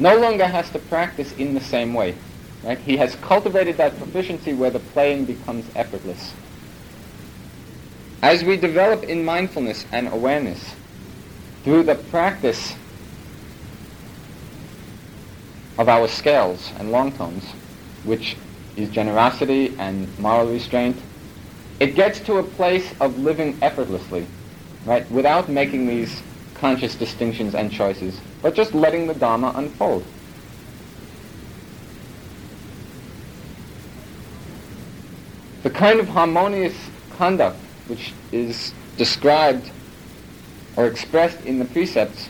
no 0.00 0.16
longer 0.16 0.46
has 0.46 0.70
to 0.70 0.78
practice 0.78 1.32
in 1.32 1.52
the 1.52 1.60
same 1.60 1.92
way. 1.92 2.16
Right? 2.64 2.78
He 2.78 2.96
has 2.96 3.14
cultivated 3.16 3.76
that 3.76 3.96
proficiency 3.98 4.54
where 4.54 4.70
the 4.70 4.80
playing 4.80 5.26
becomes 5.26 5.66
effortless. 5.76 6.32
As 8.22 8.42
we 8.42 8.56
develop 8.56 9.04
in 9.04 9.24
mindfulness 9.24 9.84
and 9.92 10.08
awareness, 10.08 10.74
through 11.64 11.82
the 11.82 11.94
practice 11.94 12.74
of 15.78 15.88
our 15.88 16.08
scales 16.08 16.72
and 16.78 16.90
long 16.90 17.12
tones, 17.12 17.44
which 18.04 18.36
is 18.76 18.88
generosity 18.90 19.74
and 19.78 20.06
moral 20.18 20.50
restraint, 20.50 20.96
it 21.80 21.94
gets 21.94 22.20
to 22.20 22.36
a 22.36 22.42
place 22.42 22.92
of 23.00 23.18
living 23.18 23.58
effortlessly, 23.62 24.26
right, 24.84 25.10
without 25.10 25.48
making 25.48 25.86
these 25.86 26.22
conscious 26.54 26.94
distinctions 26.94 27.54
and 27.54 27.72
choices, 27.72 28.20
but 28.42 28.54
just 28.54 28.74
letting 28.74 29.06
the 29.06 29.14
Dharma 29.14 29.52
unfold. 29.56 30.04
The 35.62 35.70
kind 35.70 36.00
of 36.00 36.08
harmonious 36.08 36.76
conduct 37.16 37.58
which 37.86 38.12
is 38.32 38.72
described 38.96 39.70
or 40.76 40.86
expressed 40.86 41.40
in 41.44 41.58
the 41.58 41.64
precepts 41.64 42.28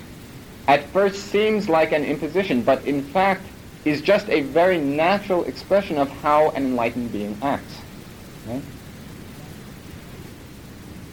at 0.70 0.86
first 0.90 1.32
seems 1.32 1.68
like 1.68 1.90
an 1.90 2.04
imposition, 2.04 2.62
but 2.62 2.84
in 2.84 3.02
fact 3.02 3.42
is 3.84 4.00
just 4.00 4.28
a 4.28 4.42
very 4.42 4.78
natural 4.78 5.44
expression 5.44 5.98
of 5.98 6.08
how 6.08 6.50
an 6.50 6.64
enlightened 6.64 7.10
being 7.10 7.36
acts. 7.42 7.80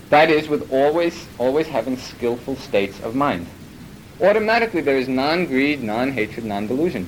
That 0.10 0.30
is, 0.30 0.48
with 0.48 0.72
always, 0.72 1.28
always 1.38 1.68
having 1.68 1.98
skillful 1.98 2.56
states 2.58 3.00
of 3.02 3.16
mind. 3.16 3.48
Automatically 4.22 4.82
there 4.82 4.98
is 4.98 5.08
non-greed, 5.08 5.82
non-hatred, 5.82 6.46
non-delusion. 6.46 7.08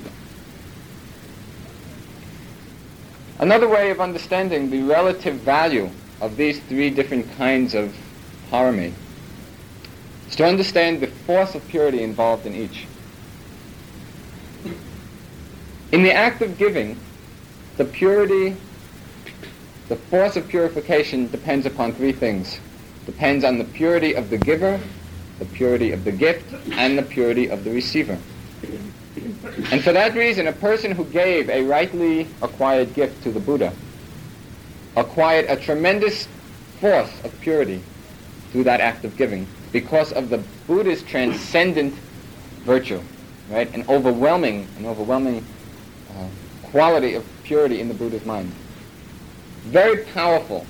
Another 3.38 3.68
way 3.68 3.90
of 3.90 4.00
understanding 4.00 4.70
the 4.70 4.82
relative 4.82 5.36
value 5.36 5.88
of 6.20 6.36
these 6.36 6.60
three 6.64 6.90
different 6.90 7.30
kinds 7.36 7.74
of 7.74 7.96
harmony 8.50 8.92
is 10.30 10.36
to 10.36 10.44
understand 10.44 11.00
the 11.00 11.08
force 11.08 11.54
of 11.56 11.66
purity 11.68 12.02
involved 12.02 12.46
in 12.46 12.54
each. 12.54 12.86
In 15.90 16.04
the 16.04 16.12
act 16.12 16.40
of 16.40 16.56
giving, 16.56 16.96
the 17.76 17.84
purity, 17.84 18.56
the 19.88 19.96
force 19.96 20.36
of 20.36 20.46
purification 20.46 21.28
depends 21.28 21.66
upon 21.66 21.92
three 21.92 22.12
things. 22.12 22.60
Depends 23.06 23.44
on 23.44 23.58
the 23.58 23.64
purity 23.64 24.14
of 24.14 24.30
the 24.30 24.38
giver, 24.38 24.78
the 25.40 25.46
purity 25.46 25.90
of 25.90 26.04
the 26.04 26.12
gift, 26.12 26.54
and 26.72 26.96
the 26.96 27.02
purity 27.02 27.50
of 27.50 27.64
the 27.64 27.70
receiver. 27.72 28.16
And 29.72 29.82
for 29.82 29.92
that 29.92 30.14
reason, 30.14 30.46
a 30.46 30.52
person 30.52 30.92
who 30.92 31.04
gave 31.06 31.50
a 31.50 31.62
rightly 31.62 32.28
acquired 32.40 32.94
gift 32.94 33.24
to 33.24 33.32
the 33.32 33.40
Buddha 33.40 33.72
acquired 34.96 35.46
a 35.46 35.56
tremendous 35.56 36.28
force 36.80 37.10
of 37.24 37.40
purity 37.40 37.82
through 38.52 38.64
that 38.64 38.80
act 38.80 39.04
of 39.04 39.16
giving 39.16 39.46
because 39.72 40.12
of 40.12 40.28
the 40.28 40.38
Buddha's 40.66 41.02
transcendent 41.02 41.94
virtue, 42.64 43.00
right? 43.50 43.72
An 43.74 43.84
overwhelming, 43.88 44.66
an 44.78 44.86
overwhelming 44.86 45.44
uh, 46.10 46.26
quality 46.64 47.14
of 47.14 47.24
purity 47.44 47.80
in 47.80 47.88
the 47.88 47.94
Buddha's 47.94 48.24
mind. 48.24 48.52
Very 49.64 50.04
powerful 50.04 50.66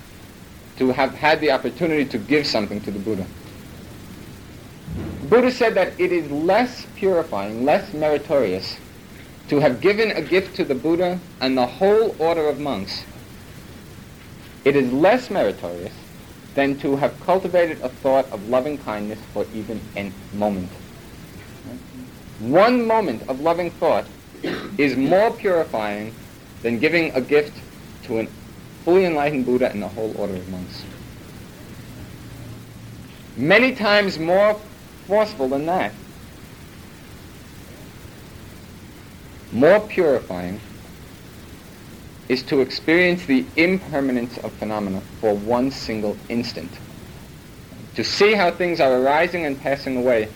to 0.78 0.92
have 0.92 1.14
had 1.14 1.40
the 1.40 1.50
opportunity 1.50 2.04
to 2.06 2.18
give 2.18 2.46
something 2.46 2.80
to 2.82 2.90
the 2.90 2.98
Buddha. 2.98 3.26
Buddha 5.28 5.50
said 5.50 5.74
that 5.74 5.98
it 6.00 6.10
is 6.10 6.30
less 6.30 6.86
purifying, 6.96 7.64
less 7.64 7.92
meritorious 7.92 8.76
to 9.48 9.58
have 9.58 9.80
given 9.80 10.12
a 10.12 10.22
gift 10.22 10.56
to 10.56 10.64
the 10.64 10.74
Buddha 10.74 11.18
and 11.40 11.58
the 11.58 11.66
whole 11.66 12.14
order 12.18 12.48
of 12.48 12.60
monks, 12.60 13.04
it 14.64 14.76
is 14.76 14.92
less 14.92 15.28
meritorious 15.28 15.92
than 16.54 16.78
to 16.78 16.96
have 16.96 17.18
cultivated 17.20 17.80
a 17.82 17.88
thought 17.88 18.30
of 18.32 18.48
loving 18.48 18.78
kindness 18.78 19.18
for 19.32 19.46
even 19.54 19.80
a 19.96 20.12
moment. 20.34 20.70
One 22.40 22.86
moment 22.86 23.28
of 23.28 23.40
loving 23.40 23.70
thought 23.70 24.06
is 24.78 24.96
more 24.96 25.30
purifying 25.30 26.14
than 26.62 26.78
giving 26.78 27.12
a 27.14 27.20
gift 27.20 27.56
to 28.04 28.20
a 28.20 28.26
fully 28.84 29.04
enlightened 29.04 29.44
Buddha 29.44 29.70
and 29.70 29.82
the 29.82 29.88
whole 29.88 30.14
order 30.16 30.34
of 30.34 30.48
monks. 30.48 30.84
Many 33.36 33.74
times 33.74 34.18
more 34.18 34.58
forceful 35.06 35.48
than 35.48 35.66
that. 35.66 35.92
More 39.52 39.80
purifying 39.80 40.60
is 42.30 42.44
to 42.44 42.60
experience 42.60 43.26
the 43.26 43.44
impermanence 43.56 44.38
of 44.38 44.52
phenomena 44.52 45.00
for 45.20 45.34
one 45.34 45.68
single 45.68 46.16
instant. 46.28 46.70
To 47.96 48.04
see 48.04 48.34
how 48.34 48.52
things 48.52 48.78
are 48.78 49.02
arising 49.02 49.46
and 49.46 49.60
passing 49.60 49.96
away, 49.96 50.28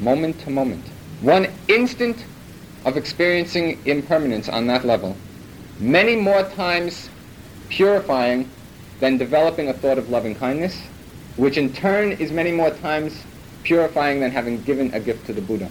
moment 0.00 0.40
to 0.40 0.50
moment. 0.50 0.84
One 1.20 1.46
instant 1.68 2.16
of 2.84 2.96
experiencing 2.96 3.78
impermanence 3.84 4.48
on 4.48 4.66
that 4.66 4.84
level. 4.84 5.16
Many 5.78 6.16
more 6.16 6.42
times 6.42 7.10
purifying 7.68 8.50
than 8.98 9.18
developing 9.18 9.68
a 9.68 9.72
thought 9.72 9.98
of 9.98 10.10
loving 10.10 10.34
kindness, 10.34 10.82
which 11.36 11.58
in 11.58 11.72
turn 11.72 12.10
is 12.10 12.32
many 12.32 12.50
more 12.50 12.70
times 12.70 13.22
purifying 13.62 14.18
than 14.18 14.32
having 14.32 14.60
given 14.62 14.92
a 14.94 14.98
gift 14.98 15.26
to 15.26 15.32
the 15.32 15.40
Buddha. 15.40 15.70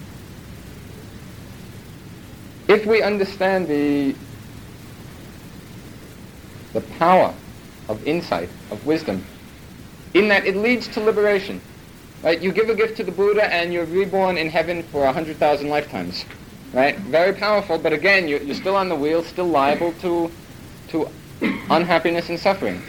If 2.70 2.86
we 2.86 3.02
understand 3.02 3.68
the 3.68 4.16
the 6.76 6.82
power 7.00 7.34
of 7.90 8.06
insight, 8.06 8.50
of 8.70 8.86
wisdom, 8.86 9.26
in 10.14 10.28
that 10.28 10.46
it 10.46 10.56
leads 10.56 10.88
to 10.90 11.00
liberation. 11.00 11.62
Right? 12.22 12.40
You 12.40 12.52
give 12.52 12.70
a 12.70 12.76
gift 12.76 12.98
to 12.98 13.04
the 13.04 13.12
Buddha 13.12 13.52
and 13.52 13.74
you're 13.74 13.86
reborn 13.86 14.38
in 14.38 14.50
heaven 14.50 14.84
for 14.84 15.06
a 15.06 15.14
hundred 15.14 15.38
thousand 15.38 15.70
lifetimes. 15.70 16.26
Right? 16.74 16.98
Very 16.98 17.34
powerful, 17.34 17.78
but 17.78 17.94
again, 17.94 18.28
you're, 18.28 18.42
you're 18.42 18.56
still 18.56 18.76
on 18.76 18.90
the 18.90 18.96
wheel, 18.96 19.24
still 19.24 19.48
liable 19.48 19.94
to, 20.02 20.30
to 20.90 21.10
unhappiness 21.70 22.30
and 22.30 22.40
suffering. 22.40 22.82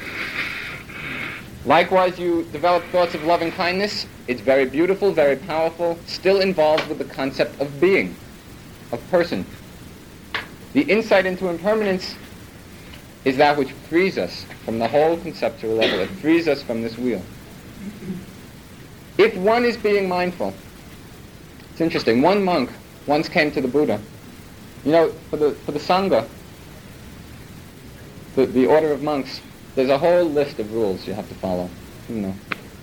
Likewise, 1.65 2.19
you 2.19 2.45
develop 2.53 2.83
thoughts 2.85 3.15
of 3.15 3.23
loving 3.25 3.53
kindness. 3.53 4.07
It's 4.27 4.41
very 4.41 4.65
beautiful, 4.65 5.13
very 5.13 5.37
powerful, 5.37 5.99
still 6.07 6.41
involved 6.41 6.89
with 6.89 6.99
the 6.99 7.05
concept 7.05 7.61
of 7.61 7.81
being, 7.81 8.17
of 8.91 9.11
person. 9.11 9.47
The 10.73 10.83
insight 10.83 11.27
into 11.27 11.49
impermanence 11.49 12.17
is 13.27 13.37
that 13.39 13.59
which 13.59 13.73
frees 13.73 14.19
us 14.19 14.47
from 14.65 14.79
the 14.79 14.87
whole 14.87 15.17
conceptual 15.17 15.75
level. 15.75 15.99
It 15.99 16.09
frees 16.09 16.47
us 16.47 16.63
from 16.63 16.83
this 16.83 16.97
wheel. 16.97 17.21
If 19.19 19.37
one 19.37 19.65
is 19.65 19.77
being 19.77 20.09
mindful, 20.09 20.55
it's 21.73 21.81
interesting. 21.81 22.23
One 22.23 22.45
monk 22.45 22.71
once 23.09 23.29
came 23.29 23.51
to 23.51 23.61
the 23.61 23.67
Buddha. 23.67 24.01
You 24.85 24.93
know, 24.93 25.09
for 25.29 25.39
the, 25.39 25.51
for 25.51 25.73
the 25.73 25.81
Sangha, 25.81 26.29
the, 28.37 28.47
the 28.47 28.67
order 28.67 28.93
of 28.93 29.03
monks, 29.03 29.41
there's 29.75 29.91
a 29.91 29.99
whole 29.99 30.25
list 30.25 30.61
of 30.61 30.73
rules 30.73 31.05
you 31.09 31.13
have 31.15 31.29
to 31.29 31.35
follow. 31.35 31.69
You 32.09 32.21
know, 32.21 32.35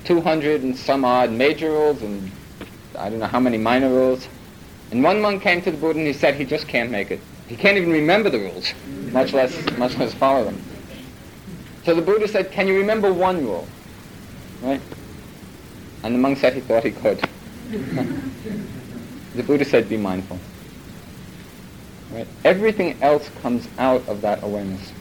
200 0.03 0.61
and 0.61 0.75
some 0.75 1.05
odd 1.05 1.31
major 1.31 1.69
rules 1.69 2.01
and 2.01 2.29
I 2.99 3.09
don't 3.09 3.19
know 3.19 3.27
how 3.27 3.39
many 3.39 3.57
minor 3.57 3.87
rules. 3.87 4.27
And 4.91 5.01
one 5.05 5.21
monk 5.21 5.41
came 5.41 5.61
to 5.61 5.71
the 5.71 5.77
Buddha 5.77 5.99
and 5.99 6.07
he 6.07 6.13
said 6.13 6.35
he 6.35 6.43
just 6.43 6.67
can't 6.67 6.91
make 6.91 7.11
it. 7.11 7.21
He 7.47 7.55
can't 7.55 7.77
even 7.77 7.91
remember 7.91 8.29
the 8.29 8.39
rules, 8.39 8.73
much 9.11 9.33
less, 9.33 9.53
much 9.77 9.97
less 9.97 10.13
follow 10.13 10.45
them. 10.45 10.61
So 11.83 11.93
the 11.93 12.01
Buddha 12.01 12.27
said, 12.27 12.51
can 12.51 12.67
you 12.67 12.77
remember 12.77 13.11
one 13.11 13.43
rule? 13.43 13.67
Right? 14.61 14.81
And 16.03 16.15
the 16.15 16.19
monk 16.19 16.37
said 16.37 16.53
he 16.53 16.61
thought 16.61 16.83
he 16.83 16.91
could. 16.91 17.21
the 17.71 19.43
Buddha 19.43 19.65
said, 19.65 19.89
be 19.89 19.97
mindful. 19.97 20.39
Right? 22.11 22.27
Everything 22.45 23.01
else 23.01 23.29
comes 23.41 23.67
out 23.77 24.07
of 24.07 24.21
that 24.21 24.43
awareness. 24.43 24.93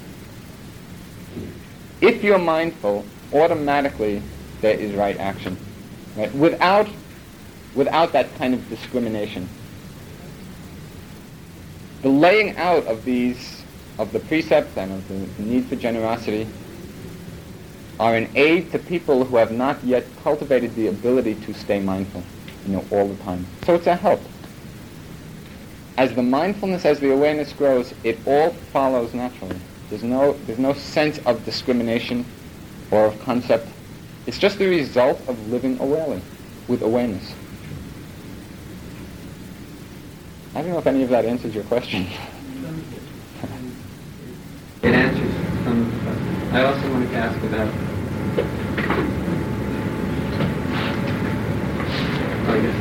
If 2.01 2.25
you're 2.25 2.39
mindful, 2.39 3.05
automatically 3.33 4.21
there 4.61 4.77
is 4.77 4.93
right 4.95 5.17
action. 5.19 5.57
Right? 6.17 6.35
Without, 6.35 6.89
without 7.77 8.13
that 8.13 8.35
kind 8.35 8.55
of 8.55 8.69
discrimination 8.69 9.49
the 12.03 12.09
laying 12.09 12.57
out 12.57 12.85
of 12.87 13.05
these, 13.05 13.63
of 13.99 14.13
the 14.13 14.21
precepts 14.21 14.77
and 14.77 14.93
of 14.93 15.09
the 15.09 15.43
need 15.43 15.65
for 15.67 15.77
generosity 15.77 16.47
are 18.01 18.17
an 18.17 18.29
aid 18.35 18.73
to 18.73 18.79
people 18.79 19.25
who 19.25 19.37
have 19.37 19.53
not 19.53 19.83
yet 19.85 20.05
cultivated 20.23 20.75
the 20.75 20.89
ability 20.89 21.37
to 21.37 21.55
stay 21.55 21.79
mindful, 21.79 22.23
you 22.67 22.73
know, 22.73 22.85
all 22.91 23.07
the 23.07 23.23
time. 23.23 23.47
So 23.65 23.77
it's 23.77 23.87
a 23.87 23.95
help. 23.95 24.21
As 25.97 26.15
the 26.15 26.23
mindfulness, 26.23 26.85
as 26.85 26.99
the 26.99 27.13
awareness 27.13 27.53
grows, 27.53 27.95
it 28.03 28.19
all 28.27 28.51
follows 28.73 29.15
naturally. 29.15 29.57
There's 29.91 30.03
no, 30.03 30.33
there's 30.47 30.59
no 30.59 30.73
sense 30.73 31.19
of 31.27 31.45
discrimination 31.45 32.25
or 32.91 33.07
of 33.07 33.21
concept. 33.21 33.69
It's 34.27 34.39
just 34.39 34.59
the 34.59 34.67
result 34.67 35.21
of 35.29 35.49
living 35.49 35.79
awarely, 35.79 36.23
with 36.67 36.83
awareness. 36.83 37.35
I 40.55 40.61
don't 40.61 40.73
know 40.73 40.79
if 40.79 40.87
any 40.87 41.03
of 41.03 41.09
that 41.09 41.25
answers 41.25 41.55
your 41.55 41.65
question. 41.65 42.07
It 44.83 44.95
answers 44.95 45.35
some. 45.65 45.81
of 45.81 46.51
the 46.51 46.57
I 46.59 46.65
also 46.65 46.91
wanted 46.91 47.09
to 47.11 47.17
ask 47.17 47.43
about. 47.43 47.73
Oh, 52.49 52.55
yes. 52.61 52.77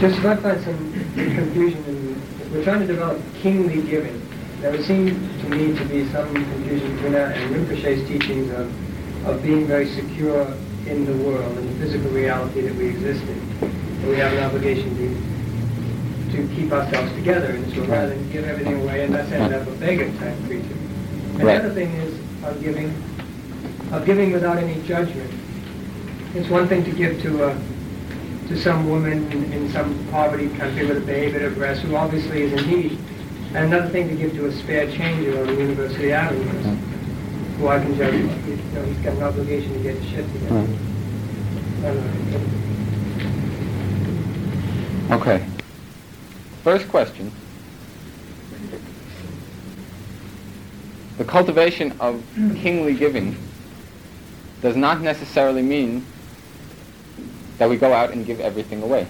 Just 0.00 0.18
if 0.18 0.24
I 0.24 0.36
find 0.36 0.62
some 0.62 0.92
confusion 1.34 1.84
in, 1.86 2.52
we're 2.52 2.62
trying 2.62 2.80
to 2.80 2.86
develop 2.86 3.20
kingly 3.40 3.82
giving. 3.82 4.24
There 4.60 4.70
would 4.70 4.84
seem 4.84 5.08
to 5.40 5.48
me 5.48 5.76
to 5.76 5.84
be 5.86 6.08
some 6.10 6.32
confusion 6.32 6.94
between 6.94 7.12
that 7.14 7.36
and 7.36 7.52
Rinpoche's 7.52 8.06
teachings 8.06 8.52
of, 8.52 9.26
of 9.26 9.42
being 9.42 9.66
very 9.66 9.88
secure 9.88 10.46
in 10.86 11.04
the 11.06 11.14
world 11.24 11.58
and 11.58 11.68
the 11.70 11.74
physical 11.84 12.10
reality 12.12 12.60
that 12.60 12.74
we 12.76 12.86
exist 12.86 13.24
in 13.24 13.81
we 14.08 14.16
have 14.16 14.32
an 14.32 14.42
obligation 14.44 14.96
to 14.96 15.32
to 16.32 16.48
keep 16.54 16.72
ourselves 16.72 17.12
together. 17.12 17.50
And 17.50 17.72
so 17.74 17.84
rather 17.84 18.14
than 18.14 18.32
give 18.32 18.44
everything 18.44 18.82
away 18.82 19.04
and 19.04 19.14
thus 19.14 19.30
end 19.30 19.54
up 19.54 19.66
a 19.66 19.70
beggar 19.72 20.06
type 20.18 20.36
creature. 20.46 20.64
And 20.64 21.44
right. 21.44 21.58
the 21.58 21.66
other 21.66 21.74
thing 21.74 21.92
is 21.92 22.18
of 22.44 22.60
giving, 22.62 22.88
of 23.92 24.04
giving 24.06 24.32
without 24.32 24.58
any 24.58 24.80
judgment. 24.86 25.30
It's 26.34 26.48
one 26.48 26.66
thing 26.68 26.84
to 26.84 26.90
give 26.90 27.20
to 27.22 27.44
a 27.44 27.62
to 28.48 28.60
some 28.60 28.88
woman 28.88 29.30
in 29.52 29.70
some 29.70 30.06
poverty 30.10 30.48
country 30.56 30.84
with 30.86 30.96
a 30.96 31.06
baby 31.06 31.36
at 31.36 31.42
her 31.42 31.50
breast 31.50 31.82
who 31.82 31.94
obviously 31.94 32.42
is 32.42 32.52
in 32.52 32.68
need. 32.68 32.98
And 33.54 33.72
another 33.72 33.88
thing 33.90 34.08
to 34.08 34.16
give 34.16 34.32
to 34.32 34.46
a 34.46 34.52
spare 34.52 34.90
changer 34.90 35.40
on 35.40 35.46
the 35.46 35.54
University 35.54 36.12
Avenue 36.12 36.42
who 37.58 37.68
I 37.68 37.78
can 37.78 37.96
judge. 37.96 38.14
You 38.14 38.56
know, 38.74 38.82
he's 38.82 38.98
got 38.98 39.14
an 39.14 39.22
obligation 39.22 39.72
to 39.74 39.78
get 39.78 40.02
shit 40.04 40.26
together. 40.32 40.66
Okay. 45.12 45.46
First 46.64 46.88
question. 46.88 47.30
The 51.18 51.24
cultivation 51.24 51.92
of 52.00 52.24
kingly 52.56 52.94
giving 52.94 53.36
does 54.62 54.74
not 54.74 55.02
necessarily 55.02 55.60
mean 55.60 56.06
that 57.58 57.68
we 57.68 57.76
go 57.76 57.92
out 57.92 58.12
and 58.12 58.24
give 58.24 58.40
everything 58.40 58.82
away. 58.82 59.06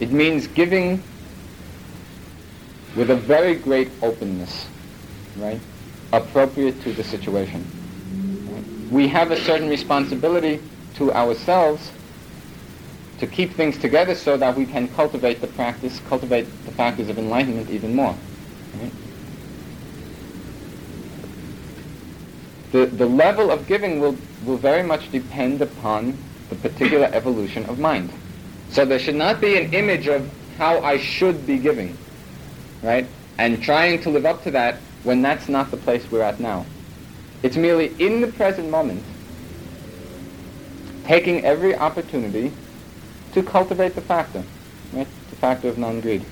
It 0.00 0.10
means 0.10 0.48
giving 0.48 1.00
with 2.96 3.10
a 3.10 3.16
very 3.16 3.54
great 3.54 3.92
openness, 4.02 4.66
right? 5.36 5.60
Appropriate 6.12 6.82
to 6.82 6.92
the 6.92 7.04
situation. 7.04 7.64
We 8.90 9.06
have 9.06 9.30
a 9.30 9.40
certain 9.40 9.68
responsibility 9.68 10.60
to 10.96 11.12
ourselves 11.12 11.92
to 13.18 13.26
keep 13.26 13.52
things 13.52 13.78
together 13.78 14.14
so 14.14 14.36
that 14.36 14.56
we 14.56 14.66
can 14.66 14.88
cultivate 14.88 15.40
the 15.40 15.46
practice, 15.46 16.00
cultivate 16.08 16.46
the 16.64 16.72
factors 16.72 17.08
of 17.08 17.18
enlightenment 17.18 17.70
even 17.70 17.94
more. 17.94 18.14
Right? 18.80 18.92
The, 22.72 22.86
the 22.86 23.06
level 23.06 23.50
of 23.50 23.66
giving 23.66 24.00
will, 24.00 24.16
will 24.44 24.58
very 24.58 24.82
much 24.82 25.10
depend 25.10 25.62
upon 25.62 26.16
the 26.50 26.56
particular 26.56 27.06
evolution 27.12 27.64
of 27.66 27.78
mind. 27.78 28.12
So 28.70 28.84
there 28.84 28.98
should 28.98 29.14
not 29.14 29.40
be 29.40 29.56
an 29.56 29.72
image 29.72 30.08
of 30.08 30.28
how 30.58 30.80
I 30.80 30.98
should 30.98 31.46
be 31.46 31.58
giving, 31.58 31.96
right? 32.82 33.06
And 33.38 33.62
trying 33.62 34.02
to 34.02 34.10
live 34.10 34.26
up 34.26 34.42
to 34.44 34.50
that 34.52 34.76
when 35.04 35.22
that's 35.22 35.48
not 35.48 35.70
the 35.70 35.76
place 35.76 36.10
we're 36.10 36.22
at 36.22 36.40
now. 36.40 36.66
It's 37.42 37.56
merely 37.56 37.94
in 37.98 38.20
the 38.20 38.28
present 38.28 38.70
moment, 38.70 39.02
taking 41.04 41.44
every 41.44 41.76
opportunity 41.76 42.52
to 43.36 43.42
cultivate 43.42 43.94
the 43.94 44.00
factor, 44.00 44.42
right? 44.94 45.06
the 45.28 45.36
factor 45.36 45.68
of 45.68 45.76
non-greed, 45.76 46.22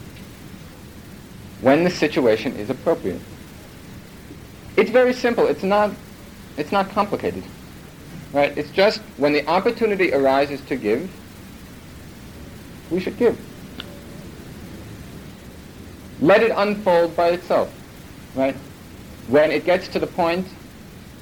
when 1.61 1.85
the 1.85 1.91
situation 1.91 2.57
is 2.57 2.71
appropriate. 2.71 3.21
It's 4.79 4.91
very 4.91 5.13
simple. 5.13 5.47
It's 5.47 5.63
not, 5.63 5.93
it's 6.57 6.73
not 6.73 6.89
complicated. 6.89 7.45
Right? 8.33 8.57
It's 8.57 8.71
just 8.71 9.03
when 9.19 9.35
the 9.35 9.47
opportunity 9.47 10.15
arises 10.15 10.63
to 10.63 10.77
give, 10.77 11.11
we 12.91 13.01
should 13.01 13.19
give. 13.19 13.39
Let 16.23 16.43
it 16.43 16.53
unfold 16.57 17.15
by 17.15 17.33
itself. 17.33 17.71
Right? 18.35 18.57
When 19.29 19.51
it 19.51 19.67
gets 19.67 19.89
to 19.89 19.99
the 19.99 20.07
point 20.07 20.47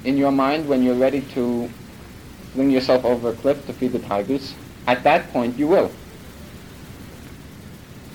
in 0.05 0.17
your 0.17 0.31
mind 0.31 0.69
when 0.69 0.81
you're 0.81 0.95
ready 0.95 1.21
to 1.33 1.69
fling 2.53 2.71
yourself 2.71 3.03
over 3.03 3.31
a 3.31 3.33
cliff 3.33 3.65
to 3.67 3.73
feed 3.73 3.91
the 3.91 3.99
tigers, 3.99 4.55
at 4.87 5.03
that 5.03 5.31
point 5.31 5.57
you 5.57 5.67
will. 5.67 5.91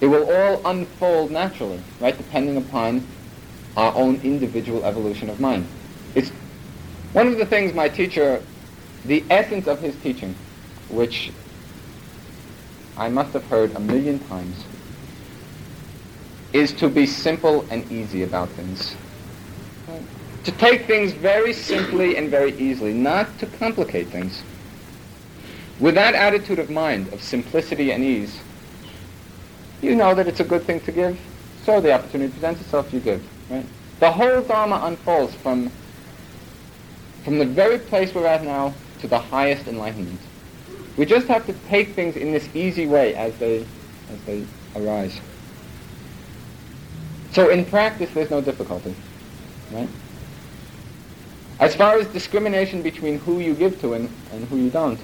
It 0.01 0.07
will 0.07 0.31
all 0.31 0.67
unfold 0.67 1.31
naturally, 1.31 1.81
right, 2.01 2.17
depending 2.17 2.57
upon 2.57 3.07
our 3.77 3.95
own 3.95 4.21
individual 4.23 4.85
evolution 4.85 5.29
of 5.29 5.41
mind. 5.41 5.67
It's 6.15 6.31
one 7.13 7.27
of 7.27 7.39
the 7.39 7.47
things 7.47 7.73
my 7.75 7.89
teacher, 7.89 8.43
the 9.05 9.25
essence 9.31 9.67
of 9.67 9.81
his 9.81 9.97
teaching, 9.97 10.35
which 10.91 11.33
I 12.97 13.09
must 13.09 13.33
have 13.33 13.45
heard 13.47 13.75
a 13.75 13.81
million 13.81 14.19
times, 14.29 14.65
is 16.53 16.73
to 16.75 16.89
be 16.89 17.07
simple 17.07 17.67
and 17.71 17.91
easy 17.91 18.23
about 18.23 18.49
things. 18.51 18.95
To 20.45 20.53
take 20.53 20.87
things 20.87 21.13
very 21.13 21.53
simply 21.53 22.17
and 22.17 22.31
very 22.31 22.57
easily, 22.59 22.93
not 22.93 23.39
to 23.39 23.47
complicate 23.47 24.09
things. 24.09 24.43
With 25.81 25.95
that 25.95 26.15
attitude 26.15 26.59
of 26.59 26.71
mind, 26.71 27.13
of 27.13 27.23
simplicity 27.23 27.93
and 27.93 28.03
ease, 28.03 28.41
you 29.81 29.95
know 29.95 30.15
that 30.15 30.27
it's 30.27 30.41
a 30.41 30.45
good 30.45 30.63
thing 30.65 30.81
to 30.81 30.93
give, 30.93 31.19
so 31.65 31.81
the 31.81 31.93
opportunity 31.93 32.33
presents 32.33 32.61
itself, 32.61 32.93
you 32.93 33.01
give. 33.01 33.25
Right? 33.49 33.65
The 34.01 34.11
whole 34.11 34.43
Dharma 34.43 34.81
unfolds 34.85 35.35
from, 35.37 35.71
from 37.25 37.39
the 37.39 37.47
very 37.47 37.79
place 37.79 38.13
we're 38.15 38.27
at 38.27 38.43
now 38.43 38.75
to 39.01 39.09
the 39.09 39.19
highest 39.19 39.69
enlightenment. 39.69 40.21
We 40.97 41.07
just 41.07 41.29
have 41.29 41.47
to 41.47 41.53
take 41.69 41.91
things 41.91 42.17
in 42.17 42.33
this 42.33 42.49
easy 42.55 42.87
way 42.87 43.15
as 43.15 43.37
they, 43.39 43.59
as 44.11 44.21
they 44.27 44.45
arise. 44.75 45.21
So 47.33 47.51
in 47.51 47.65
practice, 47.65 48.11
there's 48.15 48.31
no 48.31 48.41
difficulty. 48.41 48.97
Right? 49.71 49.89
As 51.61 51.77
far 51.77 51.99
as 51.99 52.07
discrimination 52.09 52.83
between 52.83 53.19
who 53.21 53.39
you 53.39 53.55
give 53.55 53.81
to 53.81 53.95
and, 53.95 54.11
and 54.33 54.49
who 54.49 54.57
you 54.57 54.71
don't, 54.71 54.99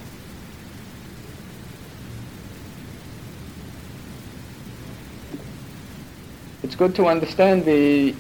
it's 6.64 6.74
good 6.74 6.94
to 6.94 7.06
understand 7.06 7.66
the 7.66 8.14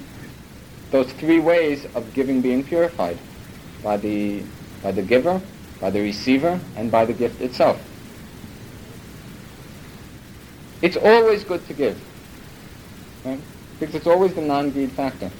those 0.90 1.10
three 1.14 1.40
ways 1.40 1.86
of 1.94 2.12
giving 2.12 2.42
being 2.42 2.62
purified 2.62 3.18
by 3.82 3.96
the 3.96 4.42
by 4.82 4.92
the 4.92 5.02
giver, 5.02 5.40
by 5.80 5.88
the 5.88 6.00
receiver, 6.00 6.60
and 6.76 6.90
by 6.90 7.06
the 7.06 7.14
gift 7.14 7.40
itself. 7.40 7.82
It's 10.82 10.98
always 10.98 11.42
good 11.42 11.66
to 11.68 11.72
give, 11.72 11.98
right? 13.24 13.40
Because 13.80 13.94
it's 13.94 14.06
always 14.06 14.34
the 14.34 14.42
non-greed 14.42 14.92
factor. 14.92 15.30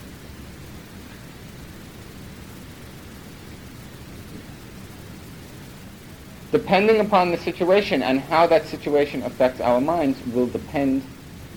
Depending 6.53 7.01
upon 7.01 7.33
the 7.33 7.37
situation 7.37 8.03
and 8.03 8.21
how 8.21 8.47
that 8.47 8.67
situation 8.67 9.23
affects 9.25 9.61
our 9.61 9.81
minds 9.81 10.19
will 10.29 10.47
depend 10.47 11.03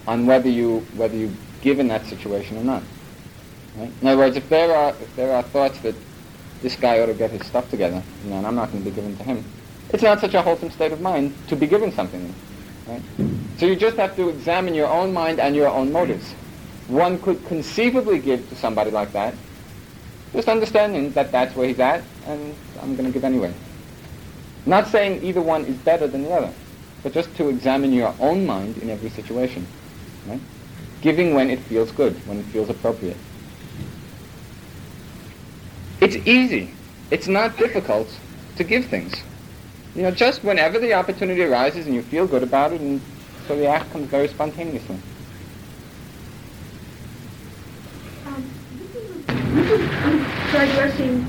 on 0.07 0.25
whether 0.25 0.49
you 0.49 0.79
whether 0.95 1.15
you 1.15 1.31
give 1.61 1.79
in 1.79 1.87
that 1.89 2.05
situation 2.05 2.57
or 2.57 2.63
not. 2.63 2.83
Right? 3.77 3.91
In 4.01 4.07
other 4.07 4.17
words, 4.17 4.37
if 4.37 4.49
there 4.49 4.75
are 4.75 4.89
if 4.89 5.15
there 5.15 5.35
are 5.35 5.43
thoughts 5.43 5.79
that 5.81 5.95
this 6.61 6.75
guy 6.75 6.99
ought 6.99 7.07
to 7.07 7.13
get 7.13 7.29
his 7.29 7.45
stuff 7.45 7.69
together, 7.69 8.01
you 8.23 8.31
know, 8.31 8.37
and 8.37 8.47
I'm 8.47 8.55
not 8.55 8.71
going 8.71 8.83
to 8.83 8.89
be 8.89 8.95
given 8.95 9.15
to 9.17 9.23
him, 9.23 9.43
it's 9.89 10.01
not 10.03 10.19
such 10.19 10.33
a 10.33 10.41
wholesome 10.41 10.71
state 10.71 10.91
of 10.91 11.01
mind 11.01 11.35
to 11.49 11.55
be 11.55 11.67
given 11.67 11.91
something. 11.91 12.33
Right? 12.87 13.01
So 13.57 13.65
you 13.65 13.75
just 13.75 13.97
have 13.97 14.15
to 14.15 14.29
examine 14.29 14.73
your 14.73 14.87
own 14.87 15.13
mind 15.13 15.39
and 15.39 15.55
your 15.55 15.67
own 15.67 15.91
motives. 15.91 16.31
One 16.87 17.19
could 17.19 17.45
conceivably 17.47 18.19
give 18.19 18.47
to 18.49 18.55
somebody 18.55 18.91
like 18.91 19.11
that, 19.11 19.35
just 20.31 20.47
understanding 20.47 21.11
that 21.11 21.31
that's 21.31 21.55
where 21.55 21.67
he's 21.67 21.79
at, 21.79 22.01
and 22.25 22.55
I'm 22.81 22.95
going 22.95 23.07
to 23.07 23.11
give 23.11 23.25
anyway. 23.25 23.53
Not 24.65 24.87
saying 24.87 25.23
either 25.23 25.41
one 25.41 25.65
is 25.65 25.75
better 25.77 26.07
than 26.07 26.23
the 26.23 26.31
other, 26.31 26.53
but 27.03 27.13
just 27.13 27.35
to 27.37 27.49
examine 27.49 27.91
your 27.93 28.13
own 28.19 28.45
mind 28.45 28.77
in 28.77 28.89
every 28.89 29.09
situation. 29.09 29.67
Right? 30.27 30.41
Giving 31.01 31.33
when 31.33 31.49
it 31.49 31.59
feels 31.59 31.91
good, 31.91 32.15
when 32.27 32.39
it 32.39 32.45
feels 32.45 32.69
appropriate. 32.69 33.17
It's 36.01 36.15
easy. 36.27 36.71
It's 37.11 37.27
not 37.27 37.57
difficult 37.57 38.07
to 38.57 38.63
give 38.63 38.85
things. 38.85 39.13
You 39.95 40.03
know, 40.03 40.11
just 40.11 40.43
whenever 40.43 40.79
the 40.79 40.93
opportunity 40.93 41.43
arises 41.43 41.85
and 41.85 41.95
you 41.95 42.01
feel 42.01 42.27
good 42.27 42.43
about 42.43 42.73
it, 42.73 42.81
and 42.81 43.01
so 43.47 43.55
the 43.55 43.67
act 43.67 43.91
comes 43.91 44.07
very 44.07 44.27
spontaneously. 44.27 44.97
Um, 48.25 48.51
digressing 50.51 51.25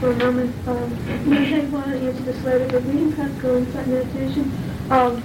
for 0.00 0.10
a 0.10 0.16
moment. 0.16 0.54
Um, 0.68 1.30
may 1.30 1.66
want 1.66 1.86
to 1.86 1.98
answer 1.98 2.22
this 2.22 2.44
later, 2.44 2.68
but 2.70 2.84
reading 2.84 3.12
practical 3.12 3.56
insight 3.56 3.86
meditation, 3.88 4.52
um, 4.90 5.22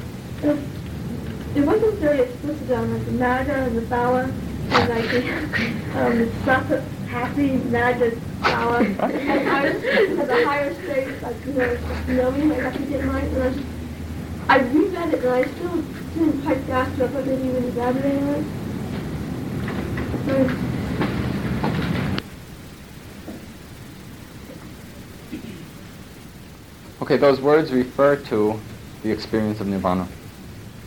it 1.55 1.65
wasn't 1.65 1.99
very 1.99 2.21
explicit 2.21 2.71
on 2.71 2.93
like 2.93 3.05
the 3.05 3.11
magga 3.11 3.67
and 3.67 3.77
the 3.77 3.81
phala, 3.81 4.23
and 4.23 4.89
like 4.89 5.11
the, 5.11 5.99
um, 5.99 6.19
the 6.19 6.31
sapa, 6.45 6.81
happy, 7.07 7.57
magga, 7.57 8.17
phala, 8.41 8.85
and 8.85 8.99
has 8.99 10.29
a 10.29 10.45
higher 10.45 10.73
state, 10.83 11.21
like, 11.21 11.35
you 11.45 11.53
know, 11.53 11.77
knowing, 12.07 12.49
like 12.49 12.63
I 12.63 12.71
could 12.71 12.89
get 12.89 13.03
right, 13.03 13.23
and 13.23 13.43
I 13.43 13.49
just, 13.49 13.65
I 14.49 14.59
reread 14.59 15.13
it 15.13 15.23
and 15.23 15.33
I 15.33 15.43
still 15.43 15.81
didn't 16.15 16.41
quite 16.43 16.65
grasp 16.65 16.99
it, 16.99 17.25
maybe 17.25 17.47
even 17.47 17.63
elaborate 17.65 18.23
on 18.23 18.29
it. 18.29 18.45
So, 20.25 20.67
Okay, 27.01 27.17
those 27.17 27.41
words 27.41 27.71
refer 27.71 28.15
to 28.15 28.59
the 29.03 29.11
experience 29.11 29.59
of 29.59 29.67
nirvana. 29.67 30.07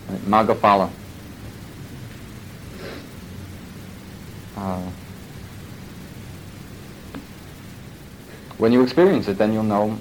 Right? 0.08 0.20
Maggaphala. 0.22 0.90
Uh, 4.56 4.90
when 8.58 8.72
you 8.72 8.82
experience 8.82 9.28
it, 9.28 9.36
then 9.36 9.52
you'll 9.52 9.62
know 9.62 9.98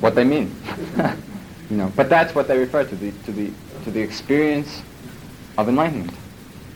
what 0.00 0.14
they 0.14 0.24
mean. 0.24 0.54
you 1.70 1.76
know, 1.76 1.92
but 1.94 2.08
that's 2.08 2.34
what 2.34 2.48
they 2.48 2.58
refer 2.58 2.84
to 2.84 2.96
the 2.96 3.12
to 3.24 3.32
the 3.32 3.50
to 3.84 3.90
the 3.90 4.00
experience 4.00 4.82
of 5.56 5.68
enlightenment, 5.68 6.12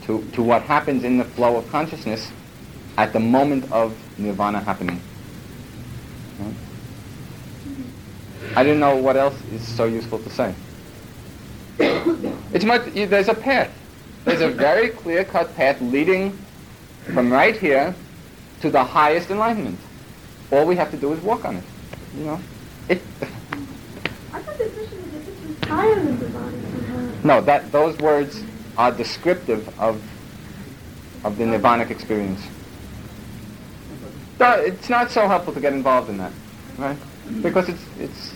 to 0.03 0.25
to 0.33 0.43
what 0.43 0.63
happens 0.63 1.05
in 1.05 1.19
the 1.19 1.25
flow 1.25 1.57
of 1.57 1.69
consciousness 1.71 2.31
at 2.97 3.13
the 3.13 3.21
moment 3.21 3.71
of 3.73 3.97
nirvana 4.19 4.61
happening. 4.61 5.01
I 8.57 8.63
didn't 8.63 8.81
know 8.81 8.97
what 8.97 9.17
else 9.17 9.41
is 9.53 9.67
so 9.67 9.85
useful 9.85 10.19
to 10.19 10.31
say. 10.31 10.55
It's 11.79 12.65
much, 12.65 12.93
there's 12.95 13.29
a 13.29 13.35
path. 13.35 13.71
There's 14.25 14.41
a 14.41 14.49
very 14.49 14.89
clear-cut 14.89 15.55
path 15.57 15.81
leading 15.81 16.37
from 17.15 17.33
right 17.33 17.57
here 17.57 17.95
to 18.61 18.71
the 18.71 18.83
highest 18.83 19.31
enlightenment. 19.31 19.79
All 20.51 20.67
we 20.67 20.77
have 20.77 20.91
to 20.91 20.97
do 20.97 21.13
is 21.13 21.21
walk 21.21 21.45
on 21.45 21.57
it. 21.57 21.65
You 22.17 22.25
know, 22.25 22.41
it. 22.89 23.01
I 24.33 24.41
thought 24.41 24.59
the 24.59 24.69
question 24.69 25.13
was 25.13 25.49
was 25.49 25.69
higher 25.69 25.95
than 25.95 26.19
Nirvana 26.19 26.61
somehow. 26.71 27.25
No, 27.25 27.41
that 27.43 27.71
those 27.71 27.97
words 27.99 28.43
are 28.77 28.91
descriptive 28.91 29.69
of 29.79 30.03
of 31.25 31.37
the 31.37 31.45
nirvanic 31.45 31.91
experience. 31.91 32.41
No, 34.41 34.53
It's 34.53 34.89
not 34.89 35.11
so 35.11 35.27
helpful 35.29 35.53
to 35.53 35.61
get 35.61 35.73
involved 35.73 36.09
in 36.09 36.19
that, 36.19 36.33
right? 36.79 36.97
Because 37.43 37.69
it's 37.69 37.85
it's 37.99 38.33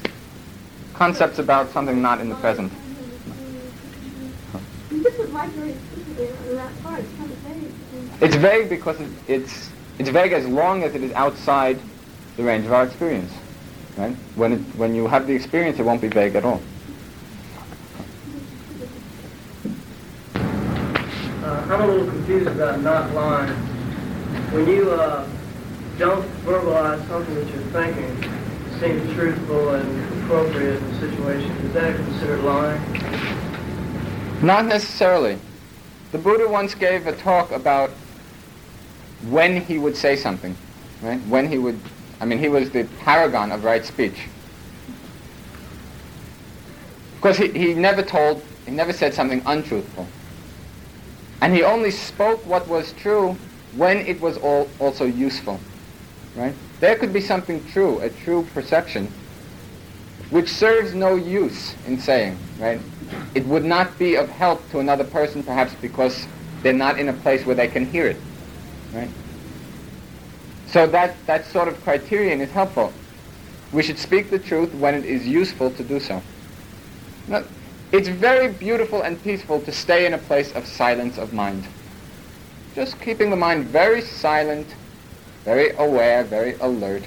concepts 0.94 1.38
about 1.38 1.70
something 1.70 2.02
not 2.02 2.20
in 2.20 2.28
the 2.28 2.34
present. 2.36 2.72
This 2.72 2.90
was 3.40 3.50
like 3.72 3.82
very 3.82 3.90
explicitly 3.90 4.20
on 4.20 4.30
that 4.30 4.52
part. 4.52 4.62
It's 8.20 8.36
vague. 8.36 8.40
Vague 8.40 8.68
because 8.68 9.00
it, 9.00 9.10
it's 9.28 9.70
it's 9.98 10.08
vague 10.08 10.32
as 10.32 10.46
long 10.46 10.82
as 10.82 10.94
it 10.94 11.02
is 11.02 11.12
outside 11.12 11.78
the 12.36 12.42
range 12.42 12.64
of 12.64 12.72
our 12.72 12.84
experience, 12.84 13.32
right? 13.96 14.14
When 14.36 14.52
it, 14.52 14.60
when 14.76 14.94
you 14.94 15.06
have 15.06 15.26
the 15.26 15.34
experience, 15.34 15.78
it 15.78 15.84
won't 15.84 16.00
be 16.00 16.08
vague 16.08 16.34
at 16.34 16.44
all. 16.44 16.62
Uh, 20.34 21.66
I'm 21.68 21.80
a 21.80 21.86
little 21.86 22.06
confused 22.06 22.46
about 22.46 22.80
not 22.80 23.12
lying. 23.12 23.52
When 24.52 24.66
you 24.68 24.90
uh, 24.92 25.28
don't 25.98 26.24
verbalize 26.44 27.06
something 27.08 27.34
that 27.34 27.48
you're 27.48 27.62
thinking, 27.72 28.04
it 28.24 28.80
seems 28.80 29.12
truthful 29.14 29.74
and 29.74 30.22
appropriate 30.22 30.76
in 30.76 30.92
the 30.92 31.00
situation, 31.00 31.50
is 31.50 31.72
that 31.74 31.96
considered 31.96 32.40
lying? 32.44 33.51
Not 34.42 34.66
necessarily. 34.66 35.38
The 36.10 36.18
Buddha 36.18 36.48
once 36.48 36.74
gave 36.74 37.06
a 37.06 37.12
talk 37.12 37.52
about 37.52 37.90
when 39.28 39.60
he 39.60 39.78
would 39.78 39.96
say 39.96 40.16
something, 40.16 40.56
right? 41.00 41.20
When 41.28 41.48
he 41.48 41.58
would, 41.58 41.78
I 42.20 42.24
mean, 42.24 42.38
he 42.38 42.48
was 42.48 42.70
the 42.70 42.84
paragon 43.00 43.52
of 43.52 43.62
right 43.62 43.84
speech. 43.84 44.26
Because 47.16 47.36
he, 47.36 47.48
he 47.52 47.74
never 47.74 48.02
told, 48.02 48.42
he 48.66 48.72
never 48.72 48.92
said 48.92 49.14
something 49.14 49.42
untruthful. 49.46 50.08
And 51.40 51.54
he 51.54 51.62
only 51.62 51.92
spoke 51.92 52.44
what 52.44 52.66
was 52.66 52.92
true 52.94 53.36
when 53.76 53.98
it 53.98 54.20
was 54.20 54.38
all 54.38 54.68
also 54.80 55.04
useful, 55.04 55.60
right? 56.36 56.54
There 56.80 56.96
could 56.96 57.12
be 57.12 57.20
something 57.20 57.64
true, 57.68 58.00
a 58.00 58.10
true 58.10 58.46
perception, 58.52 59.06
which 60.30 60.48
serves 60.48 60.94
no 60.94 61.14
use 61.14 61.76
in 61.86 61.98
saying, 61.98 62.36
right? 62.58 62.80
It 63.34 63.46
would 63.46 63.64
not 63.64 63.98
be 63.98 64.16
of 64.16 64.28
help 64.28 64.68
to 64.70 64.78
another 64.78 65.04
person 65.04 65.42
perhaps 65.42 65.74
because 65.80 66.26
they're 66.62 66.72
not 66.72 66.98
in 66.98 67.08
a 67.08 67.12
place 67.12 67.44
where 67.46 67.56
they 67.56 67.68
can 67.68 67.86
hear 67.86 68.06
it, 68.06 68.16
right? 68.92 69.08
So 70.68 70.86
that, 70.86 71.14
that 71.26 71.46
sort 71.46 71.68
of 71.68 71.82
criterion 71.82 72.40
is 72.40 72.50
helpful. 72.50 72.92
We 73.72 73.82
should 73.82 73.98
speak 73.98 74.30
the 74.30 74.38
truth 74.38 74.74
when 74.74 74.94
it 74.94 75.04
is 75.04 75.26
useful 75.26 75.70
to 75.70 75.84
do 75.84 75.98
so. 75.98 76.22
Now, 77.28 77.44
it's 77.90 78.08
very 78.08 78.48
beautiful 78.48 79.02
and 79.02 79.22
peaceful 79.22 79.60
to 79.62 79.72
stay 79.72 80.06
in 80.06 80.14
a 80.14 80.18
place 80.18 80.52
of 80.52 80.66
silence 80.66 81.18
of 81.18 81.32
mind. 81.32 81.64
Just 82.74 83.00
keeping 83.00 83.28
the 83.28 83.36
mind 83.36 83.66
very 83.66 84.00
silent, 84.00 84.66
very 85.44 85.70
aware, 85.76 86.24
very 86.24 86.54
alert. 86.54 87.02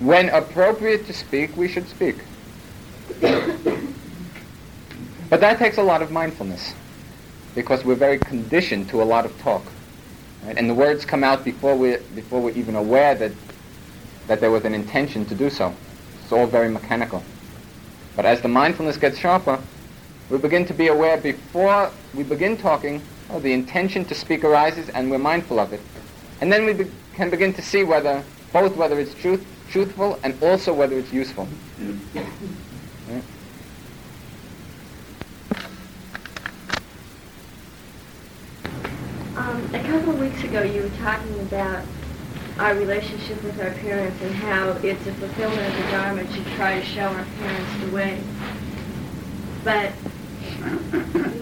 When 0.00 0.28
appropriate 0.28 1.06
to 1.06 1.12
speak, 1.12 1.56
we 1.56 1.66
should 1.66 1.88
speak. 1.88 2.16
But 5.30 5.40
that 5.40 5.58
takes 5.58 5.78
a 5.78 5.82
lot 5.82 6.02
of 6.02 6.10
mindfulness 6.10 6.74
because 7.54 7.84
we're 7.84 7.94
very 7.94 8.18
conditioned 8.18 8.88
to 8.90 9.02
a 9.02 9.04
lot 9.04 9.24
of 9.24 9.38
talk. 9.40 9.64
Right? 10.44 10.56
And 10.56 10.70
the 10.70 10.74
words 10.74 11.04
come 11.04 11.24
out 11.24 11.44
before, 11.44 11.76
we, 11.76 11.96
before 12.14 12.40
we're 12.40 12.54
even 12.54 12.76
aware 12.76 13.14
that, 13.14 13.32
that 14.26 14.40
there 14.40 14.50
was 14.50 14.64
an 14.64 14.74
intention 14.74 15.24
to 15.26 15.34
do 15.34 15.50
so. 15.50 15.74
It's 16.22 16.32
all 16.32 16.46
very 16.46 16.68
mechanical. 16.68 17.22
But 18.16 18.26
as 18.26 18.40
the 18.40 18.48
mindfulness 18.48 18.96
gets 18.96 19.18
sharper, 19.18 19.58
we 20.30 20.38
begin 20.38 20.66
to 20.66 20.74
be 20.74 20.88
aware 20.88 21.16
before 21.16 21.90
we 22.14 22.22
begin 22.22 22.56
talking, 22.56 23.02
oh, 23.30 23.40
the 23.40 23.52
intention 23.52 24.04
to 24.06 24.14
speak 24.14 24.44
arises 24.44 24.88
and 24.90 25.10
we're 25.10 25.18
mindful 25.18 25.58
of 25.58 25.72
it. 25.72 25.80
And 26.40 26.52
then 26.52 26.64
we 26.64 26.72
be- 26.74 26.90
can 27.14 27.30
begin 27.30 27.52
to 27.54 27.62
see 27.62 27.82
whether, 27.82 28.22
both 28.52 28.76
whether 28.76 29.00
it's 29.00 29.14
truth, 29.14 29.44
truthful 29.70 30.18
and 30.22 30.40
also 30.42 30.72
whether 30.72 30.98
it's 30.98 31.12
useful. 31.12 31.48
Right? 33.08 33.22
Um, 39.38 39.72
a 39.72 39.78
couple 39.84 40.10
of 40.10 40.18
weeks 40.18 40.42
ago, 40.42 40.62
you 40.62 40.82
were 40.82 40.96
talking 40.98 41.38
about 41.42 41.84
our 42.58 42.74
relationship 42.74 43.40
with 43.44 43.60
our 43.60 43.70
parents 43.70 44.20
and 44.20 44.34
how 44.34 44.70
it's 44.82 45.06
a 45.06 45.12
fulfillment 45.12 45.64
of 45.64 45.76
the 45.76 45.90
Dharma 45.92 46.24
to 46.24 46.56
try 46.56 46.80
to 46.80 46.84
show 46.84 47.02
our 47.04 47.24
parents 47.24 47.84
the 47.84 47.90
way. 47.92 48.20
But 49.62 49.92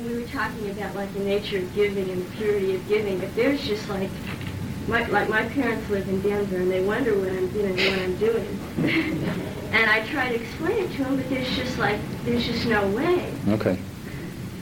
we 0.07 0.14
were 0.14 0.28
talking 0.28 0.68
about 0.72 0.94
like 0.94 1.11
the 1.14 1.20
nature 1.20 1.57
of 1.57 1.74
giving 1.74 2.11
and 2.11 2.22
the 2.22 2.36
purity 2.36 2.74
of 2.74 2.86
giving, 2.86 3.22
if 3.22 3.34
there's 3.34 3.66
just 3.66 3.88
like 3.88 4.11
my, 4.88 5.07
like 5.07 5.30
my 5.30 5.47
parents 5.47 5.88
live 5.88 6.07
in 6.07 6.20
Denver 6.20 6.57
and 6.57 6.70
they 6.70 6.84
wonder 6.84 7.18
what 7.18 7.30
I'm 7.30 7.51
you 7.57 7.62
know 7.62 7.90
what 7.90 7.99
I'm 7.99 8.16
doing, 8.18 8.59
and 9.72 9.90
I 9.90 10.07
try 10.09 10.28
to 10.28 10.34
explain 10.34 10.84
it 10.84 10.92
to 10.97 11.05
them, 11.05 11.16
but 11.16 11.30
there's 11.30 11.57
just 11.57 11.78
like 11.78 11.99
there's 12.24 12.44
just 12.44 12.66
no 12.66 12.86
way. 12.90 13.32
Okay. 13.49 13.78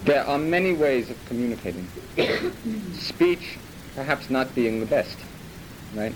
There 0.05 0.23
are 0.27 0.39
many 0.39 0.75
ways 0.75 1.09
of 1.09 1.17
communicating. 1.27 1.89
Speech 2.93 3.57
perhaps 3.95 4.29
not 4.29 4.55
being 4.55 4.81
the 4.81 4.87
best, 4.87 5.17
right? 5.95 6.15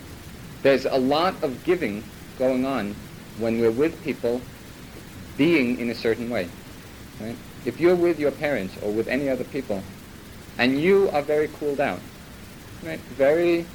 There's 0.61 0.85
a 0.85 0.97
lot 0.97 1.41
of 1.43 1.63
giving 1.63 2.03
going 2.37 2.65
on 2.65 2.95
when 3.39 3.59
we're 3.59 3.71
with 3.71 4.03
people 4.03 4.41
being 5.37 5.79
in 5.79 5.89
a 5.89 5.95
certain 5.95 6.29
way, 6.29 6.49
right? 7.19 7.35
If 7.65 7.79
you're 7.79 7.95
with 7.95 8.19
your 8.19 8.31
parents 8.31 8.75
or 8.83 8.91
with 8.91 9.07
any 9.07 9.27
other 9.27 9.43
people 9.45 9.81
and 10.59 10.79
you 10.79 11.09
are 11.11 11.23
very 11.23 11.47
cooled 11.47 11.79
out, 11.79 11.99
right? 12.83 12.99
Very 13.17 13.65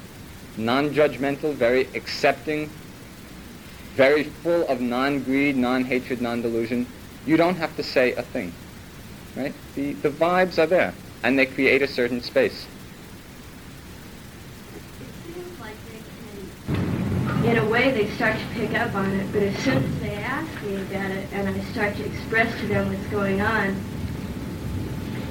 non-judgmental, 0.55 1.55
very 1.55 1.89
accepting, 1.93 2.69
very 3.95 4.23
full 4.23 4.65
of 4.67 4.79
non-greed, 4.79 5.57
non-hatred, 5.57 6.21
non-delusion, 6.21 6.87
you 7.25 7.35
don't 7.35 7.55
have 7.55 7.75
to 7.75 7.83
say 7.83 8.13
a 8.13 8.21
thing 8.21 8.53
right? 9.35 9.53
The, 9.75 9.93
the 9.93 10.09
vibes 10.09 10.57
are 10.57 10.67
there, 10.67 10.93
and 11.23 11.37
they 11.37 11.45
create 11.45 11.81
a 11.81 11.87
certain 11.87 12.21
space. 12.21 12.65
It 14.75 15.33
seems 15.33 15.59
like 15.59 15.75
they 15.91 16.75
can, 17.35 17.45
in 17.45 17.57
a 17.57 17.69
way, 17.69 17.91
they 17.91 18.09
start 18.15 18.37
to 18.37 18.45
pick 18.53 18.73
up 18.73 18.95
on 18.95 19.11
it, 19.11 19.31
but 19.31 19.43
as 19.43 19.57
soon 19.59 19.83
as 19.83 19.99
they 19.99 20.15
ask 20.15 20.63
me 20.63 20.75
about 20.75 21.11
it 21.11 21.27
and 21.33 21.49
I 21.49 21.59
start 21.71 21.95
to 21.97 22.05
express 22.05 22.59
to 22.61 22.67
them 22.67 22.91
what's 22.91 23.07
going 23.09 23.41
on, 23.41 23.75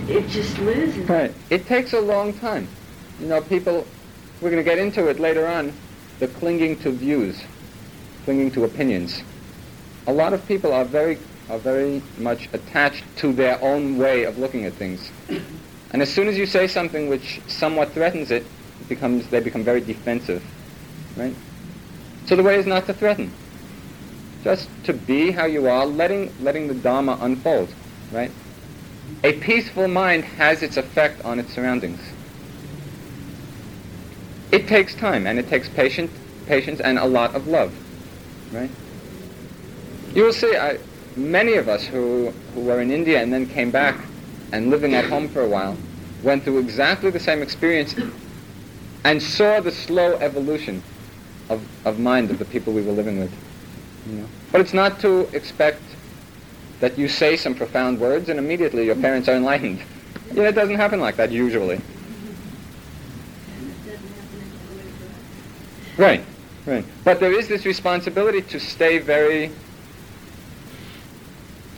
it 0.09 0.28
just 0.28 0.59
loses. 0.59 1.09
Right. 1.09 1.32
It 1.50 1.66
takes 1.66 1.94
a 1.94 2.00
long 2.00 2.34
time. 2.34 2.68
You 3.20 3.26
know, 3.26 3.40
people, 3.40 3.86
we're 4.40 4.50
going 4.50 4.62
to 4.62 4.68
get 4.68 4.78
into 4.78 5.09
it 5.09 5.18
later 5.18 5.46
on, 5.46 5.72
the 6.18 6.28
clinging 6.28 6.78
to 6.80 6.90
views, 6.90 7.42
clinging 8.24 8.50
to 8.52 8.64
opinions. 8.64 9.22
A 10.07 10.12
lot 10.12 10.34
of 10.34 10.46
people 10.46 10.72
are 10.74 10.84
very, 10.84 11.18
are 11.51 11.59
very 11.59 12.03
much 12.18 12.49
attached 12.53 13.05
to 13.18 13.32
their 13.32 13.61
own 13.62 13.99
way 13.99 14.24
of 14.24 14.38
looking 14.38 14.64
at 14.64 14.72
things. 14.74 15.11
And 15.92 16.03
as 16.03 16.12
soon 16.12 16.28
as 16.28 16.36
you 16.36 16.47
say 16.47 16.66
something 16.66 17.09
which 17.09 17.40
somewhat 17.47 17.92
threatens 17.92 18.30
it, 18.30 18.45
it 18.80 18.88
becomes, 18.88 19.28
they 19.28 19.40
become 19.40 19.62
very 19.62 19.80
defensive. 19.80 20.42
Right? 21.16 21.34
So 22.26 22.36
the 22.36 22.42
way 22.42 22.57
is 22.57 22.66
not 22.66 22.86
to 22.86 22.95
threaten. 22.95 23.32
Just 24.42 24.68
to 24.84 24.92
be 24.92 25.30
how 25.30 25.47
you 25.47 25.68
are, 25.68 25.86
letting, 25.86 26.32
letting 26.40 26.68
the 26.68 26.74
Dharma 26.74 27.18
unfold. 27.20 27.72
Right? 28.11 28.30
A 29.22 29.34
peaceful 29.34 29.88
mind 29.88 30.24
has 30.24 30.62
its 30.62 30.76
effect 30.76 31.24
on 31.24 31.38
its 31.38 31.53
surroundings. 31.53 32.01
It 34.51 34.66
takes 34.66 34.95
time 34.95 35.26
and 35.26 35.38
it 35.38 35.49
takes 35.49 35.68
patient, 35.68 36.11
patience 36.47 36.80
and 36.80 36.99
a 36.99 37.07
lot 37.07 37.34
of 37.34 37.47
love. 37.47 37.72
Right? 38.53 38.70
You 40.14 40.24
will 40.24 40.32
see, 40.32 40.57
I, 40.57 40.78
many 41.16 41.54
of 41.54 41.68
us 41.68 41.84
who, 41.84 42.30
who 42.54 42.60
were 42.60 42.80
in 42.80 42.90
India 42.90 43.22
and 43.22 43.32
then 43.32 43.46
came 43.46 43.70
back 43.70 43.96
and 44.52 44.70
living 44.70 44.94
at 44.94 45.04
home 45.06 45.28
for 45.28 45.42
a 45.42 45.48
while 45.48 45.76
went 46.22 46.42
through 46.42 46.58
exactly 46.58 47.10
the 47.10 47.20
same 47.20 47.42
experience 47.42 47.94
and 49.04 49.22
saw 49.22 49.60
the 49.60 49.70
slow 49.70 50.16
evolution 50.18 50.82
of, 51.50 51.62
of 51.84 51.98
mind 51.98 52.30
of 52.30 52.38
the 52.38 52.44
people 52.46 52.72
we 52.72 52.82
were 52.82 52.92
living 52.92 53.18
with. 53.18 53.32
You 54.08 54.16
know? 54.16 54.28
But 54.50 54.60
it's 54.60 54.72
not 54.72 55.00
to 55.00 55.28
expect 55.34 55.82
that 56.80 56.98
you 56.98 57.08
say 57.08 57.36
some 57.36 57.54
profound 57.54 58.00
words 58.00 58.28
and 58.28 58.38
immediately 58.38 58.86
your 58.86 58.96
parents 58.96 59.28
are 59.28 59.34
enlightened. 59.34 59.82
Know, 60.32 60.42
it 60.42 60.54
doesn't 60.54 60.76
happen 60.76 61.00
like 61.00 61.16
that 61.16 61.30
usually. 61.30 61.80
Right, 65.96 66.24
right. 66.66 66.84
But 67.04 67.20
there 67.20 67.32
is 67.32 67.46
this 67.46 67.64
responsibility 67.64 68.42
to 68.42 68.58
stay 68.58 68.98
very, 68.98 69.52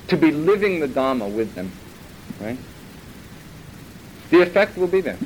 to 0.08 0.16
be 0.16 0.30
living 0.30 0.80
the 0.80 0.88
Dharma 0.88 1.28
with 1.28 1.54
them, 1.54 1.70
right? 2.40 2.58
The 4.30 4.42
effect 4.42 4.76
will 4.76 4.86
be 4.86 5.00
there. 5.00 5.18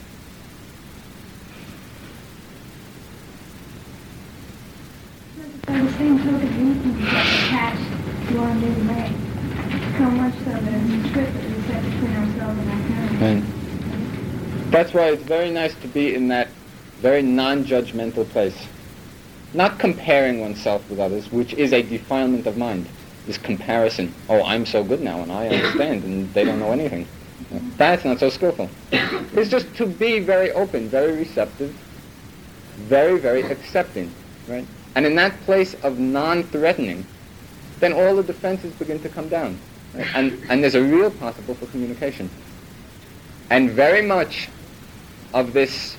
By 5.67 5.81
the 5.81 5.93
same 5.93 6.19
token, 6.19 6.41
we 6.41 6.81
can 6.81 7.01
get 7.01 7.27
attached 7.27 8.29
to 8.29 8.39
our 8.39 8.55
new 8.55 8.89
way. 8.89 9.13
So 9.99 10.11
much 10.11 10.35
so 10.35 10.51
that 10.51 10.63
it's 10.65 11.09
a 11.09 11.13
trip 11.13 11.33
that 11.33 11.45
we 11.45 11.63
set 11.63 11.83
between 11.85 12.17
ourselves 12.17 12.59
and 12.59 12.71
our 12.71 12.81
parents. 12.89 13.47
Right. 13.47 14.71
That's 14.71 14.95
why 14.95 15.11
it's 15.11 15.23
very 15.23 15.51
nice 15.51 15.75
to 15.77 15.89
be 15.89 16.15
in 16.15 16.29
that 16.29 16.49
very 17.01 17.23
non-judgmental 17.23 18.29
place. 18.31 18.57
Not 19.53 19.79
comparing 19.79 20.41
oneself 20.41 20.89
with 20.89 21.01
others, 21.01 21.31
which 21.33 21.55
is 21.55 21.73
a 21.73 21.83
defilement 21.83 22.47
of 22.47 22.57
mind. 22.57 22.87
This 23.27 23.39
comparison. 23.39 24.15
Oh, 24.29 24.43
I'm 24.45 24.67
so 24.67 24.83
good 24.83 25.01
now 25.01 25.23
and 25.23 25.31
I 25.31 25.49
understand 25.49 26.05
and 26.05 26.33
they 26.35 26.45
don't 26.45 26.59
know 26.59 26.73
anything. 26.73 27.07
That's 27.77 28.05
not 28.05 28.21
so 28.21 28.31
skillful. 28.31 28.71
It's 28.93 29.51
just 29.51 29.75
to 29.77 29.87
be 29.87 30.21
very 30.21 30.53
open, 30.53 30.89
very 30.89 31.17
receptive, 31.17 31.75
very, 32.77 33.19
very 33.19 33.43
accepting, 33.43 34.13
right? 34.47 34.67
And 34.95 35.07
in 35.07 35.15
that 35.17 35.39
place 35.43 35.75
of 35.83 35.99
non-threatening, 35.99 37.07
then 37.79 37.93
all 37.93 38.17
the 38.17 38.23
defenses 38.23 38.73
begin 38.75 39.01
to 39.01 39.09
come 39.09 39.29
down. 39.29 39.59
Right? 39.95 40.07
And, 40.15 40.39
and 40.49 40.63
there's 40.63 40.75
a 40.75 40.83
real 40.83 41.11
possible 41.11 41.55
for 41.55 41.67
communication. 41.67 42.31
And 43.51 43.71
very 43.71 44.03
much 44.03 44.49
of 45.33 45.53
this 45.53 45.97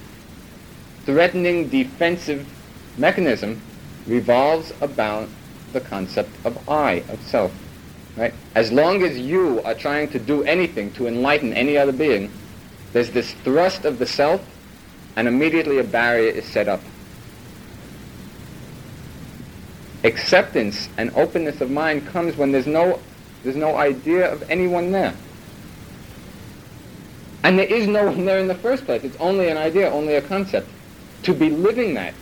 threatening 1.06 1.68
defensive 1.70 2.48
mechanism 2.98 3.62
revolves 4.08 4.74
about 4.82 5.28
the 5.74 5.82
concept 5.82 6.30
of 6.46 6.70
I, 6.70 7.04
of 7.10 7.22
self. 7.22 7.54
Right? 8.18 8.34
As 8.56 8.72
long 8.72 9.04
as 9.04 9.18
you 9.18 9.62
are 9.64 9.74
trying 9.74 10.10
to 10.10 10.20
do 10.20 10.44
anything 10.44 10.92
to 10.94 11.08
enlighten 11.08 11.54
any 11.54 11.78
other 11.78 11.94
being, 11.94 12.32
there's 12.94 13.12
this 13.12 13.34
thrust 13.44 13.86
of 13.86 14.00
the 14.00 14.06
self, 14.06 14.46
and 15.16 15.28
immediately 15.28 15.78
a 15.80 15.84
barrier 15.84 16.30
is 16.30 16.46
set 16.46 16.68
up. 16.68 16.82
Acceptance 20.04 20.90
and 20.98 21.12
openness 21.16 21.62
of 21.62 21.72
mind 21.72 22.08
comes 22.08 22.36
when 22.36 22.52
there's 22.52 22.68
no, 22.68 23.00
there's 23.44 23.56
no 23.56 23.78
idea 23.78 24.32
of 24.32 24.50
anyone 24.50 24.92
there. 24.92 25.14
And 27.44 27.58
there 27.58 27.68
is 27.68 27.88
no 27.88 28.06
one 28.06 28.26
there 28.26 28.40
in 28.40 28.48
the 28.48 28.56
first 28.56 28.86
place. 28.86 29.04
It's 29.04 29.18
only 29.18 29.48
an 29.50 29.58
idea, 29.58 29.90
only 29.90 30.16
a 30.16 30.22
concept. 30.22 30.68
To 31.24 31.34
be 31.34 31.50
living 31.50 31.94
that, 31.94 32.14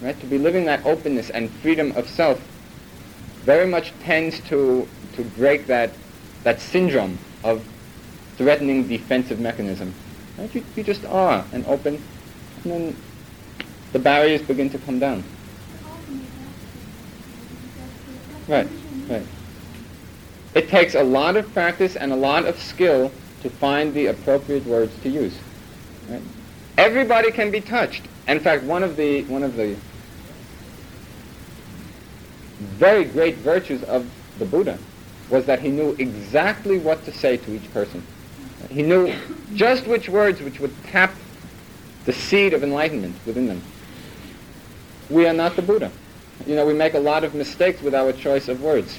right? 0.00 0.18
To 0.20 0.26
be 0.26 0.38
living 0.38 0.64
that 0.64 0.84
openness 0.84 1.30
and 1.30 1.50
freedom 1.50 1.92
of 1.92 2.08
self 2.08 2.40
very 3.46 3.66
much 3.66 3.92
tends 4.00 4.40
to, 4.40 4.86
to 5.14 5.22
break 5.22 5.68
that, 5.68 5.92
that 6.42 6.60
syndrome 6.60 7.16
of 7.44 7.64
threatening 8.36 8.88
defensive 8.88 9.38
mechanism. 9.38 9.94
Right? 10.36 10.52
You, 10.52 10.64
you 10.74 10.82
just 10.82 11.04
are 11.06 11.44
and 11.52 11.64
open, 11.66 12.02
and 12.64 12.72
then 12.72 12.96
the 13.92 14.00
barriers 14.00 14.42
begin 14.42 14.68
to 14.70 14.78
come 14.78 14.98
down. 14.98 15.22
Right, 18.48 18.68
right. 19.08 19.26
It 20.54 20.68
takes 20.68 20.96
a 20.96 21.04
lot 21.04 21.36
of 21.36 21.52
practice 21.52 21.94
and 21.94 22.12
a 22.12 22.16
lot 22.16 22.46
of 22.46 22.58
skill 22.58 23.12
to 23.42 23.50
find 23.50 23.94
the 23.94 24.06
appropriate 24.06 24.66
words 24.66 24.92
to 25.02 25.08
use. 25.08 25.38
Right? 26.08 26.22
Everybody 26.78 27.30
can 27.30 27.52
be 27.52 27.60
touched. 27.60 28.02
In 28.26 28.40
fact, 28.40 28.64
one 28.64 28.82
of 28.82 28.96
the 28.96 29.22
one 29.24 29.44
of 29.44 29.54
the 29.54 29.76
very 32.58 33.04
great 33.04 33.36
virtues 33.36 33.82
of 33.84 34.10
the 34.38 34.44
Buddha 34.44 34.78
was 35.30 35.46
that 35.46 35.60
he 35.60 35.68
knew 35.68 35.94
exactly 35.98 36.78
what 36.78 37.04
to 37.04 37.12
say 37.12 37.36
to 37.36 37.54
each 37.54 37.72
person. 37.72 38.02
He 38.70 38.82
knew 38.82 39.14
just 39.54 39.86
which 39.86 40.08
words 40.08 40.40
which 40.40 40.60
would 40.60 40.72
tap 40.84 41.14
the 42.04 42.12
seed 42.12 42.54
of 42.54 42.62
enlightenment 42.62 43.16
within 43.26 43.46
them. 43.46 43.62
We 45.10 45.26
are 45.26 45.32
not 45.32 45.56
the 45.56 45.62
Buddha. 45.62 45.90
You 46.46 46.54
know, 46.54 46.66
we 46.66 46.74
make 46.74 46.94
a 46.94 47.00
lot 47.00 47.24
of 47.24 47.34
mistakes 47.34 47.82
with 47.82 47.94
our 47.94 48.12
choice 48.12 48.48
of 48.48 48.62
words. 48.62 48.98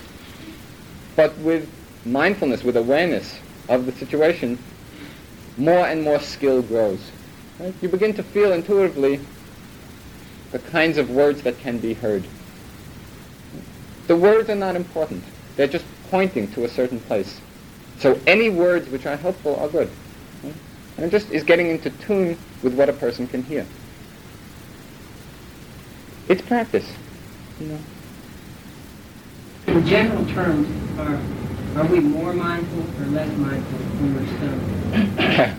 But 1.16 1.38
with 1.40 1.70
mindfulness, 2.06 2.64
with 2.64 2.78
awareness 2.78 3.40
of 3.70 3.86
the 3.86 3.92
situation, 3.94 4.58
more 5.58 5.88
and 5.88 6.04
more 6.04 6.20
skill 6.20 6.62
grows. 6.62 7.00
Right? 7.60 7.74
You 7.82 7.90
begin 7.90 8.14
to 8.16 8.24
feel 8.24 8.52
intuitively 8.52 9.20
the 10.52 10.60
kinds 10.60 10.98
of 10.98 11.10
words 11.10 11.42
that 11.42 11.60
can 11.60 11.78
be 11.78 11.94
heard. 11.94 12.24
The 14.08 14.16
words 14.16 14.50
are 14.50 14.56
not 14.56 14.76
important. 14.76 15.24
They're 15.56 15.68
just 15.68 15.86
pointing 16.10 16.50
to 16.54 16.64
a 16.64 16.70
certain 16.70 17.00
place. 17.02 17.40
So 18.00 18.20
any 18.26 18.50
words 18.50 18.90
which 18.90 19.06
are 19.06 19.18
helpful 19.18 19.56
are 19.58 19.68
good. 19.68 19.90
And 20.98 21.06
it 21.06 21.12
just 21.12 21.30
is 21.30 21.44
getting 21.44 21.70
into 21.70 21.90
tune 21.90 22.38
with 22.64 22.74
what 22.74 22.90
a 22.90 22.94
person 22.94 23.28
can 23.28 23.44
hear. 23.44 23.66
It's 26.28 26.42
practice, 26.42 26.92
you 27.60 27.68
know. 27.68 27.80
In 29.68 29.86
general 29.86 30.26
terms, 30.28 30.68
are, 31.00 31.20
are 31.82 31.86
we 31.88 32.00
more 32.00 32.34
mindful 32.34 32.80
or 32.80 33.06
less 33.08 33.38
mindful 33.38 33.80
when 33.80 34.16
we're 34.16 34.28
stoned? 34.38 35.58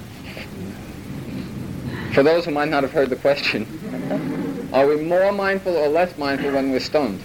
For 2.14 2.22
those 2.22 2.44
who 2.44 2.50
might 2.50 2.68
not 2.68 2.82
have 2.82 2.92
heard 2.92 3.10
the 3.10 3.16
question, 3.16 3.66
are 4.72 4.86
we 4.86 4.96
more 4.96 5.30
mindful 5.32 5.76
or 5.76 5.88
less 5.88 6.16
mindful 6.18 6.52
when 6.52 6.70
we're 6.70 6.80
stoned? 6.80 7.22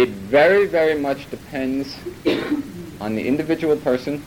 It 0.00 0.08
very, 0.08 0.64
very 0.64 0.98
much 0.98 1.28
depends 1.28 1.94
on 3.02 3.16
the 3.16 3.28
individual 3.28 3.76
person 3.76 4.24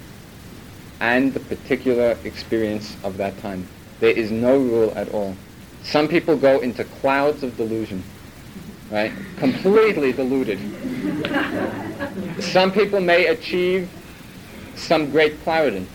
and 1.00 1.34
the 1.34 1.40
particular 1.40 2.16
experience 2.24 2.96
of 3.04 3.18
that 3.18 3.40
time. 3.40 3.68
There 4.00 4.12
is 4.12 4.30
no 4.30 4.56
rule 4.56 4.94
at 4.96 5.10
all. 5.10 5.36
Some 5.82 6.08
people 6.08 6.38
go 6.38 6.60
into 6.60 6.84
clouds 6.84 7.42
of 7.42 7.58
delusion, 7.58 8.04
right? 8.92 9.12
Completely 9.38 10.14
deluded. 10.14 10.60
Some 12.40 12.72
people 12.72 13.00
may 13.00 13.26
achieve 13.26 13.90
some 14.76 15.10
great 15.10 15.42
clarity. 15.42 15.88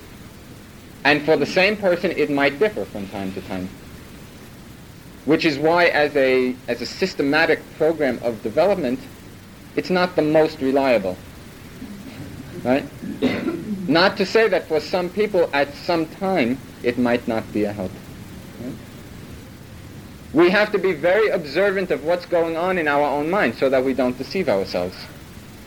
And 1.04 1.22
for 1.22 1.36
the 1.36 1.46
same 1.46 1.76
person, 1.76 2.10
it 2.10 2.30
might 2.30 2.58
differ 2.58 2.84
from 2.84 3.06
time 3.10 3.30
to 3.34 3.40
time. 3.42 3.68
Which 5.24 5.44
is 5.44 5.56
why, 5.56 5.84
as 5.84 6.16
a, 6.16 6.56
as 6.66 6.82
a 6.82 6.86
systematic 6.86 7.60
program 7.76 8.18
of 8.24 8.42
development, 8.42 8.98
it's 9.76 9.90
not 9.90 10.16
the 10.16 10.22
most 10.22 10.60
reliable. 10.60 11.16
Right? 12.64 12.84
not 13.88 14.16
to 14.18 14.26
say 14.26 14.48
that 14.48 14.68
for 14.68 14.80
some 14.80 15.08
people 15.08 15.48
at 15.52 15.72
some 15.74 16.06
time 16.06 16.58
it 16.82 16.98
might 16.98 17.26
not 17.26 17.50
be 17.52 17.64
a 17.64 17.72
help. 17.72 17.90
Right? 18.60 18.74
We 20.32 20.50
have 20.50 20.70
to 20.72 20.78
be 20.78 20.92
very 20.92 21.28
observant 21.30 21.90
of 21.90 22.04
what's 22.04 22.26
going 22.26 22.56
on 22.56 22.78
in 22.78 22.86
our 22.86 23.02
own 23.02 23.30
mind 23.30 23.54
so 23.54 23.68
that 23.70 23.82
we 23.82 23.94
don't 23.94 24.16
deceive 24.18 24.48
ourselves. 24.48 24.96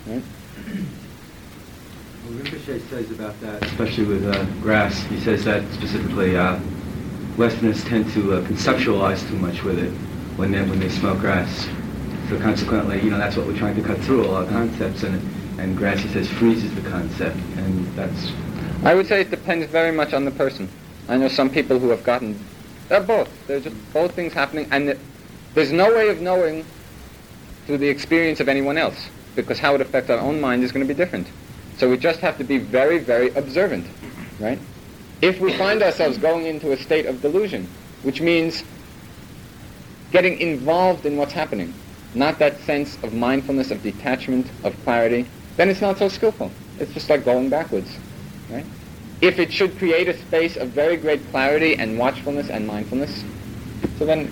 Right? 0.05 0.23
Well, 2.25 2.33
Rinpoche 2.33 2.89
says 2.89 3.11
about 3.11 3.39
that, 3.41 3.63
especially 3.65 4.05
with 4.05 4.25
uh, 4.25 4.45
grass, 4.61 5.01
he 5.03 5.19
says 5.19 5.43
that 5.45 5.63
specifically 5.73 6.37
uh, 6.37 6.59
Westerners 7.37 7.83
tend 7.85 8.11
to 8.13 8.33
uh, 8.33 8.41
conceptualize 8.41 9.27
too 9.27 9.37
much 9.37 9.63
with 9.63 9.79
it 9.79 9.91
when 10.37 10.51
they, 10.51 10.61
when 10.61 10.79
they 10.79 10.89
smoke 10.89 11.19
grass. 11.19 11.67
So 12.31 12.39
consequently, 12.39 13.01
you 13.01 13.09
know, 13.09 13.17
that's 13.17 13.35
what 13.35 13.45
we're 13.45 13.57
trying 13.57 13.75
to 13.75 13.81
cut 13.81 13.97
through, 13.97 14.25
all 14.25 14.35
our 14.35 14.45
concepts, 14.45 15.03
and, 15.03 15.21
and 15.59 15.75
grass, 15.75 15.99
says, 16.13 16.29
freezes 16.29 16.73
the 16.75 16.89
concept, 16.89 17.35
and 17.57 17.85
that's... 17.87 18.31
I 18.85 18.95
would 18.95 19.05
say 19.05 19.19
it 19.19 19.29
depends 19.29 19.65
very 19.65 19.91
much 19.91 20.13
on 20.13 20.23
the 20.23 20.31
person. 20.31 20.69
I 21.09 21.17
know 21.17 21.27
some 21.27 21.49
people 21.49 21.77
who 21.77 21.89
have 21.89 22.05
gotten, 22.05 22.39
they're 22.87 23.03
both, 23.03 23.29
they're 23.47 23.59
just 23.59 23.75
both 23.91 24.13
things 24.13 24.31
happening, 24.31 24.65
and 24.71 24.87
it, 24.87 24.99
there's 25.55 25.73
no 25.73 25.93
way 25.93 26.07
of 26.07 26.21
knowing 26.21 26.63
through 27.65 27.79
the 27.79 27.89
experience 27.89 28.39
of 28.39 28.47
anyone 28.47 28.77
else, 28.77 29.09
because 29.35 29.59
how 29.59 29.75
it 29.75 29.81
affects 29.81 30.09
our 30.09 30.19
own 30.19 30.39
mind 30.39 30.63
is 30.63 30.71
going 30.71 30.87
to 30.87 30.93
be 30.93 30.97
different. 30.97 31.27
So 31.75 31.89
we 31.89 31.97
just 31.97 32.21
have 32.21 32.37
to 32.37 32.45
be 32.45 32.59
very, 32.59 32.99
very 32.99 33.31
observant, 33.33 33.85
right? 34.39 34.57
If 35.21 35.41
we 35.41 35.51
find 35.57 35.83
ourselves 35.83 36.17
going 36.17 36.45
into 36.45 36.71
a 36.71 36.77
state 36.77 37.07
of 37.07 37.21
delusion, 37.21 37.67
which 38.03 38.21
means 38.21 38.63
getting 40.13 40.39
involved 40.39 41.05
in 41.05 41.17
what's 41.17 41.33
happening, 41.33 41.73
not 42.13 42.39
that 42.39 42.59
sense 42.61 42.97
of 43.03 43.13
mindfulness, 43.13 43.71
of 43.71 43.81
detachment, 43.83 44.47
of 44.63 44.75
clarity, 44.83 45.25
then 45.57 45.69
it's 45.69 45.81
not 45.81 45.97
so 45.97 46.07
skillful. 46.07 46.51
It's 46.79 46.93
just 46.93 47.09
like 47.09 47.23
going 47.25 47.49
backwards, 47.49 47.97
right? 48.49 48.65
If 49.21 49.39
it 49.39 49.51
should 49.53 49.77
create 49.77 50.07
a 50.07 50.17
space 50.17 50.57
of 50.57 50.69
very 50.69 50.97
great 50.97 51.21
clarity 51.29 51.75
and 51.75 51.97
watchfulness 51.97 52.49
and 52.49 52.65
mindfulness, 52.65 53.23
so 53.99 54.05
then 54.05 54.31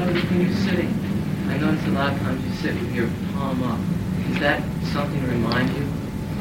know, 0.00 0.12
when 0.12 0.40
you're 0.40 0.56
sitting, 0.56 0.88
I 1.48 1.58
notice 1.58 1.86
a 1.86 1.90
lot 1.90 2.12
of 2.12 2.18
times 2.20 2.44
you 2.44 2.52
sit 2.56 2.74
with 2.74 2.94
your 2.94 3.08
palm 3.34 3.62
up. 3.62 3.80
Is 4.30 4.38
that 4.40 4.62
something 4.92 5.20
to 5.20 5.26
remind 5.26 5.68
you 5.70 5.82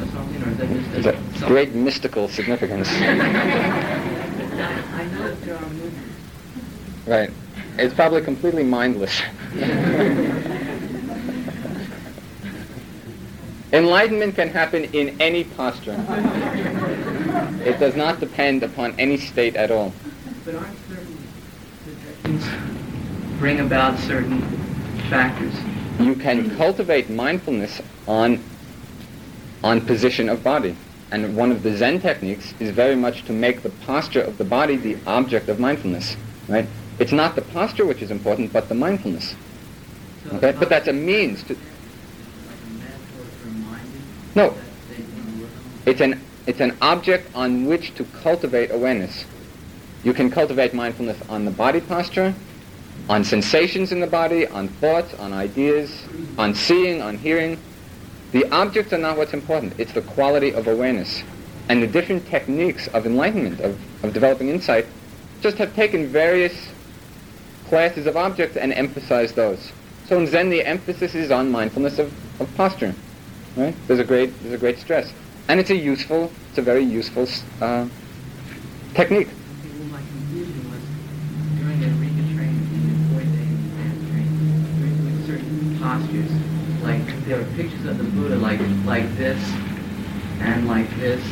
of 0.02 0.10
something, 0.12 0.44
or 0.44 0.50
is 0.50 0.58
that 0.58 0.70
just 0.70 0.92
there's 0.92 1.06
a, 1.06 1.10
a 1.10 1.14
something? 1.14 1.48
great 1.48 1.74
mystical 1.74 2.28
significance. 2.30 2.88
I 2.92 2.94
know 5.14 5.36
there 5.36 5.56
are 5.56 5.70
movements. 5.70 6.09
Right. 7.10 7.32
It's 7.80 7.94
probably 7.96 8.22
completely 8.22 8.64
mindless. 8.64 9.20
Enlightenment 13.74 14.36
can 14.36 14.50
happen 14.50 14.84
in 14.94 15.20
any 15.20 15.44
posture. 15.44 15.96
It 17.66 17.80
does 17.80 17.96
not 17.96 18.20
depend 18.20 18.62
upon 18.62 18.94
any 19.00 19.18
state 19.18 19.56
at 19.56 19.72
all. 19.72 19.92
But 20.46 20.54
aren't 20.54 20.78
certain 20.88 21.18
Things 22.22 22.46
bring 23.40 23.60
about 23.62 23.98
certain 23.98 24.42
factors. 25.10 25.56
You 26.00 26.14
can 26.14 26.56
cultivate 26.58 27.10
mindfulness 27.10 27.82
on 28.08 28.40
on 29.64 29.82
position 29.82 30.30
of 30.30 30.44
body. 30.44 30.76
And 31.12 31.36
one 31.36 31.52
of 31.52 31.64
the 31.64 31.76
Zen 31.76 32.02
techniques 32.02 32.54
is 32.60 32.70
very 32.70 32.96
much 32.96 33.24
to 33.26 33.34
make 33.34 33.64
the 33.64 33.72
posture 33.72 34.22
of 34.22 34.38
the 34.38 34.44
body 34.46 34.76
the 34.76 34.98
object 35.08 35.50
of 35.50 35.60
mindfulness. 35.60 36.16
Right? 36.48 36.68
It's 37.00 37.12
not 37.14 37.36
the 37.36 37.42
posture 37.42 37.86
which 37.86 38.02
is 38.02 38.12
important, 38.12 38.52
but 38.52 38.68
the 38.68 38.76
mindfulness. 38.76 39.36
So 40.26 40.36
Okay? 40.36 40.52
But 40.58 40.70
that's 40.70 40.88
a 40.88 40.94
means 40.94 41.44
to 41.44 41.54
like 41.54 41.62
a 41.64 42.74
metaphor 42.78 43.26
to 43.26 43.48
remind 43.48 43.88
you 43.94 44.00
No. 44.36 44.50
that 44.50 44.58
they 44.90 44.96
can 44.98 45.42
work 45.42 45.50
on. 45.50 45.82
It's 45.86 46.02
an, 46.02 46.22
it's 46.46 46.60
an 46.60 46.78
object 46.82 47.30
on 47.34 47.66
which 47.66 47.96
to 47.96 48.04
cultivate 48.22 48.72
awareness. 48.72 49.26
You 50.04 50.14
can 50.14 50.30
cultivate 50.30 50.74
mindfulness 50.74 51.18
on 51.30 51.46
the 51.46 51.52
body 51.52 51.82
posture, 51.82 52.34
on 53.10 53.24
sensations 53.24 53.92
in 53.92 54.02
the 54.02 54.08
body, 54.08 54.46
on 54.48 54.68
thoughts, 54.68 55.14
on 55.16 55.34
ideas, 55.34 56.04
on 56.38 56.54
seeing, 56.54 57.02
on 57.02 57.18
hearing. 57.18 57.58
The 58.34 58.50
objects 58.52 58.94
are 58.94 58.98
not 58.98 59.18
what's 59.18 59.34
important. 59.34 59.74
It's 59.80 59.94
the 59.94 60.02
quality 60.02 60.54
of 60.54 60.68
awareness. 60.68 61.24
And 61.70 61.82
the 61.82 61.88
different 61.88 62.28
techniques 62.28 62.88
of 62.90 63.06
enlightenment, 63.06 63.60
of, 63.62 63.80
of 64.04 64.14
developing 64.14 64.50
insight, 64.50 64.86
just 65.42 65.58
have 65.58 65.74
taken 65.76 66.08
various 66.08 66.70
classes 67.70 68.08
of 68.08 68.18
objects 68.18 68.58
and 68.58 68.74
emphasize 68.74 69.32
those. 69.34 69.72
So 70.08 70.18
in 70.18 70.28
Zen, 70.28 70.50
the 70.50 70.66
emphasis 70.66 71.14
is 71.14 71.32
on 71.32 71.52
mindfulness 71.52 72.00
of, 72.00 72.12
of 72.42 72.54
posture. 72.56 72.96
Right? 73.56 73.76
There's 73.88 74.00
a 74.00 74.04
great 74.04 74.38
there's 74.42 74.56
a 74.56 74.58
great 74.58 74.80
stress, 74.80 75.14
and 75.48 75.60
it's 75.60 75.70
a 75.70 75.76
useful 75.76 76.32
it's 76.50 76.58
a 76.58 76.62
very 76.62 76.84
useful 76.84 77.28
uh, 77.62 77.88
technique. 78.94 79.30
Postures, 85.80 86.30
like 86.84 87.26
there 87.26 87.38
were 87.38 87.46
pictures 87.56 87.86
of 87.86 87.98
the 87.98 88.04
Buddha 88.04 88.36
like 88.36 88.60
like 88.86 89.16
this, 89.16 89.42
and 90.42 90.68
like 90.68 90.90
this, 90.98 91.24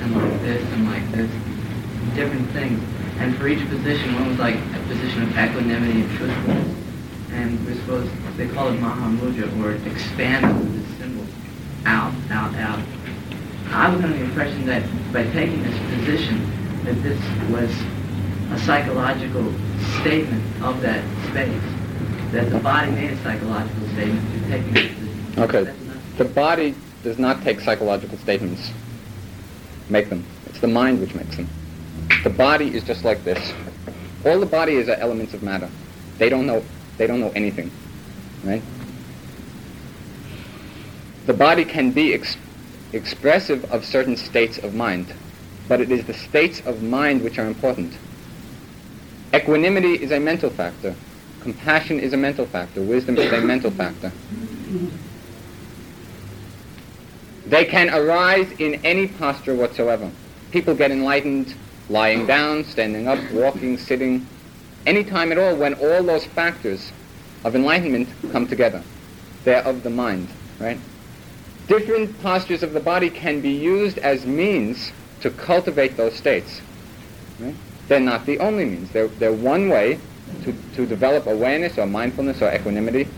and 0.00 0.14
like 0.16 0.40
this, 0.40 0.62
and 0.72 0.86
like 0.86 1.10
this, 1.12 1.30
different 2.14 2.50
things. 2.50 3.03
And 3.18 3.36
for 3.36 3.48
each 3.48 3.66
position, 3.68 4.14
one 4.14 4.28
was 4.28 4.38
like 4.38 4.56
a 4.56 4.84
position 4.88 5.22
of 5.22 5.30
equanimity 5.30 6.02
and 6.02 6.16
truthfulness. 6.16 6.76
And 7.32 7.66
we're 7.66 7.74
supposed, 7.74 8.10
they 8.36 8.48
call 8.48 8.68
it 8.68 8.80
Mahamudra, 8.80 9.48
or 9.62 9.72
expanding 9.88 10.80
the 10.80 10.96
symbol 10.96 11.26
out, 11.86 12.12
out, 12.30 12.54
out. 12.56 12.80
I 13.68 13.94
was 13.94 14.04
under 14.04 14.16
the 14.16 14.24
impression 14.24 14.66
that 14.66 14.82
by 15.12 15.24
taking 15.32 15.62
this 15.62 15.78
position, 15.96 16.84
that 16.84 16.94
this 17.02 17.18
was 17.50 17.70
a 18.52 18.58
psychological 18.64 19.52
statement 20.00 20.44
of 20.62 20.80
that 20.82 21.02
space, 21.30 21.62
that 22.32 22.50
the 22.50 22.58
body 22.58 22.90
made 22.92 23.10
a 23.10 23.22
psychological 23.22 23.88
statement 23.88 24.28
through 24.30 24.48
taking 24.48 24.74
this 24.74 24.94
position. 24.94 25.42
Okay. 25.42 25.74
The 26.18 26.24
body 26.24 26.74
does 27.02 27.18
not 27.18 27.42
take 27.42 27.60
psychological 27.60 28.18
statements, 28.18 28.70
make 29.88 30.08
them. 30.08 30.24
It's 30.46 30.60
the 30.60 30.68
mind 30.68 31.00
which 31.00 31.14
makes 31.14 31.36
them. 31.36 31.48
The 32.22 32.30
body 32.30 32.74
is 32.74 32.82
just 32.84 33.04
like 33.04 33.22
this. 33.24 33.52
All 34.24 34.40
the 34.40 34.46
body 34.46 34.74
is 34.74 34.88
are 34.88 34.96
elements 34.96 35.34
of 35.34 35.42
matter. 35.42 35.68
They 36.18 36.28
don't 36.28 36.46
know. 36.46 36.64
They 36.96 37.06
don't 37.06 37.20
know 37.20 37.32
anything, 37.34 37.70
right? 38.44 38.62
The 41.26 41.34
body 41.34 41.64
can 41.64 41.90
be 41.90 42.14
ex- 42.14 42.36
expressive 42.92 43.64
of 43.72 43.84
certain 43.84 44.16
states 44.16 44.58
of 44.58 44.74
mind, 44.74 45.12
but 45.68 45.80
it 45.80 45.90
is 45.90 46.04
the 46.06 46.14
states 46.14 46.60
of 46.66 46.82
mind 46.82 47.22
which 47.22 47.38
are 47.38 47.46
important. 47.46 47.92
Equanimity 49.34 49.94
is 49.94 50.12
a 50.12 50.20
mental 50.20 50.50
factor. 50.50 50.94
Compassion 51.40 51.98
is 51.98 52.12
a 52.12 52.16
mental 52.16 52.46
factor. 52.46 52.80
Wisdom 52.80 53.18
is 53.18 53.32
a 53.32 53.40
mental 53.40 53.70
factor. 53.70 54.12
They 57.46 57.64
can 57.64 57.90
arise 57.90 58.50
in 58.52 58.76
any 58.84 59.08
posture 59.08 59.54
whatsoever. 59.54 60.10
People 60.52 60.74
get 60.74 60.90
enlightened 60.90 61.54
lying 61.88 62.26
down, 62.26 62.64
standing 62.64 63.08
up, 63.08 63.18
walking, 63.32 63.78
sitting, 63.78 64.26
any 64.86 65.04
time 65.04 65.32
at 65.32 65.38
all 65.38 65.56
when 65.56 65.74
all 65.74 66.02
those 66.02 66.24
factors 66.24 66.92
of 67.44 67.54
enlightenment 67.54 68.08
come 68.32 68.46
together. 68.46 68.82
They're 69.44 69.62
of 69.62 69.82
the 69.82 69.90
mind, 69.90 70.28
right? 70.58 70.78
Different 71.68 72.18
postures 72.22 72.62
of 72.62 72.72
the 72.72 72.80
body 72.80 73.10
can 73.10 73.40
be 73.40 73.50
used 73.50 73.98
as 73.98 74.26
means 74.26 74.92
to 75.20 75.30
cultivate 75.30 75.96
those 75.96 76.14
states. 76.14 76.60
Right? 77.38 77.54
They're 77.88 78.00
not 78.00 78.26
the 78.26 78.38
only 78.38 78.64
means. 78.64 78.90
They're, 78.90 79.08
they're 79.08 79.32
one 79.32 79.68
way 79.68 79.98
to, 80.44 80.54
to 80.74 80.86
develop 80.86 81.26
awareness 81.26 81.78
or 81.78 81.86
mindfulness 81.86 82.42
or 82.42 82.52
equanimity, 82.52 83.08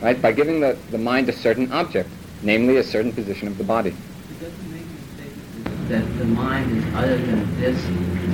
right? 0.00 0.20
By 0.20 0.32
giving 0.32 0.60
the, 0.60 0.76
the 0.90 0.98
mind 0.98 1.28
a 1.28 1.32
certain 1.32 1.70
object, 1.72 2.08
namely 2.42 2.76
a 2.76 2.84
certain 2.84 3.12
position 3.12 3.48
of 3.48 3.58
the 3.58 3.64
body. 3.64 3.90
It 3.90 4.40
doesn't 4.40 4.72
make 4.72 4.82
any 4.82 5.26
statement 5.64 5.81
that 5.92 6.18
the 6.18 6.24
mind 6.24 6.74
is 6.74 6.94
other 6.94 7.18
than 7.18 7.60
this, 7.60 7.78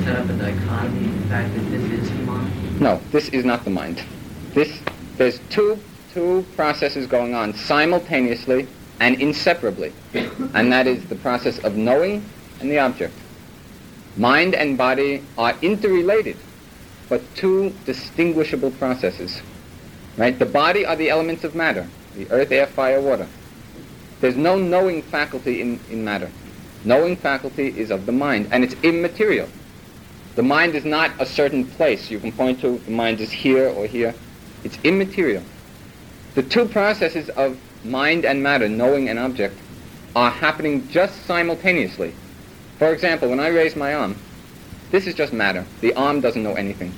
set 0.04 0.14
up 0.16 0.28
a 0.28 0.32
dichotomy, 0.34 1.06
in 1.06 1.28
fact 1.28 1.52
that 1.54 1.70
this 1.70 1.82
is 1.90 2.08
the 2.08 2.14
mind. 2.18 2.80
No, 2.80 3.00
this 3.10 3.28
is 3.30 3.44
not 3.44 3.64
the 3.64 3.70
mind. 3.70 4.00
This, 4.54 4.78
there's 5.16 5.40
two, 5.50 5.76
two 6.14 6.46
processes 6.54 7.08
going 7.08 7.34
on 7.34 7.52
simultaneously 7.54 8.68
and 9.00 9.20
inseparably. 9.20 9.92
And 10.54 10.72
that 10.72 10.86
is 10.86 11.04
the 11.06 11.16
process 11.16 11.58
of 11.64 11.74
knowing 11.74 12.24
and 12.60 12.70
the 12.70 12.78
object. 12.78 13.14
Mind 14.16 14.54
and 14.54 14.78
body 14.78 15.24
are 15.36 15.54
interrelated, 15.60 16.36
but 17.08 17.22
two 17.34 17.74
distinguishable 17.84 18.70
processes. 18.70 19.42
Right? 20.16 20.38
The 20.38 20.46
body 20.46 20.86
are 20.86 20.94
the 20.94 21.10
elements 21.10 21.42
of 21.42 21.56
matter, 21.56 21.88
the 22.14 22.30
earth, 22.30 22.52
air, 22.52 22.66
fire, 22.66 23.00
water. 23.00 23.26
There's 24.20 24.36
no 24.36 24.56
knowing 24.56 25.02
faculty 25.02 25.60
in, 25.60 25.80
in 25.90 26.04
matter. 26.04 26.30
Knowing 26.84 27.16
faculty 27.16 27.68
is 27.78 27.90
of 27.90 28.06
the 28.06 28.12
mind, 28.12 28.48
and 28.52 28.62
it's 28.62 28.74
immaterial. 28.82 29.48
The 30.36 30.42
mind 30.42 30.74
is 30.74 30.84
not 30.84 31.10
a 31.18 31.26
certain 31.26 31.64
place 31.64 32.10
you 32.10 32.20
can 32.20 32.32
point 32.32 32.60
to, 32.60 32.78
the 32.78 32.90
mind 32.90 33.20
is 33.20 33.30
here 33.30 33.68
or 33.68 33.86
here. 33.86 34.14
It's 34.62 34.78
immaterial. 34.84 35.42
The 36.34 36.42
two 36.42 36.66
processes 36.66 37.28
of 37.30 37.58
mind 37.84 38.24
and 38.24 38.42
matter, 38.42 38.68
knowing 38.68 39.08
and 39.08 39.18
object, 39.18 39.56
are 40.14 40.30
happening 40.30 40.88
just 40.88 41.26
simultaneously. 41.26 42.14
For 42.78 42.92
example, 42.92 43.28
when 43.28 43.40
I 43.40 43.48
raise 43.48 43.74
my 43.74 43.94
arm, 43.94 44.16
this 44.90 45.06
is 45.06 45.14
just 45.14 45.32
matter. 45.32 45.66
The 45.80 45.92
arm 45.94 46.20
doesn't 46.20 46.42
know 46.42 46.54
anything. 46.54 46.92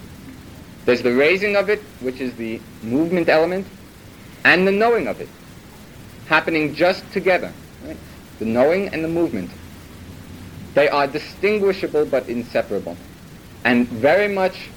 There's 0.85 1.03
the 1.03 1.15
raising 1.15 1.57
of 1.57 1.71
it, 1.71 1.81
which 2.01 2.21
is 2.21 2.35
the 2.37 2.61
movement 2.83 3.29
element, 3.29 3.67
and 4.45 4.67
the 4.67 4.73
knowing 4.73 5.07
of 5.07 5.21
it, 5.21 5.29
happening 6.27 6.75
just 6.75 7.11
together. 7.13 7.53
Right? 7.85 7.97
The 8.39 8.45
knowing 8.45 8.89
and 8.89 9.05
the 9.05 9.09
movement. 9.09 9.51
They 10.75 10.89
are 10.89 11.07
distinguishable 11.07 12.07
but 12.07 12.29
inseparable. 12.29 12.97
And 13.65 13.89
very 13.89 14.29
much 14.33 14.69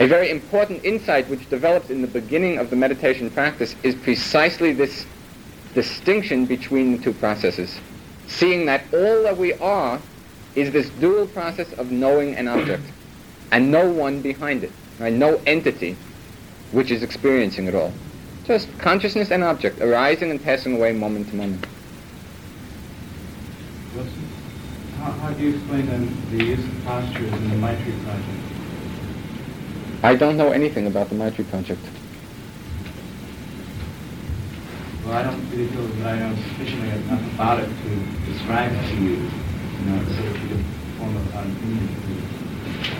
a 0.00 0.06
very 0.06 0.30
important 0.30 0.82
insight 0.82 1.28
which 1.28 1.48
develops 1.50 1.90
in 1.90 2.00
the 2.00 2.08
beginning 2.08 2.56
of 2.56 2.70
the 2.70 2.76
meditation 2.76 3.30
practice 3.30 3.76
is 3.82 3.94
precisely 3.94 4.72
this 4.72 5.04
distinction 5.74 6.46
between 6.46 6.96
the 6.96 7.02
two 7.02 7.12
processes. 7.12 7.78
Seeing 8.26 8.64
that 8.66 8.82
all 8.94 9.22
that 9.24 9.36
we 9.36 9.52
are 9.54 10.00
is 10.54 10.72
this 10.72 10.88
dual 11.00 11.26
process 11.26 11.70
of 11.74 11.90
knowing 11.92 12.34
an 12.34 12.48
object, 12.48 12.82
and 13.52 13.70
no 13.70 13.90
one 13.90 14.22
behind 14.22 14.64
it, 14.64 14.72
right? 14.98 15.12
no 15.12 15.40
entity 15.46 15.96
which 16.72 16.90
is 16.90 17.02
experiencing 17.02 17.66
it 17.66 17.74
all. 17.74 17.92
Just 18.44 18.68
consciousness 18.78 19.30
and 19.30 19.44
object 19.44 19.80
arising 19.80 20.30
and 20.30 20.42
passing 20.42 20.76
away 20.76 20.92
moment 20.92 21.28
to 21.28 21.36
moment. 21.36 21.66
How, 25.00 25.12
how 25.12 25.30
do 25.32 25.42
you 25.42 25.56
explain 25.56 25.86
then 25.86 26.04
the 26.30 26.44
use 26.44 26.58
of 26.64 26.84
postures 26.84 27.32
in 27.32 27.48
the 27.50 27.56
Maitri 27.56 27.92
project? 28.04 28.38
I 30.02 30.14
don't 30.14 30.36
know 30.36 30.52
anything 30.52 30.86
about 30.86 31.08
the 31.08 31.14
Maitri 31.14 31.44
project. 31.48 31.80
Well, 35.04 35.14
I 35.14 35.22
don't 35.22 35.50
really 35.50 35.66
feel 35.68 35.86
that 35.86 36.06
I 36.06 36.18
know 36.18 36.36
sufficiently 36.36 36.90
enough 36.90 37.34
about 37.34 37.60
it 37.60 37.68
to 37.68 38.32
describe 38.32 38.72
it 38.72 38.88
to 38.90 38.94
you, 38.96 39.16
you 39.16 39.84
know, 39.86 40.04
so 40.04 40.22
that 40.22 40.42
you 40.42 40.48
can 40.48 40.64
form 40.98 41.16
an 41.16 41.56
opinion. 41.56 41.88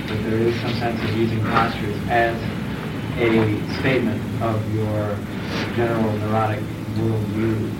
But 0.08 0.22
there 0.24 0.38
is 0.38 0.58
some 0.60 0.72
sense 0.74 1.02
of 1.02 1.16
using 1.16 1.40
postures 1.40 1.96
as 2.08 2.36
a 3.18 3.80
statement 3.80 4.42
of 4.42 4.74
your 4.74 5.18
general 5.76 6.12
neurotic 6.18 6.60
worldview, 6.96 7.70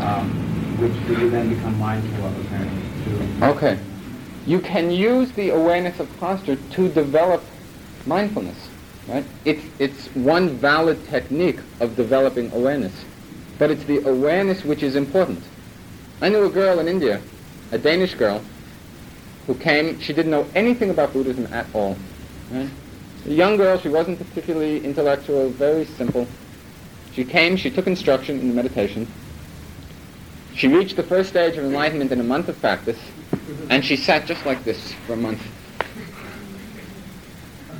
um, 0.00 0.78
which 0.78 0.92
you 1.08 1.30
then 1.30 1.48
become 1.48 1.78
mindful 1.78 2.26
of 2.26 2.46
apparently. 2.46 2.81
Okay. 3.42 3.78
You 4.46 4.60
can 4.60 4.90
use 4.90 5.30
the 5.32 5.50
awareness 5.50 6.00
of 6.00 6.08
posture 6.18 6.56
to 6.56 6.88
develop 6.88 7.44
mindfulness, 8.06 8.68
right? 9.08 9.24
It's, 9.44 9.64
it's 9.78 10.06
one 10.14 10.50
valid 10.50 11.04
technique 11.06 11.60
of 11.80 11.94
developing 11.96 12.52
awareness, 12.52 12.92
but 13.58 13.70
it's 13.70 13.84
the 13.84 13.98
awareness 14.08 14.64
which 14.64 14.82
is 14.82 14.96
important. 14.96 15.42
I 16.20 16.28
knew 16.28 16.44
a 16.44 16.50
girl 16.50 16.80
in 16.80 16.88
India, 16.88 17.20
a 17.70 17.78
Danish 17.78 18.14
girl, 18.14 18.42
who 19.46 19.54
came, 19.54 19.98
she 20.00 20.12
didn't 20.12 20.30
know 20.30 20.46
anything 20.54 20.90
about 20.90 21.12
Buddhism 21.12 21.46
at 21.52 21.66
all. 21.74 21.96
Right? 22.50 22.68
A 23.26 23.30
young 23.30 23.56
girl, 23.56 23.78
she 23.78 23.88
wasn't 23.88 24.18
particularly 24.18 24.84
intellectual, 24.84 25.50
very 25.50 25.84
simple. 25.84 26.26
She 27.12 27.24
came, 27.24 27.56
she 27.56 27.70
took 27.70 27.86
instruction 27.86 28.40
in 28.40 28.54
meditation. 28.54 29.06
She 30.54 30.68
reached 30.68 30.96
the 30.96 31.02
first 31.02 31.30
stage 31.30 31.56
of 31.56 31.64
enlightenment 31.64 32.12
in 32.12 32.20
a 32.20 32.24
month 32.24 32.48
of 32.48 32.60
practice, 32.60 32.98
and 33.70 33.84
she 33.84 33.96
sat 33.96 34.26
just 34.26 34.44
like 34.44 34.64
this 34.64 34.92
for 35.06 35.14
a 35.14 35.16
month. 35.16 35.40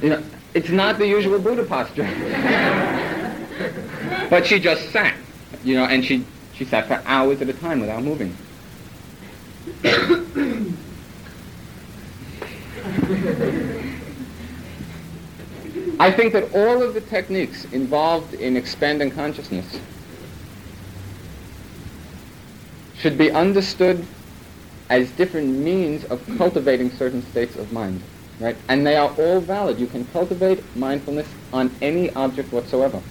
You 0.02 0.10
know, 0.10 0.22
it's 0.54 0.70
not 0.70 0.98
the 0.98 1.06
usual 1.06 1.38
Buddha 1.38 1.64
posture. 1.64 2.04
but 4.30 4.46
she 4.46 4.58
just 4.58 4.90
sat, 4.90 5.14
you 5.62 5.76
know, 5.76 5.84
and 5.84 6.04
she, 6.04 6.24
she 6.54 6.64
sat 6.64 6.88
for 6.88 7.00
hours 7.04 7.42
at 7.42 7.48
a 7.48 7.52
time 7.52 7.80
without 7.80 8.02
moving. 8.02 8.36
I 16.00 16.10
think 16.10 16.32
that 16.32 16.52
all 16.54 16.82
of 16.82 16.94
the 16.94 17.00
techniques 17.00 17.64
involved 17.66 18.34
in 18.34 18.56
expanding 18.56 19.10
consciousness 19.10 19.78
should 23.02 23.18
be 23.18 23.32
understood 23.32 24.06
as 24.88 25.10
different 25.12 25.48
means 25.48 26.04
of 26.04 26.24
cultivating 26.38 26.88
certain 26.92 27.20
states 27.30 27.56
of 27.56 27.72
mind. 27.72 28.00
right? 28.38 28.56
And 28.68 28.86
they 28.86 28.94
are 28.94 29.10
all 29.18 29.40
valid. 29.40 29.80
You 29.80 29.88
can 29.88 30.04
cultivate 30.06 30.62
mindfulness 30.76 31.26
on 31.52 31.74
any 31.82 32.10
object 32.10 32.52
whatsoever. 32.52 33.02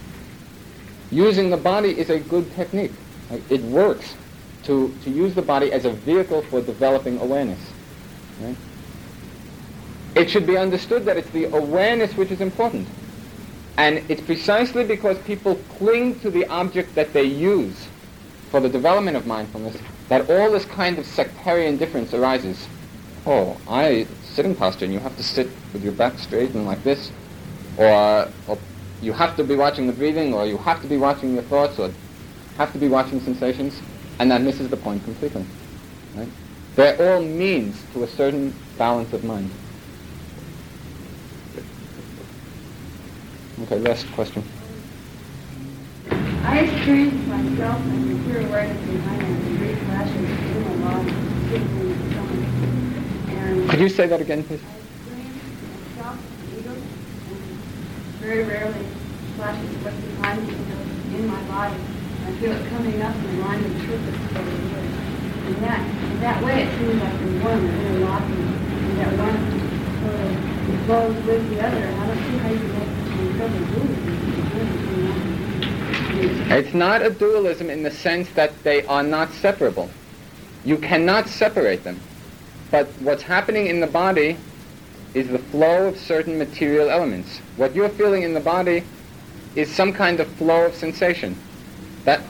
Using 1.10 1.50
the 1.50 1.58
body 1.58 1.90
is 1.90 2.08
a 2.08 2.18
good 2.18 2.50
technique. 2.54 2.92
Right? 3.30 3.42
It 3.50 3.60
works 3.64 4.14
to, 4.64 4.94
to 5.04 5.10
use 5.10 5.34
the 5.34 5.42
body 5.42 5.70
as 5.72 5.84
a 5.84 5.90
vehicle 5.92 6.40
for 6.40 6.62
developing 6.62 7.18
awareness. 7.20 7.60
Right? 8.40 8.56
It 10.14 10.30
should 10.30 10.46
be 10.46 10.56
understood 10.56 11.04
that 11.04 11.18
it's 11.18 11.30
the 11.30 11.44
awareness 11.54 12.16
which 12.16 12.30
is 12.30 12.40
important. 12.40 12.88
And 13.76 14.02
it's 14.08 14.22
precisely 14.22 14.84
because 14.84 15.18
people 15.18 15.56
cling 15.76 16.18
to 16.20 16.30
the 16.30 16.46
object 16.46 16.94
that 16.94 17.12
they 17.12 17.24
use 17.24 17.88
for 18.52 18.60
the 18.60 18.68
development 18.68 19.16
of 19.16 19.26
mindfulness 19.26 19.78
that 20.10 20.28
all 20.28 20.52
this 20.52 20.66
kind 20.66 20.98
of 20.98 21.06
sectarian 21.06 21.78
difference 21.78 22.12
arises. 22.12 22.68
Oh, 23.24 23.56
I 23.66 24.06
sitting 24.24 24.54
posture 24.54 24.84
and 24.84 24.92
you 24.92 25.00
have 25.00 25.16
to 25.16 25.22
sit 25.22 25.48
with 25.72 25.82
your 25.82 25.94
back 25.94 26.18
straight 26.18 26.50
and 26.50 26.66
like 26.66 26.84
this, 26.84 27.10
or, 27.78 28.28
or 28.46 28.58
you 29.00 29.14
have 29.14 29.36
to 29.38 29.44
be 29.44 29.56
watching 29.56 29.86
the 29.86 29.92
breathing, 29.94 30.34
or 30.34 30.46
you 30.46 30.58
have 30.58 30.82
to 30.82 30.86
be 30.86 30.98
watching 30.98 31.32
your 31.32 31.44
thoughts, 31.44 31.78
or 31.78 31.90
have 32.58 32.70
to 32.74 32.78
be 32.78 32.88
watching 32.88 33.20
sensations, 33.20 33.80
and 34.18 34.30
that 34.30 34.42
misses 34.42 34.68
the 34.68 34.76
point 34.76 35.02
completely. 35.04 35.46
Right? 36.14 36.28
They're 36.76 37.14
all 37.14 37.22
means 37.22 37.82
to 37.94 38.04
a 38.04 38.08
certain 38.08 38.54
balance 38.76 39.14
of 39.14 39.24
mind. 39.24 39.50
Okay, 43.62 43.78
last 43.78 44.06
question. 44.12 44.42
I 46.44 46.58
experienced 46.58 47.26
myself 47.28 47.80
and 48.34 48.44
the 48.44 48.48
pure 48.48 48.48
awareness 48.48 48.80
behind 48.86 49.22
it, 49.22 49.44
the 49.44 49.56
great 49.58 49.78
flashes 49.78 50.16
in 50.16 50.62
my 50.62 50.90
body, 50.90 51.12
particularly 51.44 51.92
the. 51.92 52.08
And 53.32 53.70
Could 53.70 53.80
you 53.80 53.88
say 53.88 54.06
that 54.06 54.20
again, 54.20 54.44
please? 54.44 54.62
I 54.62 54.66
experienced 54.76 55.96
myself, 55.96 56.18
ego, 56.56 56.72
and 56.72 56.82
very 58.20 58.44
rarely 58.44 58.84
flashes 59.36 59.70
what's 59.84 59.96
behind 59.96 60.46
me, 60.48 60.54
in 61.18 61.26
my 61.26 61.42
body. 61.44 61.76
I 62.24 62.32
feel 62.40 62.52
it 62.52 62.68
coming 62.70 63.02
up 63.02 63.16
in 63.16 63.40
line 63.40 63.62
with 63.62 63.78
purpose 63.84 64.20
over 64.36 64.50
here. 64.50 64.86
And 65.42 65.56
that, 65.56 65.80
in 66.12 66.20
that 66.20 66.42
way, 66.42 66.62
it 66.62 66.70
seems 66.78 67.02
like 67.02 67.18
the 67.18 67.26
one 67.44 67.58
is 67.64 67.74
interlocking, 67.84 68.48
and 68.48 68.98
that 68.98 69.12
one 69.18 69.38
sort 70.00 70.20
of 70.20 70.32
flows 70.86 71.16
with 71.26 71.50
the 71.50 71.58
other. 71.66 71.76
And 71.76 72.00
I 72.00 72.06
don't 72.06 72.22
see 72.22 72.38
how 72.38 72.48
you 72.48 72.58
can 72.58 72.68
make 72.78 72.92
some 73.08 73.36
trouble 73.36 73.62
doing 73.66 73.92
it. 75.28 75.31
It's 76.24 76.72
not 76.72 77.02
a 77.02 77.10
dualism 77.10 77.68
in 77.68 77.82
the 77.82 77.90
sense 77.90 78.28
that 78.34 78.62
they 78.62 78.84
are 78.86 79.02
not 79.02 79.32
separable. 79.32 79.90
You 80.64 80.78
cannot 80.78 81.26
separate 81.28 81.82
them. 81.82 82.00
But 82.70 82.86
what's 83.00 83.22
happening 83.22 83.66
in 83.66 83.80
the 83.80 83.88
body 83.88 84.36
is 85.14 85.28
the 85.28 85.40
flow 85.40 85.88
of 85.88 85.98
certain 85.98 86.38
material 86.38 86.90
elements. 86.90 87.38
What 87.56 87.74
you're 87.74 87.88
feeling 87.88 88.22
in 88.22 88.34
the 88.34 88.40
body 88.40 88.84
is 89.56 89.70
some 89.70 89.92
kind 89.92 90.20
of 90.20 90.28
flow 90.34 90.66
of 90.66 90.74
sensation. 90.74 91.36
That 92.04 92.22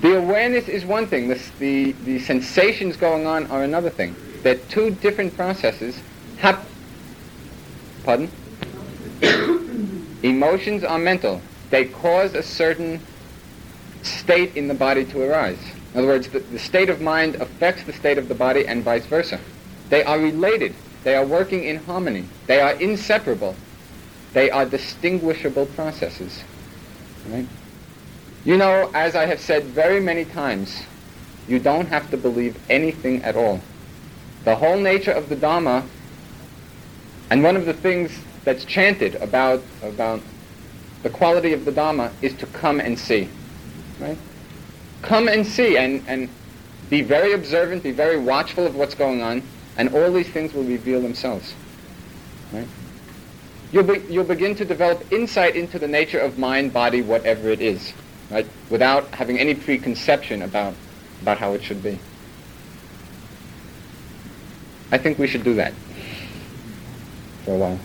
the 0.00 0.16
awareness 0.18 0.68
is 0.68 0.84
one 0.84 1.06
thing. 1.06 1.28
The, 1.28 1.40
the, 1.58 1.92
the 1.92 2.18
sensations 2.18 2.96
going 2.96 3.26
on 3.26 3.46
are 3.46 3.62
another 3.62 3.90
thing. 3.90 4.16
They're 4.42 4.56
two 4.56 4.90
different 4.90 5.36
processes. 5.36 6.00
Hap- 6.38 6.66
Pardon? 8.02 8.30
Emotions 10.22 10.84
are 10.84 10.98
mental. 10.98 11.40
They 11.70 11.86
cause 11.86 12.34
a 12.34 12.42
certain 12.42 13.00
state 14.02 14.56
in 14.56 14.68
the 14.68 14.74
body 14.74 15.04
to 15.06 15.22
arise. 15.22 15.58
In 15.92 16.00
other 16.00 16.08
words, 16.08 16.28
the, 16.28 16.40
the 16.40 16.58
state 16.58 16.88
of 16.88 17.00
mind 17.00 17.36
affects 17.36 17.84
the 17.84 17.92
state 17.92 18.18
of 18.18 18.28
the 18.28 18.34
body 18.34 18.66
and 18.66 18.82
vice 18.82 19.06
versa. 19.06 19.40
They 19.88 20.04
are 20.04 20.18
related. 20.18 20.74
They 21.02 21.16
are 21.16 21.24
working 21.24 21.64
in 21.64 21.76
harmony. 21.76 22.26
They 22.46 22.60
are 22.60 22.72
inseparable. 22.74 23.56
They 24.32 24.50
are 24.50 24.64
distinguishable 24.64 25.66
processes. 25.66 26.44
Right? 27.28 27.46
You 28.44 28.56
know, 28.56 28.90
as 28.94 29.16
I 29.16 29.26
have 29.26 29.40
said 29.40 29.64
very 29.64 30.00
many 30.00 30.24
times, 30.24 30.82
you 31.48 31.58
don't 31.58 31.86
have 31.88 32.10
to 32.10 32.16
believe 32.16 32.58
anything 32.70 33.22
at 33.22 33.36
all. 33.36 33.60
The 34.44 34.56
whole 34.56 34.78
nature 34.78 35.12
of 35.12 35.28
the 35.28 35.36
Dharma, 35.36 35.84
and 37.30 37.42
one 37.42 37.56
of 37.56 37.66
the 37.66 37.74
things 37.74 38.12
that's 38.44 38.64
chanted 38.64 39.16
about, 39.16 39.62
about 39.82 40.20
the 41.02 41.10
quality 41.10 41.52
of 41.52 41.64
the 41.64 41.72
Dharma 41.72 42.12
is 42.22 42.34
to 42.34 42.46
come 42.46 42.80
and 42.80 42.98
see. 42.98 43.28
Right? 43.98 44.18
Come 45.02 45.28
and 45.28 45.46
see 45.46 45.76
and, 45.76 46.02
and 46.06 46.28
be 46.88 47.02
very 47.02 47.32
observant, 47.32 47.82
be 47.82 47.92
very 47.92 48.18
watchful 48.18 48.66
of 48.66 48.74
what's 48.76 48.94
going 48.94 49.22
on, 49.22 49.42
and 49.76 49.94
all 49.94 50.12
these 50.12 50.28
things 50.28 50.52
will 50.52 50.64
reveal 50.64 51.00
themselves. 51.00 51.54
Right? 52.52 52.66
You'll, 53.72 53.84
be, 53.84 54.00
you'll 54.12 54.24
begin 54.24 54.54
to 54.56 54.64
develop 54.64 55.12
insight 55.12 55.54
into 55.54 55.78
the 55.78 55.86
nature 55.86 56.18
of 56.18 56.38
mind, 56.38 56.72
body, 56.72 57.02
whatever 57.02 57.50
it 57.50 57.60
is, 57.60 57.92
right? 58.30 58.46
Without 58.68 59.06
having 59.14 59.38
any 59.38 59.54
preconception 59.54 60.42
about, 60.42 60.74
about 61.22 61.38
how 61.38 61.52
it 61.52 61.62
should 61.62 61.82
be. 61.82 61.98
I 64.90 64.98
think 64.98 65.20
we 65.20 65.28
should 65.28 65.44
do 65.44 65.54
that 65.54 65.72
for 67.44 67.54
a 67.54 67.58
while. 67.58 67.78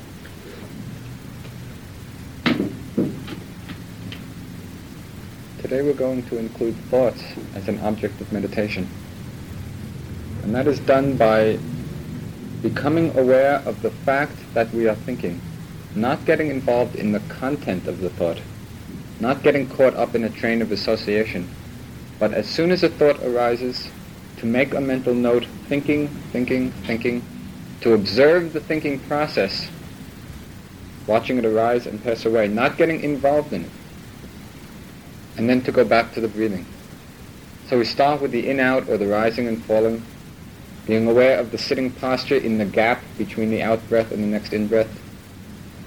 Today 5.66 5.82
we're 5.82 5.94
going 5.94 6.22
to 6.28 6.38
include 6.38 6.76
thoughts 6.92 7.24
as 7.56 7.68
an 7.68 7.80
object 7.80 8.22
of 8.22 8.32
meditation. 8.32 8.88
And 10.44 10.54
that 10.54 10.68
is 10.68 10.80
done 10.80 11.18
by 11.18 11.58
becoming 12.62 13.18
aware 13.18 13.64
of 13.66 13.82
the 13.82 13.90
fact 13.90 14.38
that 14.54 14.72
we 14.76 14.88
are 14.88 14.94
thinking, 14.94 15.42
not 15.96 16.24
getting 16.24 16.52
involved 16.52 16.96
in 16.96 17.14
the 17.14 17.20
content 17.42 17.88
of 17.88 18.00
the 18.00 18.12
thought, 18.12 18.40
not 19.20 19.42
getting 19.42 19.68
caught 19.68 19.96
up 19.96 20.14
in 20.14 20.24
a 20.26 20.30
train 20.30 20.62
of 20.62 20.72
association, 20.72 21.50
but 22.20 22.32
as 22.32 22.48
soon 22.48 22.70
as 22.70 22.84
a 22.84 22.90
thought 22.90 23.20
arises, 23.24 23.90
to 24.38 24.46
make 24.46 24.76
a 24.76 24.82
mental 24.82 25.16
note, 25.16 25.48
thinking, 25.68 26.10
thinking, 26.32 26.70
thinking, 26.86 27.24
to 27.82 27.94
observe 27.94 28.54
the 28.54 28.60
thinking 28.60 29.00
process, 29.00 29.68
watching 31.08 31.40
it 31.40 31.46
arise 31.46 31.88
and 31.88 32.04
pass 32.04 32.24
away, 32.24 32.48
not 32.48 32.78
getting 32.78 33.02
involved 33.02 33.52
in 33.52 33.64
it, 33.66 33.72
and 35.38 35.50
then 35.50 35.62
to 35.62 35.72
go 35.72 35.84
back 35.84 36.14
to 36.14 36.22
the 36.22 36.28
breathing. 36.28 36.66
So 37.70 37.78
we 37.78 37.86
start 37.86 38.22
with 38.22 38.32
the 38.32 38.48
in-out 38.50 38.90
or 38.90 38.98
the 38.98 39.08
rising 39.08 39.48
and 39.48 39.64
falling, 39.66 40.04
being 40.86 41.08
aware 41.08 41.40
of 41.40 41.52
the 41.52 41.58
sitting 41.58 41.92
posture 41.92 42.38
in 42.38 42.58
the 42.58 42.66
gap 42.66 43.04
between 43.18 43.50
the 43.50 43.64
out-breath 43.64 44.12
and 44.12 44.24
the 44.24 44.28
next 44.28 44.54
in-breath, 44.54 44.90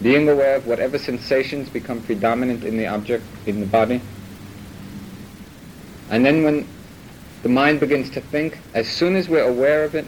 being 0.03 0.29
aware 0.29 0.57
of 0.57 0.67
whatever 0.67 0.99
sensations 0.99 1.69
become 1.69 2.03
predominant 2.03 2.65
in 2.65 2.77
the 2.77 2.87
object, 2.87 3.25
in 3.47 3.61
the 3.61 3.67
body. 3.67 4.01
And 6.11 6.25
then 6.25 6.43
when 6.43 6.67
the 7.43 7.49
mind 7.49 7.81
begins 7.81 8.11
to 8.11 8.21
think, 8.21 8.59
as 8.75 8.89
soon 8.89 9.15
as 9.15 9.29
we're 9.29 9.49
aware 9.49 9.85
of 9.85 9.95
it, 9.95 10.05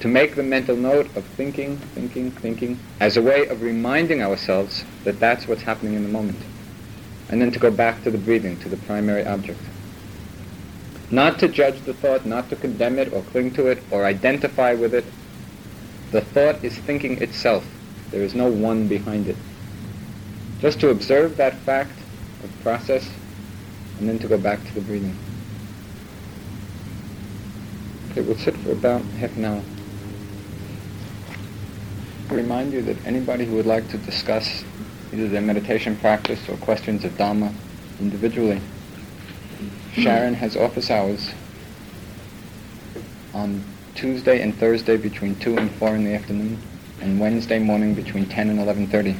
to 0.00 0.08
make 0.08 0.34
the 0.34 0.42
mental 0.42 0.76
note 0.76 1.14
of 1.14 1.24
thinking, 1.36 1.76
thinking, 1.94 2.30
thinking, 2.30 2.78
as 3.00 3.18
a 3.18 3.22
way 3.22 3.46
of 3.48 3.60
reminding 3.60 4.22
ourselves 4.22 4.84
that 5.04 5.20
that's 5.20 5.46
what's 5.46 5.60
happening 5.60 5.92
in 5.92 6.02
the 6.02 6.08
moment. 6.08 6.38
And 7.30 7.40
then 7.40 7.50
to 7.52 7.58
go 7.58 7.70
back 7.70 8.02
to 8.02 8.10
the 8.10 8.18
breathing, 8.18 8.58
to 8.60 8.68
the 8.68 8.76
primary 8.76 9.24
object. 9.24 9.60
Not 11.10 11.38
to 11.38 11.48
judge 11.48 11.80
the 11.82 11.94
thought, 11.94 12.26
not 12.26 12.50
to 12.50 12.56
condemn 12.56 12.98
it 12.98 13.12
or 13.12 13.22
cling 13.22 13.52
to 13.52 13.68
it 13.68 13.82
or 13.90 14.04
identify 14.04 14.74
with 14.74 14.94
it. 14.94 15.04
The 16.10 16.20
thought 16.20 16.62
is 16.62 16.76
thinking 16.76 17.22
itself. 17.22 17.64
There 18.10 18.22
is 18.22 18.34
no 18.34 18.48
one 18.48 18.88
behind 18.88 19.28
it. 19.28 19.36
Just 20.60 20.80
to 20.80 20.90
observe 20.90 21.36
that 21.36 21.54
fact 21.54 21.98
of 22.44 22.50
process 22.62 23.08
and 23.98 24.08
then 24.08 24.18
to 24.18 24.28
go 24.28 24.38
back 24.38 24.64
to 24.66 24.74
the 24.74 24.80
breathing. 24.80 25.16
Okay, 28.10 28.22
we'll 28.22 28.36
sit 28.36 28.56
for 28.58 28.72
about 28.72 29.02
half 29.18 29.36
an 29.36 29.44
hour. 29.44 29.62
I 32.28 32.34
remind 32.34 32.72
you 32.72 32.82
that 32.82 32.96
anybody 33.06 33.44
who 33.44 33.56
would 33.56 33.66
like 33.66 33.88
to 33.90 33.98
discuss 33.98 34.64
either 35.12 35.28
their 35.28 35.40
meditation 35.40 35.96
practice 35.96 36.48
or 36.48 36.56
questions 36.58 37.04
of 37.04 37.12
Dhamma 37.12 37.52
individually, 38.00 38.60
Sharon 39.92 40.34
has 40.34 40.56
office 40.56 40.90
hours 40.90 41.32
on 43.34 43.62
Tuesday 43.94 44.40
and 44.40 44.54
Thursday 44.56 44.96
between 44.96 45.34
2 45.36 45.58
and 45.58 45.70
4 45.72 45.96
in 45.96 46.04
the 46.04 46.14
afternoon, 46.14 46.58
and 47.00 47.18
Wednesday 47.18 47.58
morning 47.58 47.94
between 47.94 48.26
10 48.26 48.50
and 48.50 48.58
11.30. 48.58 49.16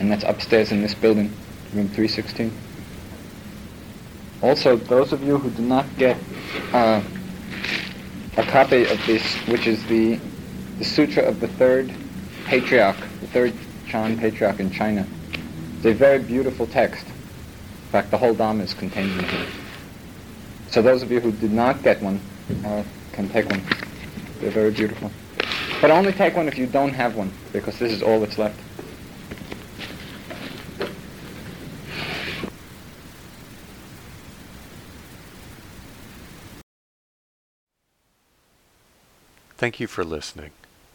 And 0.00 0.10
that's 0.10 0.24
upstairs 0.24 0.72
in 0.72 0.82
this 0.82 0.94
building, 0.94 1.32
room 1.74 1.88
316. 1.88 2.52
Also, 4.42 4.76
those 4.76 5.12
of 5.12 5.22
you 5.22 5.38
who 5.38 5.50
do 5.50 5.62
not 5.62 5.86
get 5.98 6.16
uh, 6.72 7.00
a 8.36 8.42
copy 8.44 8.82
of 8.86 9.06
this, 9.06 9.22
which 9.46 9.66
is 9.66 9.84
the, 9.86 10.18
the 10.78 10.84
Sutra 10.84 11.22
of 11.22 11.38
the 11.38 11.48
Third 11.48 11.92
Patriarch, 12.46 12.96
the 13.20 13.26
Third 13.28 13.54
Chan 13.92 14.16
Patriarch 14.16 14.58
in 14.58 14.70
China. 14.70 15.06
It's 15.76 15.84
a 15.84 15.92
very 15.92 16.18
beautiful 16.18 16.66
text. 16.66 17.06
In 17.06 17.90
fact, 17.90 18.10
the 18.10 18.16
whole 18.16 18.34
Dhamma 18.34 18.62
is 18.62 18.72
contained 18.72 19.12
in 19.18 19.24
here. 19.24 19.46
So 20.70 20.80
those 20.80 21.02
of 21.02 21.12
you 21.12 21.20
who 21.20 21.30
did 21.30 21.52
not 21.52 21.82
get 21.82 22.00
one 22.00 22.18
uh, 22.64 22.84
can 23.12 23.28
take 23.28 23.50
one. 23.50 23.60
They're 24.40 24.50
very 24.50 24.70
beautiful. 24.70 25.10
But 25.82 25.90
only 25.90 26.10
take 26.10 26.34
one 26.36 26.48
if 26.48 26.56
you 26.56 26.66
don't 26.66 26.94
have 26.94 27.16
one, 27.16 27.32
because 27.52 27.78
this 27.78 27.92
is 27.92 28.02
all 28.02 28.18
that's 28.18 28.38
left. 28.38 28.58
Thank 39.58 39.80
you 39.80 39.86
for 39.86 40.02
listening. 40.02 40.52